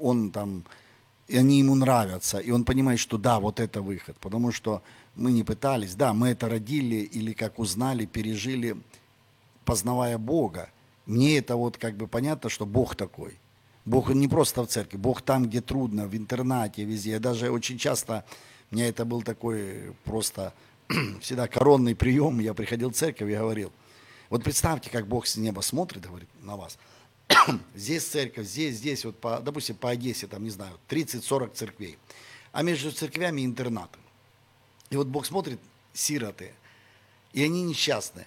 он 0.00 0.30
там 0.30 0.64
и 1.28 1.38
они 1.38 1.60
ему 1.60 1.74
нравятся, 1.74 2.38
и 2.38 2.50
он 2.50 2.64
понимает, 2.64 2.98
что 3.00 3.16
да, 3.16 3.40
вот 3.40 3.58
это 3.58 3.80
выход, 3.80 4.16
потому 4.18 4.52
что 4.52 4.82
мы 5.16 5.32
не 5.32 5.44
пытались, 5.44 5.94
да, 5.94 6.12
мы 6.12 6.28
это 6.28 6.48
родили 6.48 6.96
или 6.96 7.32
как 7.32 7.58
узнали, 7.58 8.04
пережили, 8.04 8.76
познавая 9.64 10.18
Бога. 10.18 10.70
Мне 11.06 11.38
это 11.38 11.56
вот 11.56 11.78
как 11.78 11.96
бы 11.96 12.06
понятно, 12.06 12.50
что 12.50 12.66
Бог 12.66 12.96
такой. 12.96 13.38
Бог 13.84 14.10
не 14.10 14.28
просто 14.28 14.62
в 14.62 14.66
церкви, 14.66 14.98
Бог 14.98 15.22
там, 15.22 15.46
где 15.46 15.60
трудно, 15.60 16.06
в 16.06 16.14
интернате, 16.14 16.84
везде. 16.84 17.12
Я 17.12 17.20
даже 17.20 17.50
очень 17.50 17.78
часто, 17.78 18.24
у 18.72 18.74
меня 18.74 18.88
это 18.88 19.04
был 19.04 19.22
такой 19.22 19.94
просто 20.04 20.54
всегда 21.20 21.46
коронный 21.46 21.94
прием, 21.94 22.40
я 22.40 22.54
приходил 22.54 22.90
в 22.90 22.94
церковь 22.94 23.30
и 23.30 23.36
говорил, 23.36 23.70
вот 24.30 24.42
представьте, 24.42 24.88
как 24.88 25.06
Бог 25.06 25.26
с 25.26 25.36
неба 25.36 25.60
смотрит, 25.60 26.06
говорит 26.06 26.28
на 26.40 26.56
вас, 26.56 26.78
здесь 27.74 28.04
церковь, 28.04 28.46
здесь, 28.46 28.76
здесь, 28.76 29.04
вот, 29.04 29.18
по, 29.18 29.40
допустим, 29.40 29.76
по 29.76 29.90
Одессе, 29.90 30.26
там, 30.26 30.42
не 30.42 30.48
знаю, 30.50 30.78
30-40 30.88 31.52
церквей, 31.54 31.98
а 32.50 32.62
между 32.62 32.90
церквями 32.92 33.44
интернаты. 33.44 33.98
И 34.88 34.96
вот 34.96 35.06
Бог 35.06 35.26
смотрит, 35.26 35.60
сироты, 35.92 36.52
и 37.34 37.44
они 37.44 37.62
несчастны. 37.64 38.26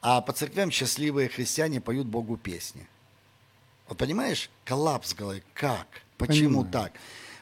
А 0.00 0.22
по 0.22 0.32
церквям 0.32 0.70
счастливые 0.70 1.28
христиане 1.28 1.82
поют 1.82 2.06
Богу 2.06 2.38
песни. 2.38 2.88
Вот 3.88 3.98
понимаешь, 3.98 4.48
коллапс 4.64 5.12
в 5.12 5.16
голове. 5.16 5.42
Как? 5.52 5.86
Почему 6.16 6.64
Понимаю. 6.64 6.72
так? 6.72 6.92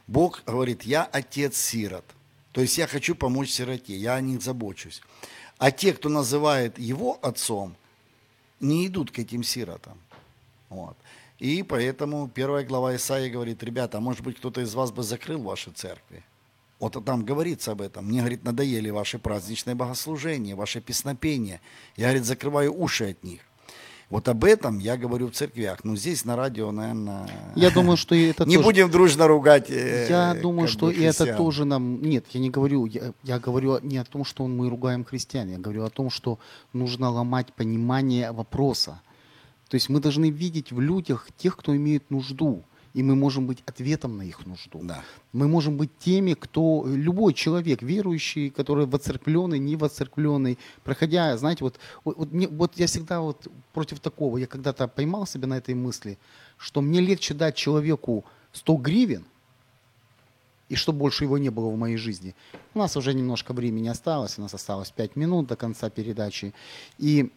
Бог 0.09 0.43
говорит, 0.45 0.83
я 0.83 1.05
отец 1.05 1.57
сирот. 1.57 2.05
То 2.53 2.61
есть 2.61 2.79
я 2.79 2.87
хочу 2.87 3.15
помочь 3.15 3.51
сироте, 3.51 3.97
я 3.97 4.15
о 4.15 4.21
них 4.21 4.43
забочусь. 4.43 5.03
А 5.59 5.71
те, 5.71 5.93
кто 5.93 6.09
называет 6.09 6.79
его 6.79 7.19
отцом, 7.23 7.77
не 8.61 8.87
идут 8.87 9.11
к 9.11 9.19
этим 9.19 9.43
сиротам. 9.43 9.99
Вот. 10.69 10.97
И 11.39 11.63
поэтому 11.63 12.29
первая 12.29 12.65
глава 12.65 12.97
Исаии 12.97 13.31
говорит, 13.31 13.63
ребята, 13.63 13.99
а 13.99 14.01
может 14.01 14.23
быть 14.23 14.37
кто-то 14.37 14.61
из 14.61 14.75
вас 14.75 14.91
бы 14.93 15.03
закрыл 15.03 15.43
ваши 15.43 15.71
церкви? 15.71 16.25
Вот 16.79 17.03
там 17.05 17.25
говорится 17.25 17.73
об 17.73 17.83
этом. 17.83 18.07
Мне, 18.07 18.21
говорит, 18.21 18.43
надоели 18.43 18.91
ваши 18.91 19.19
праздничные 19.19 19.75
богослужения, 19.75 20.57
ваше 20.57 20.81
песнопение. 20.81 21.61
Я, 21.97 22.07
говорит, 22.07 22.25
закрываю 22.25 22.75
уши 22.75 23.11
от 23.11 23.23
них. 23.23 23.41
Вот 24.11 24.29
об 24.29 24.45
этом 24.45 24.81
я 24.81 24.97
говорю 24.97 25.29
в 25.29 25.33
церквях. 25.33 25.85
Ну, 25.85 25.95
здесь 25.95 26.25
на 26.25 26.35
радио, 26.35 26.73
наверное... 26.73 27.29
Я 27.55 27.71
думаю, 27.71 27.97
что 27.97 28.17
и 28.17 28.25
это 28.25 28.45
Не 28.47 28.57
тоже... 28.57 28.67
будем 28.67 28.91
дружно 28.91 29.29
ругать 29.29 29.71
э, 29.71 30.09
Я 30.11 30.35
думаю, 30.35 30.67
как 30.67 30.73
что 30.73 30.91
и 30.91 31.01
это 31.01 31.37
тоже 31.37 31.65
нам... 31.65 32.03
Нет, 32.03 32.27
я 32.31 32.41
не 32.41 32.51
говорю, 32.51 32.87
я, 32.87 33.13
я 33.23 33.39
говорю 33.39 33.79
не 33.83 33.99
о 33.99 34.05
том, 34.05 34.25
что 34.25 34.49
мы 34.49 34.69
ругаем 34.69 35.05
христиан, 35.05 35.49
я 35.49 35.59
говорю 35.59 35.85
о 35.85 35.91
том, 35.91 36.11
что 36.11 36.41
нужно 36.73 37.09
ломать 37.09 37.53
понимание 37.53 38.33
вопроса. 38.33 39.01
То 39.69 39.77
есть 39.77 39.89
мы 39.89 40.01
должны 40.01 40.29
видеть 40.29 40.73
в 40.73 40.81
людях 40.81 41.29
тех, 41.37 41.57
кто 41.57 41.77
имеет 41.77 42.11
нужду, 42.11 42.65
и 42.95 43.03
мы 43.03 43.15
можем 43.15 43.47
быть 43.47 43.63
ответом 43.67 44.17
на 44.17 44.23
их 44.23 44.47
нужду. 44.47 44.81
Да. 44.83 45.05
Мы 45.33 45.47
можем 45.49 45.77
быть 45.77 45.91
теми, 45.99 46.35
кто, 46.35 46.85
любой 46.87 47.35
человек, 47.35 47.83
верующий, 47.83 48.51
который 48.51 48.87
воцеркленный, 48.87 49.59
не 49.59 49.77
воцеркленный, 49.77 50.59
проходя, 50.83 51.37
знаете, 51.37 51.65
вот, 51.65 51.79
вот, 52.05 52.33
мне- 52.33 52.49
вот 52.49 52.73
я 52.77 52.87
всегда 52.87 53.21
вот 53.21 53.47
против 53.73 54.01
такого, 54.01 54.39
я 54.39 54.47
когда-то 54.47 54.89
поймал 54.89 55.27
себя 55.27 55.47
на 55.47 55.59
этой 55.59 55.75
мысли, 55.75 56.19
что 56.59 56.81
мне 56.81 57.01
легче 57.01 57.35
дать 57.35 57.55
человеку 57.55 58.25
100 58.53 58.75
гривен, 58.77 59.25
и 60.69 60.77
чтобы 60.77 61.01
больше 61.01 61.25
его 61.25 61.39
не 61.39 61.51
было 61.51 61.69
в 61.69 61.77
моей 61.77 61.97
жизни. 61.97 62.35
У 62.75 62.79
нас 62.79 62.97
уже 62.97 63.13
немножко 63.15 63.53
времени 63.53 63.89
осталось, 63.89 64.39
у 64.39 64.43
нас 64.43 64.55
осталось 64.55 64.91
5 64.91 65.17
минут 65.17 65.47
до 65.49 65.57
конца 65.57 65.91
передачи, 65.91 66.55
и 66.99 67.31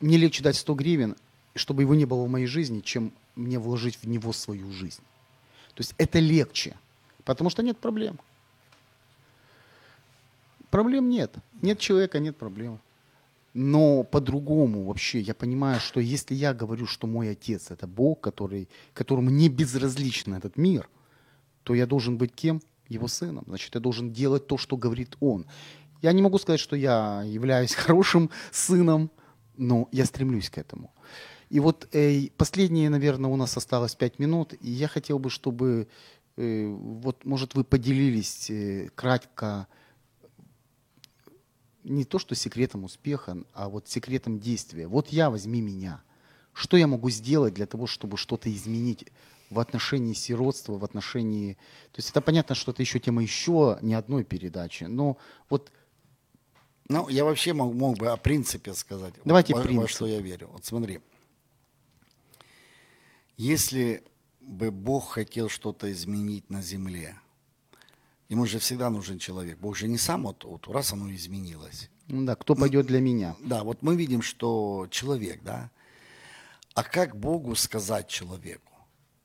мне 0.00 0.16
легче 0.16 0.42
дать 0.42 0.56
100 0.56 0.74
гривен, 0.74 1.16
чтобы 1.54 1.82
его 1.82 1.94
не 1.94 2.04
было 2.04 2.24
в 2.24 2.28
моей 2.28 2.46
жизни, 2.46 2.80
чем 2.80 3.12
мне 3.34 3.58
вложить 3.58 3.96
в 3.96 4.06
него 4.06 4.32
свою 4.32 4.70
жизнь. 4.72 5.02
То 5.74 5.80
есть 5.80 5.94
это 5.98 6.18
легче, 6.18 6.76
потому 7.24 7.50
что 7.50 7.62
нет 7.62 7.78
проблем. 7.78 8.18
Проблем 10.70 11.08
нет. 11.08 11.34
Нет 11.62 11.78
человека, 11.78 12.18
нет 12.20 12.36
проблем. 12.36 12.80
Но 13.52 14.04
по-другому 14.04 14.84
вообще 14.84 15.20
я 15.20 15.34
понимаю, 15.34 15.80
что 15.80 15.98
если 15.98 16.34
я 16.34 16.54
говорю, 16.54 16.86
что 16.86 17.08
мой 17.08 17.30
отец 17.30 17.70
это 17.70 17.88
Бог, 17.88 18.20
который, 18.20 18.68
которому 18.94 19.30
не 19.30 19.48
безразличен 19.48 20.34
этот 20.34 20.56
мир, 20.56 20.88
то 21.64 21.74
я 21.74 21.86
должен 21.86 22.16
быть 22.16 22.32
кем? 22.32 22.62
Его 22.88 23.06
сыном. 23.06 23.44
Значит, 23.46 23.74
я 23.74 23.80
должен 23.80 24.12
делать 24.12 24.46
то, 24.48 24.58
что 24.58 24.76
говорит 24.76 25.16
он. 25.20 25.46
Я 26.02 26.12
не 26.12 26.22
могу 26.22 26.38
сказать, 26.38 26.60
что 26.60 26.76
я 26.76 27.22
являюсь 27.24 27.74
хорошим 27.86 28.30
сыном, 28.50 29.10
но 29.56 29.88
я 29.92 30.06
стремлюсь 30.06 30.50
к 30.50 30.58
этому. 30.58 30.90
И 31.50 31.58
вот 31.58 31.88
э, 31.92 32.28
последние, 32.36 32.88
наверное, 32.90 33.28
у 33.28 33.36
нас 33.36 33.56
осталось 33.56 33.96
пять 33.96 34.20
минут, 34.20 34.54
и 34.60 34.70
я 34.70 34.86
хотел 34.86 35.18
бы, 35.18 35.30
чтобы, 35.30 35.88
э, 36.36 36.66
вот, 36.66 37.24
может, 37.24 37.56
вы 37.56 37.64
поделились 37.64 38.48
э, 38.50 38.88
кратко 38.94 39.66
не 41.82 42.04
то, 42.04 42.20
что 42.20 42.36
секретом 42.36 42.84
успеха, 42.84 43.36
а 43.52 43.68
вот 43.68 43.88
секретом 43.88 44.38
действия. 44.38 44.86
Вот 44.86 45.08
я, 45.08 45.28
возьми 45.28 45.60
меня. 45.60 46.02
Что 46.52 46.76
я 46.76 46.86
могу 46.86 47.10
сделать 47.10 47.54
для 47.54 47.66
того, 47.66 47.88
чтобы 47.88 48.16
что-то 48.16 48.52
изменить 48.52 49.06
в 49.50 49.58
отношении 49.58 50.12
сиротства, 50.12 50.78
в 50.78 50.84
отношении... 50.84 51.54
То 51.90 51.98
есть 51.98 52.10
это 52.10 52.20
понятно, 52.20 52.54
что 52.54 52.70
это 52.70 52.82
еще 52.82 53.00
тема 53.00 53.22
еще 53.22 53.76
не 53.82 53.94
одной 53.94 54.22
передачи, 54.22 54.84
но 54.84 55.16
вот 55.48 55.72
Ну, 56.88 57.08
я 57.08 57.24
вообще 57.24 57.54
мог, 57.54 57.74
мог 57.74 57.98
бы 57.98 58.08
о 58.08 58.16
принципе 58.16 58.72
сказать. 58.74 59.14
Давайте 59.24 59.54
во, 59.54 59.60
во 59.60 59.66
принцип. 59.66 59.88
что 59.88 60.06
я 60.06 60.20
верю. 60.20 60.50
Вот 60.52 60.64
смотри. 60.64 61.00
Если 63.40 64.04
бы 64.42 64.70
Бог 64.70 65.12
хотел 65.12 65.48
что-то 65.48 65.90
изменить 65.90 66.50
на 66.50 66.60
земле, 66.60 67.18
ему 68.28 68.44
же 68.44 68.58
всегда 68.58 68.90
нужен 68.90 69.18
человек. 69.18 69.58
Бог 69.58 69.78
же 69.78 69.88
не 69.88 69.96
сам 69.96 70.24
вот, 70.24 70.44
вот 70.44 70.68
раз 70.68 70.92
оно 70.92 71.10
изменилось. 71.10 71.88
ну 72.08 72.26
да, 72.26 72.36
кто 72.36 72.54
пойдет 72.54 72.84
для 72.84 73.00
меня? 73.00 73.36
Да, 73.40 73.64
вот 73.64 73.80
мы 73.80 73.96
видим, 73.96 74.20
что 74.20 74.88
человек, 74.90 75.42
да. 75.42 75.70
А 76.74 76.82
как 76.82 77.16
Богу 77.16 77.54
сказать 77.54 78.08
человеку? 78.08 78.74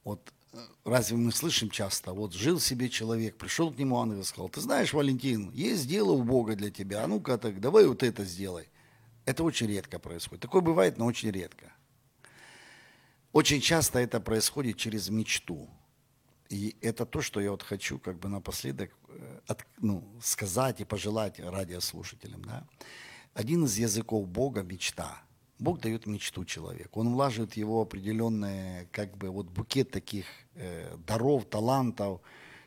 Вот 0.05 0.31
э, 0.53 0.59
разве 0.85 1.17
мы 1.17 1.33
слышим 1.33 1.69
часто, 1.69 2.13
вот 2.13 2.33
жил 2.33 2.61
себе 2.61 2.87
человек, 2.87 3.35
пришел 3.35 3.69
к 3.69 3.77
нему 3.77 3.99
ангел 3.99 4.21
и 4.21 4.23
сказал, 4.23 4.47
ты 4.47 4.61
знаешь, 4.61 4.93
Валентин, 4.93 5.51
есть 5.51 5.89
дело 5.89 6.11
у 6.11 6.23
Бога 6.23 6.55
для 6.55 6.71
тебя, 6.71 7.03
а 7.03 7.07
ну-ка 7.07 7.37
так, 7.37 7.59
давай 7.59 7.85
вот 7.85 8.01
это 8.01 8.23
сделай. 8.23 8.69
Это 9.25 9.43
очень 9.43 9.67
редко 9.67 9.99
происходит. 9.99 10.41
Такое 10.41 10.61
бывает, 10.61 10.97
но 10.97 11.05
очень 11.05 11.31
редко. 11.31 11.74
Очень 13.35 13.59
часто 13.59 13.99
это 13.99 14.21
происходит 14.21 14.77
через 14.77 15.09
мечту. 15.09 15.69
И 16.47 16.77
это 16.79 17.05
то, 17.05 17.21
что 17.21 17.41
я 17.41 17.51
вот 17.51 17.63
хочу 17.63 17.99
как 17.99 18.17
бы 18.17 18.29
напоследок 18.29 18.91
э, 19.09 19.39
от- 19.47 19.65
ну, 19.81 20.05
сказать 20.21 20.79
и 20.79 20.85
пожелать 20.85 21.41
радиослушателям. 21.41 22.41
Да? 22.45 22.65
Один 23.33 23.65
из 23.65 23.77
языков 23.77 24.25
Бога– 24.25 24.63
мечта. 24.63 25.21
Бог 25.59 25.81
дает 25.81 26.05
мечту 26.05 26.45
человеку. 26.45 27.01
Он 27.01 27.13
влаживает 27.13 27.57
его 27.57 27.81
определенные, 27.81 28.87
как 28.93 29.17
бы, 29.17 29.29
вот 29.29 29.47
букет 29.47 29.91
таких 29.91 30.25
э, 30.53 30.95
даров, 31.05 31.43
талантов, 31.43 32.21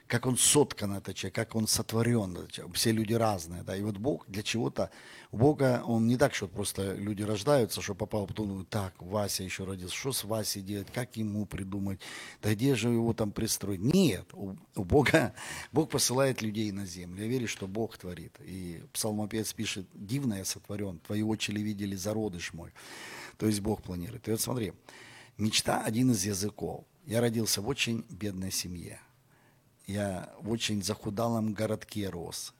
как 0.08 0.24
он 0.24 0.38
соткан, 0.38 0.94
этот 0.94 1.14
человек, 1.14 1.34
как 1.34 1.54
он 1.54 1.66
сотворен. 1.66 2.34
этот 2.34 2.50
человек. 2.50 2.74
Все 2.76 2.92
люди 2.92 3.12
разные, 3.12 3.62
да. 3.62 3.76
И 3.76 3.82
вот 3.82 3.98
Бог 3.98 4.26
для 4.26 4.42
чего-то, 4.42 4.90
у 5.30 5.36
Бога, 5.36 5.82
он 5.84 6.06
не 6.06 6.16
так, 6.16 6.34
что 6.34 6.48
просто 6.48 6.94
люди 6.94 7.22
рождаются, 7.22 7.82
что 7.82 7.94
попал, 7.94 8.26
потом 8.26 8.48
думают, 8.48 8.70
так, 8.70 8.94
Вася 9.00 9.44
еще 9.44 9.64
родился, 9.64 9.94
что 9.94 10.12
с 10.12 10.24
Васей 10.24 10.62
делать, 10.62 10.88
как 10.92 11.16
ему 11.16 11.44
придумать, 11.44 12.00
да 12.42 12.54
где 12.54 12.74
же 12.74 12.88
его 12.88 13.12
там 13.12 13.30
пристроить. 13.32 13.80
Нет, 13.80 14.26
у, 14.32 14.56
у 14.74 14.84
Бога, 14.84 15.34
Бог 15.72 15.90
посылает 15.90 16.40
людей 16.40 16.72
на 16.72 16.86
землю. 16.86 17.22
Я 17.22 17.28
верю, 17.28 17.46
что 17.46 17.66
Бог 17.66 17.98
творит. 17.98 18.34
И 18.40 18.82
псалмопевец 18.94 19.52
пишет, 19.52 19.86
дивно 19.92 20.34
я 20.34 20.46
сотворен, 20.46 21.00
твои 21.00 21.22
очи 21.22 21.50
ли 21.50 21.62
видели 21.62 21.94
зародыш 21.94 22.54
мой. 22.54 22.72
То 23.36 23.46
есть 23.46 23.60
Бог 23.60 23.82
планирует. 23.82 24.26
И 24.26 24.30
вот 24.30 24.40
смотри, 24.40 24.72
мечта 25.36 25.82
один 25.82 26.12
из 26.12 26.24
языков. 26.24 26.86
Я 27.04 27.20
родился 27.20 27.60
в 27.60 27.68
очень 27.68 28.06
бедной 28.08 28.50
семье. 28.50 29.00
Я 29.88 30.32
в 30.40 30.50
очень 30.50 30.82
захудалом 30.82 31.54
городке 31.54 32.10
рос, 32.10 32.52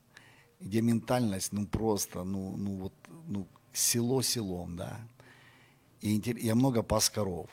где 0.61 0.81
ментальность, 0.81 1.53
ну 1.53 1.67
просто, 1.67 2.25
ну, 2.25 2.57
ну 2.57 2.77
вот, 2.77 2.95
ну, 3.27 3.47
село 3.73 4.23
селом, 4.23 4.77
да. 4.77 4.99
И 6.01 6.21
я 6.41 6.55
много 6.55 6.83
пас 6.83 7.11
коров. 7.11 7.51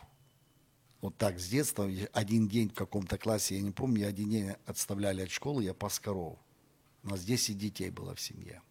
Вот 1.02 1.18
так, 1.18 1.40
с 1.40 1.50
детства, 1.50 1.90
один 2.14 2.48
день 2.48 2.70
в 2.70 2.74
каком-то 2.74 3.18
классе, 3.18 3.58
я 3.58 3.62
не 3.62 3.72
помню, 3.72 4.04
я 4.04 4.08
один 4.08 4.30
день 4.30 4.52
отставляли 4.66 5.24
от 5.24 5.30
школы, 5.30 5.62
я 5.64 5.74
пас 5.74 6.00
коров. 6.00 6.40
У 7.04 7.10
нас 7.10 7.26
10 7.26 7.58
детей 7.58 7.90
было 7.90 8.16
в 8.16 8.22
семье. 8.22 8.62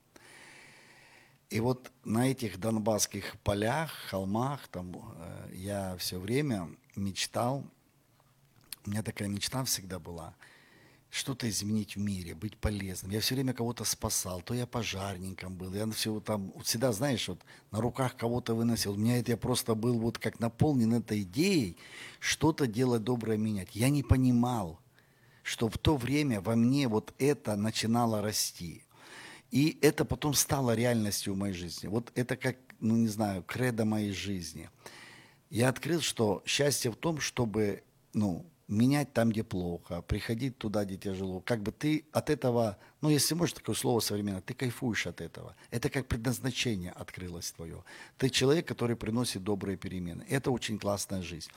И 1.50 1.60
вот 1.60 1.92
на 2.02 2.30
этих 2.30 2.58
донбасских 2.58 3.36
полях, 3.44 3.92
холмах, 4.08 4.66
там 4.68 4.96
э, 4.96 5.50
я 5.52 5.96
все 5.98 6.18
время 6.18 6.74
мечтал, 6.96 7.62
у 8.86 8.90
меня 8.90 9.02
такая 9.02 9.28
мечта 9.28 9.62
всегда 9.64 9.98
была, 9.98 10.34
что-то 11.14 11.48
изменить 11.48 11.94
в 11.94 12.00
мире, 12.00 12.34
быть 12.34 12.56
полезным. 12.56 13.12
Я 13.12 13.20
все 13.20 13.36
время 13.36 13.52
кого-то 13.52 13.84
спасал, 13.84 14.42
то 14.42 14.52
я 14.52 14.66
пожарником 14.66 15.54
был, 15.54 15.72
я 15.72 15.88
все 15.92 16.18
там, 16.18 16.52
всегда, 16.64 16.90
знаешь, 16.90 17.28
вот 17.28 17.38
на 17.70 17.80
руках 17.80 18.16
кого-то 18.16 18.52
выносил. 18.56 18.94
У 18.94 18.96
меня 18.96 19.18
это 19.18 19.30
я 19.30 19.36
просто 19.36 19.76
был 19.76 20.00
вот 20.00 20.18
как 20.18 20.40
наполнен 20.40 20.92
этой 20.92 21.22
идеей, 21.22 21.76
что-то 22.18 22.66
делать 22.66 23.04
доброе 23.04 23.38
менять. 23.38 23.68
Я 23.76 23.90
не 23.90 24.02
понимал, 24.02 24.80
что 25.44 25.68
в 25.68 25.78
то 25.78 25.96
время 25.96 26.40
во 26.40 26.56
мне 26.56 26.88
вот 26.88 27.14
это 27.20 27.54
начинало 27.54 28.20
расти. 28.20 28.82
И 29.52 29.78
это 29.82 30.04
потом 30.04 30.34
стало 30.34 30.74
реальностью 30.74 31.34
в 31.34 31.36
моей 31.36 31.54
жизни. 31.54 31.86
Вот 31.86 32.10
это 32.16 32.36
как, 32.36 32.56
ну 32.80 32.96
не 32.96 33.06
знаю, 33.06 33.44
кредо 33.44 33.84
моей 33.84 34.10
жизни. 34.10 34.68
Я 35.48 35.68
открыл, 35.68 36.00
что 36.00 36.42
счастье 36.44 36.90
в 36.90 36.96
том, 36.96 37.20
чтобы, 37.20 37.84
ну, 38.14 38.44
менять 38.68 39.12
там, 39.12 39.30
где 39.30 39.42
плохо, 39.42 40.02
приходить 40.02 40.58
туда, 40.58 40.84
где 40.84 40.96
тяжело. 40.96 41.40
Как 41.40 41.62
бы 41.62 41.72
ты 41.72 42.04
от 42.12 42.30
этого, 42.30 42.78
ну, 43.00 43.10
если 43.10 43.34
можешь 43.34 43.54
такое 43.54 43.74
слово 43.74 44.00
современное, 44.00 44.40
ты 44.40 44.54
кайфуешь 44.54 45.06
от 45.06 45.20
этого. 45.20 45.54
Это 45.70 45.90
как 45.90 46.06
предназначение 46.06 46.92
открылось 46.92 47.52
твое. 47.52 47.84
Ты 48.16 48.30
человек, 48.30 48.66
который 48.66 48.96
приносит 48.96 49.44
добрые 49.44 49.76
перемены. 49.76 50.24
Это 50.28 50.50
очень 50.50 50.78
классная 50.78 51.22
жизнь. 51.22 51.50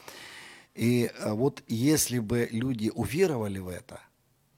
И 0.76 1.10
э, 1.14 1.32
вот 1.32 1.64
если 1.68 2.20
бы 2.20 2.47
люди 2.51 2.91
уверовали 2.93 3.60
в 3.60 3.70
это, 3.70 4.01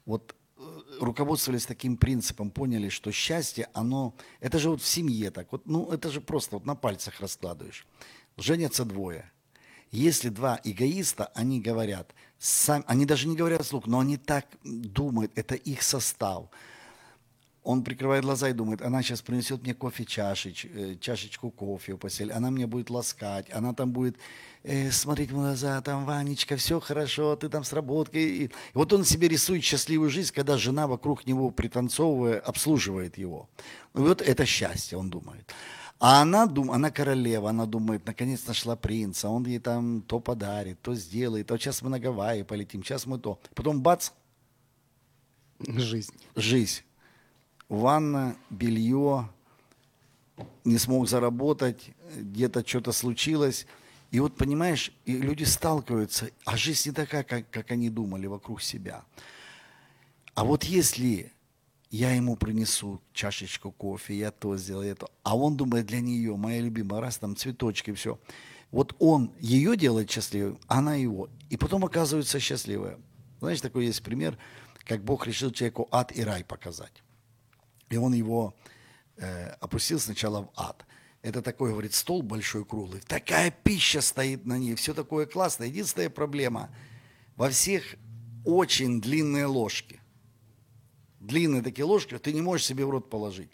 вот 0.06 0.36
э, 0.58 0.62
руководствовались 1.00 1.66
таким 1.66 1.98
принципом, 1.98 2.50
поняли, 2.50 2.90
что 2.90 3.12
счастье, 3.12 3.70
оно, 3.74 4.16
это 4.40 4.60
же 4.60 4.70
вот 4.70 4.82
в 4.82 4.88
семье 4.88 5.32
так, 5.32 5.52
вот, 5.52 5.66
ну, 5.66 5.90
это 5.92 6.10
же 6.10 6.20
просто 6.20 6.56
вот 6.56 6.66
на 6.66 6.76
пальцах 6.76 7.20
раскладываешь. 7.22 7.86
Женятся 8.38 8.86
двое. 8.86 9.32
Если 9.92 10.30
два 10.30 10.60
эгоиста, 10.64 11.32
они 11.34 11.62
говорят, 11.62 12.14
сам, 12.40 12.86
они 12.88 13.06
даже 13.06 13.28
не 13.28 13.36
говорят 13.36 13.64
вслух, 13.64 13.86
но 13.86 14.00
они 14.00 14.18
так 14.18 14.46
думают, 14.64 15.32
это 15.36 15.56
их 15.56 15.84
состав. 15.84 16.46
Он 17.62 17.84
прикрывает 17.84 18.24
глаза 18.24 18.50
и 18.50 18.54
думает, 18.54 18.82
она 18.82 19.04
сейчас 19.04 19.22
принесет 19.22 19.62
мне 19.62 19.74
кофе 19.74 20.06
чашеч, 20.06 20.66
э, 20.66 20.96
чашечку 21.00 21.52
кофе 21.52 21.98
в 21.98 22.32
она 22.32 22.50
мне 22.50 22.66
будет 22.66 22.90
ласкать, 22.90 23.54
она 23.54 23.74
там 23.74 23.92
будет 23.92 24.16
э, 24.64 24.90
смотреть 24.92 25.32
в 25.32 25.36
глаза, 25.36 25.82
там, 25.82 26.06
Ванечка, 26.06 26.56
все 26.56 26.80
хорошо, 26.80 27.36
ты 27.36 27.50
там 27.50 27.66
с 27.66 27.74
работкой. 27.74 28.24
И, 28.24 28.52
вот 28.74 28.94
он 28.94 29.04
себе 29.04 29.28
рисует 29.28 29.64
счастливую 29.64 30.10
жизнь, 30.10 30.34
когда 30.34 30.58
жена 30.58 30.88
вокруг 30.88 31.28
него, 31.28 31.52
пританцовывая, 31.52 32.40
обслуживает 32.40 33.18
его. 33.18 33.50
И 33.94 34.00
вот 34.00 34.22
это 34.22 34.46
счастье, 34.46 34.98
он 34.98 35.10
думает. 35.10 35.54
А 36.00 36.22
она, 36.22 36.46
дум, 36.46 36.72
она 36.72 36.92
королева, 36.92 37.50
она 37.50 37.66
думает, 37.66 38.06
наконец 38.06 38.48
нашла 38.48 38.78
принца, 38.78 39.28
он 39.28 39.46
ей 39.46 39.60
там 39.60 40.02
то 40.02 40.22
подарит, 40.22 40.82
то 40.82 40.96
сделает, 40.96 41.52
а 41.52 41.56
вот 41.56 41.62
сейчас 41.62 41.82
мы 41.82 41.90
на 41.90 42.00
Гавайи 42.00 42.44
полетим, 42.44 42.84
сейчас 42.84 43.06
мы 43.06 43.20
то. 43.20 43.38
Потом 43.54 43.82
бац, 43.82 44.12
Жизнь. 45.60 46.14
жизнь. 46.36 46.84
Ванна, 47.68 48.38
белье, 48.50 49.30
не 50.64 50.78
смог 50.78 51.10
заработать, 51.10 51.92
где-то 52.16 52.66
что-то 52.66 52.94
случилось. 52.94 53.68
И 54.12 54.22
вот, 54.22 54.38
понимаешь, 54.38 54.94
и 55.06 55.18
люди 55.18 55.44
сталкиваются, 55.44 56.30
а 56.46 56.56
жизнь 56.56 56.90
не 56.90 56.96
такая, 56.96 57.24
как, 57.24 57.50
как 57.50 57.72
они 57.72 57.90
думали 57.90 58.26
вокруг 58.26 58.62
себя. 58.62 59.04
А 60.34 60.46
вот 60.46 60.64
если 60.64 61.32
я 61.90 62.14
ему 62.14 62.36
принесу 62.36 63.02
чашечку 63.14 63.72
кофе, 63.72 64.16
я 64.16 64.32
то 64.32 64.56
сделаю, 64.58 64.92
это, 64.92 65.08
а 65.24 65.36
он 65.36 65.58
думает 65.58 65.88
для 65.88 66.02
нее, 66.02 66.36
моя 66.36 66.62
любимая, 66.62 67.02
раз 67.02 67.18
там 67.18 67.36
цветочки, 67.36 67.94
все. 67.94 68.20
Вот 68.72 68.96
он 69.00 69.34
ее 69.40 69.76
делает 69.76 70.12
счастливой, 70.12 70.58
она 70.68 70.96
его. 70.96 71.30
И 71.50 71.58
потом 71.58 71.86
оказывается 71.86 72.40
счастливая. 72.40 73.00
Знаешь, 73.40 73.62
такой 73.62 73.88
есть 73.88 74.04
пример, 74.04 74.38
как 74.86 75.04
Бог 75.04 75.26
решил 75.26 75.52
человеку 75.52 75.88
ад 75.92 76.16
и 76.16 76.24
рай 76.24 76.44
показать. 76.44 77.04
И 77.90 77.98
он 77.98 78.14
его 78.14 78.56
э, 79.18 79.50
опустил 79.60 80.00
сначала 80.00 80.44
в 80.44 80.52
ад. 80.56 80.86
Это 81.24 81.42
такой, 81.42 81.72
говорит, 81.72 81.96
стол 81.96 82.22
большой 82.22 82.64
круглый. 82.64 83.02
Такая 83.02 83.52
пища 83.52 84.02
стоит 84.02 84.46
на 84.46 84.60
ней, 84.60 84.76
все 84.76 84.94
такое 84.94 85.26
классное. 85.26 85.68
Единственная 85.68 86.10
проблема, 86.10 86.70
во 87.36 87.50
всех 87.50 87.96
очень 88.46 89.02
длинные 89.02 89.46
ложки. 89.46 89.99
Длинные 91.20 91.62
такие 91.62 91.86
ложки, 91.86 92.18
ты 92.18 92.34
не 92.34 92.42
можешь 92.42 92.66
себе 92.66 92.86
в 92.86 92.90
рот 92.90 93.10
положить. 93.10 93.50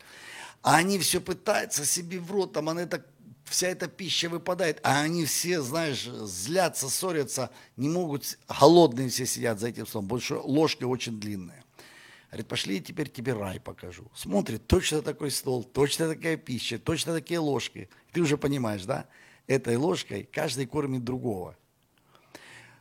А 0.61 0.77
они 0.77 0.99
все 0.99 1.19
пытаются 1.19 1.85
себе 1.85 2.19
в 2.19 2.31
рот, 2.31 2.53
там 2.53 2.69
она 2.69 2.83
это, 2.83 3.05
вся 3.45 3.67
эта 3.67 3.87
пища 3.87 4.29
выпадает, 4.29 4.79
а 4.83 5.01
они 5.01 5.25
все, 5.25 5.61
знаешь, 5.61 6.03
злятся, 6.03 6.89
ссорятся, 6.89 7.51
не 7.77 7.89
могут, 7.89 8.37
голодные 8.47 9.09
все 9.09 9.25
сидят 9.25 9.59
за 9.59 9.69
этим 9.69 9.87
столом, 9.87 10.19
что 10.19 10.41
ложки 10.41 10.83
очень 10.83 11.19
длинные. 11.19 11.63
Говорит, 12.29 12.47
пошли, 12.47 12.81
теперь 12.81 13.09
тебе 13.09 13.33
рай 13.33 13.59
покажу. 13.59 14.11
Смотрит, 14.13 14.67
точно 14.67 15.01
такой 15.01 15.31
стол, 15.31 15.63
точно 15.63 16.09
такая 16.09 16.35
пища, 16.35 16.77
точно 16.77 17.13
такие 17.13 17.39
ложки. 17.39 17.89
Ты 18.11 18.21
уже 18.21 18.37
понимаешь, 18.37 18.83
да? 18.83 19.05
Этой 19.47 19.77
ложкой 19.77 20.27
каждый 20.31 20.65
кормит 20.65 21.03
другого. 21.03 21.55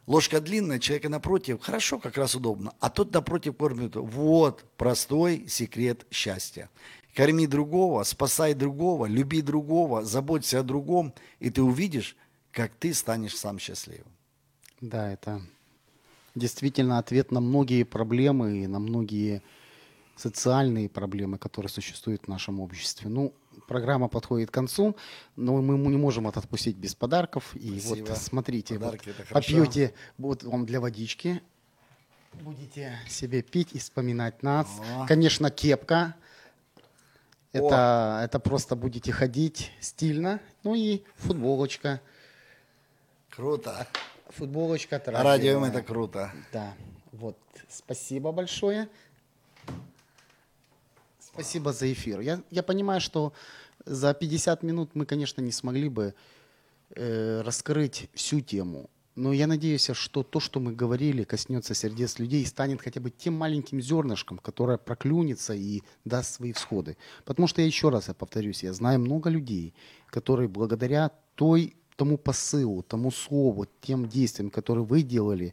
Ложка 0.07 0.41
длинная, 0.41 0.79
человека 0.79 1.09
напротив, 1.09 1.61
хорошо, 1.63 1.99
как 1.99 2.19
раз 2.19 2.35
удобно. 2.35 2.75
А 2.81 2.91
тот 2.91 3.13
напротив 3.13 3.57
кормит. 3.57 3.97
Вот 3.97 4.65
простой 4.77 5.47
секрет 5.49 6.07
счастья. 6.11 6.69
Корми 7.15 7.47
другого, 7.47 8.03
спасай 8.03 8.55
другого, 8.55 9.07
люби 9.07 9.41
другого, 9.41 10.05
заботься 10.05 10.61
о 10.61 10.63
другом, 10.63 11.15
и 11.39 11.49
ты 11.49 11.63
увидишь, 11.63 12.17
как 12.51 12.73
ты 12.75 12.93
станешь 12.93 13.37
сам 13.37 13.59
счастливым. 13.59 14.13
Да, 14.81 15.13
это 15.13 15.41
действительно 16.35 16.99
ответ 16.99 17.31
на 17.31 17.41
многие 17.41 17.85
проблемы 17.85 18.65
и 18.65 18.67
на 18.67 18.81
многие 18.81 19.43
социальные 20.17 20.89
проблемы, 20.89 21.39
которые 21.39 21.71
существуют 21.71 22.25
в 22.25 22.29
нашем 22.29 22.61
обществе. 22.61 23.09
Ну, 23.09 23.35
программа 23.67 24.09
подходит 24.09 24.51
к 24.51 24.55
концу, 24.55 24.97
но 25.37 25.61
мы 25.61 25.91
не 25.91 25.97
можем 25.97 26.29
это 26.29 26.41
отпустить 26.41 26.77
без 26.77 26.95
подарков. 26.95 27.55
И 27.57 27.81
Спасибо. 27.81 28.09
вот 28.09 28.19
смотрите, 28.19 28.75
Подарки 28.75 29.15
вот 29.19 29.29
попьете, 29.29 29.95
вот 30.19 30.43
вам 30.45 30.67
для 30.67 30.81
водички, 30.81 31.43
будете 32.43 32.99
себе 33.09 33.43
пить 33.43 33.71
и 33.73 33.79
вспоминать 33.79 34.43
нас. 34.43 34.67
О. 34.97 35.07
Конечно, 35.07 35.51
кепка. 35.51 36.15
Это, 37.53 38.23
это 38.25 38.41
просто 38.41 38.75
будете 38.75 39.13
ходить 39.13 39.71
стильно. 39.81 40.41
Ну 40.65 40.75
и 40.75 41.05
футболочка. 41.17 42.01
Круто. 43.31 43.87
Футболочка 44.31 45.01
А 45.07 45.23
радио 45.23 45.65
это 45.65 45.83
круто. 45.83 46.33
Да, 46.53 46.75
вот, 47.13 47.39
спасибо 47.69 48.33
большое. 48.33 48.89
Спасибо 51.35 51.73
за 51.73 51.93
эфир. 51.93 52.21
Я, 52.21 52.43
я 52.51 52.63
понимаю, 52.63 53.01
что 53.01 53.33
за 53.85 54.15
50 54.15 54.63
минут 54.63 54.91
мы, 54.95 55.05
конечно, 55.05 55.41
не 55.41 55.51
смогли 55.51 55.89
бы 55.89 56.15
э, 56.95 57.43
раскрыть 57.43 58.09
всю 58.15 58.41
тему. 58.41 58.89
Но 59.17 59.33
я 59.33 59.49
надеюсь, 59.49 59.91
что 59.93 60.23
то, 60.23 60.39
что 60.39 60.61
мы 60.61 60.73
говорили, 60.73 61.25
коснется 61.25 61.75
сердец 61.75 62.21
людей 62.21 62.43
и 62.43 62.47
станет 62.47 62.81
хотя 62.81 63.01
бы 63.01 63.11
тем 63.11 63.35
маленьким 63.35 63.81
зернышком, 63.81 64.39
которое 64.39 64.79
проклюнется 64.79 65.55
и 65.55 65.83
даст 66.05 66.37
свои 66.37 66.53
всходы. 66.53 66.97
Потому 67.25 67.49
что 67.49 67.61
я 67.63 67.67
еще 67.67 67.89
раз 67.89 68.07
я 68.07 68.15
повторюсь, 68.15 68.63
я 68.63 68.73
знаю 68.73 69.01
много 69.01 69.29
людей, 69.29 69.75
которые 70.07 70.49
благодаря 70.49 71.11
той, 71.35 71.75
тому 71.97 72.17
посылу, 72.17 72.83
тому 72.83 73.11
слову, 73.11 73.67
тем 73.81 74.09
действиям, 74.09 74.51
которые 74.51 74.85
вы 74.85 75.03
делали, 75.03 75.53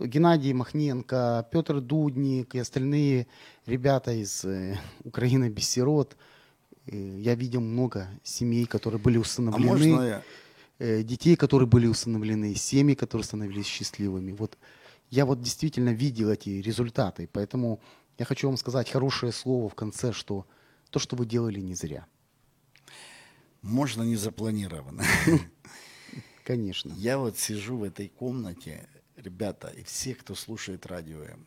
Геннадий 0.00 0.52
Махненко, 0.52 1.48
Петр 1.50 1.80
Дудник 1.80 2.54
и 2.54 2.58
остальные 2.58 3.26
ребята 3.66 4.12
из 4.12 4.44
э, 4.44 4.78
Украины 5.04 5.48
без 5.48 5.68
сирот. 5.68 6.16
Э, 6.86 7.18
я 7.20 7.34
видел 7.34 7.60
много 7.60 8.08
семей, 8.22 8.64
которые 8.66 9.00
были 9.00 9.18
А 9.18 9.20
усыновлены, 9.20 10.04
я? 10.04 10.22
э, 10.78 11.02
детей, 11.02 11.36
которые 11.36 11.68
были 11.68 11.86
усыновлены, 11.86 12.54
семьи, 12.54 12.94
которые 12.94 13.24
становились 13.24 13.66
счастливыми. 13.66 14.32
Вот 14.32 14.56
я 15.10 15.24
вот 15.26 15.40
действительно 15.40 15.90
видел 15.90 16.30
эти 16.30 16.50
результаты, 16.50 17.28
поэтому 17.32 17.80
я 18.18 18.24
хочу 18.24 18.48
вам 18.48 18.56
сказать 18.56 18.90
хорошее 18.90 19.32
слово 19.32 19.68
в 19.68 19.74
конце, 19.74 20.12
что 20.12 20.46
то, 20.90 20.98
что 20.98 21.16
вы 21.16 21.26
делали, 21.26 21.60
не 21.60 21.74
зря. 21.74 22.06
Можно 23.62 24.02
не 24.02 24.16
запланировано. 24.16 25.02
Конечно. 26.44 26.92
Я 26.96 27.18
вот 27.18 27.38
сижу 27.38 27.76
в 27.76 27.82
этой 27.82 28.08
комнате, 28.08 28.88
ребята, 29.18 29.68
и 29.68 29.82
все, 29.82 30.14
кто 30.14 30.34
слушает 30.34 30.86
радио 30.86 31.22
М. 31.22 31.46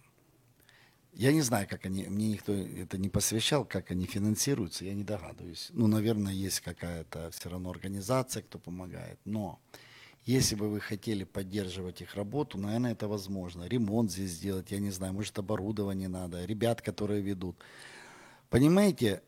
Я 1.14 1.34
не 1.34 1.42
знаю, 1.42 1.68
как 1.68 1.86
они, 1.86 2.06
мне 2.06 2.30
никто 2.30 2.54
это 2.54 2.98
не 2.98 3.10
посвящал, 3.10 3.66
как 3.66 3.92
они 3.92 4.06
финансируются, 4.06 4.86
я 4.86 4.94
не 4.94 5.04
догадываюсь. 5.04 5.70
Ну, 5.74 5.88
наверное, 5.88 6.32
есть 6.32 6.62
какая-то 6.62 7.32
все 7.32 7.50
равно 7.50 7.70
организация, 7.70 8.44
кто 8.44 8.60
помогает. 8.60 9.20
Но 9.26 9.60
если 10.26 10.56
бы 10.56 10.70
вы 10.70 10.80
хотели 10.80 11.26
поддерживать 11.26 12.02
их 12.02 12.16
работу, 12.16 12.58
наверное, 12.58 12.94
это 12.94 13.10
возможно. 13.10 13.64
Ремонт 13.64 14.12
здесь 14.12 14.32
сделать, 14.32 14.72
я 14.72 14.80
не 14.80 14.92
знаю, 14.92 15.14
может, 15.14 15.38
оборудование 15.38 16.08
надо, 16.08 16.46
ребят, 16.46 16.82
которые 16.82 17.22
ведут. 17.22 17.58
Понимаете, 18.50 19.22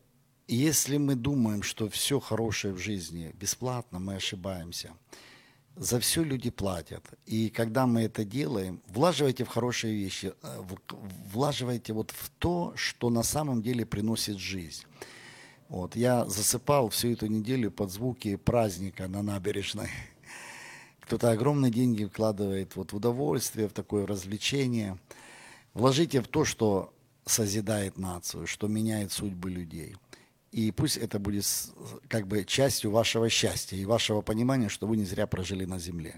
если 0.48 0.96
мы 0.96 1.16
думаем, 1.16 1.62
что 1.62 1.88
все 1.88 2.20
хорошее 2.20 2.74
в 2.74 2.78
жизни 2.78 3.34
бесплатно, 3.38 3.98
мы 3.98 4.14
ошибаемся. 4.14 4.92
За 5.76 5.98
все 5.98 6.22
люди 6.22 6.50
платят. 6.50 7.04
И 7.26 7.50
когда 7.50 7.86
мы 7.86 8.02
это 8.02 8.24
делаем, 8.24 8.80
влаживайте 8.86 9.44
в 9.44 9.48
хорошие 9.48 9.94
вещи, 9.94 10.32
э, 10.42 10.62
влаживайте 11.32 11.92
вот 11.92 12.12
в 12.12 12.30
то, 12.38 12.72
что 12.76 13.10
на 13.10 13.24
самом 13.24 13.60
деле 13.60 13.84
приносит 13.84 14.38
жизнь. 14.38 14.84
Вот, 15.68 15.96
я 15.96 16.26
засыпал 16.26 16.90
всю 16.90 17.12
эту 17.12 17.26
неделю 17.26 17.72
под 17.72 17.90
звуки 17.90 18.36
праздника 18.36 19.08
на 19.08 19.22
набережной. 19.22 19.90
Кто-то 21.00 21.32
огромные 21.32 21.72
деньги 21.72 22.04
вкладывает 22.04 22.76
вот 22.76 22.92
в 22.92 22.96
удовольствие, 22.96 23.68
в 23.68 23.72
такое 23.72 24.06
развлечение. 24.06 24.96
Вложите 25.74 26.20
в 26.20 26.28
то, 26.28 26.44
что 26.44 26.94
созидает 27.26 27.98
нацию, 27.98 28.46
что 28.46 28.68
меняет 28.68 29.10
судьбы 29.10 29.50
людей. 29.50 29.96
И 30.53 30.71
пусть 30.71 30.97
это 30.97 31.19
будет 31.19 31.43
с- 31.43 31.71
как 32.07 32.25
бы 32.27 32.43
частью 32.43 32.91
вашего 32.91 33.29
счастья 33.29 33.77
и 33.77 33.85
вашего 33.85 34.21
понимания, 34.21 34.69
что 34.69 34.87
вы 34.87 34.97
не 34.97 35.05
зря 35.05 35.27
прожили 35.27 35.65
на 35.65 35.79
земле. 35.79 36.13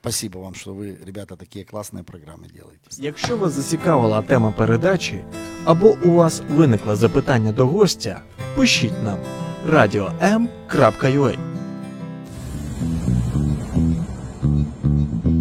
Спасибо 0.00 0.38
вам, 0.38 0.54
что 0.54 0.74
вы, 0.74 0.96
ребята, 1.06 1.36
такие 1.36 1.64
классные 1.64 2.02
программы 2.02 2.52
делаете. 2.54 2.80
Якщо 2.98 3.36
вас 3.36 3.52
зацікавила 3.52 4.22
тема 4.22 4.52
передачі, 4.52 5.24
або 5.64 5.96
у 6.04 6.10
вас 6.10 6.42
виникло 6.50 6.96
запитання 6.96 7.52
до 7.52 7.66
гостя, 7.66 8.22
пишіть 8.56 9.02
нам 9.04 9.18
radio.m.ua 9.68 11.38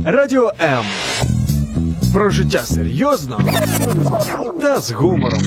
Радіо 0.05 0.51
М. 0.61 0.85
Про 2.13 2.29
життя 2.29 2.63
серйозно 2.65 3.41
та 4.61 4.79
з 4.79 4.91
гумором. 4.91 5.41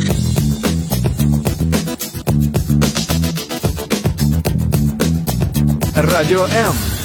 Радіо 6.00 6.44
М. 6.44 6.97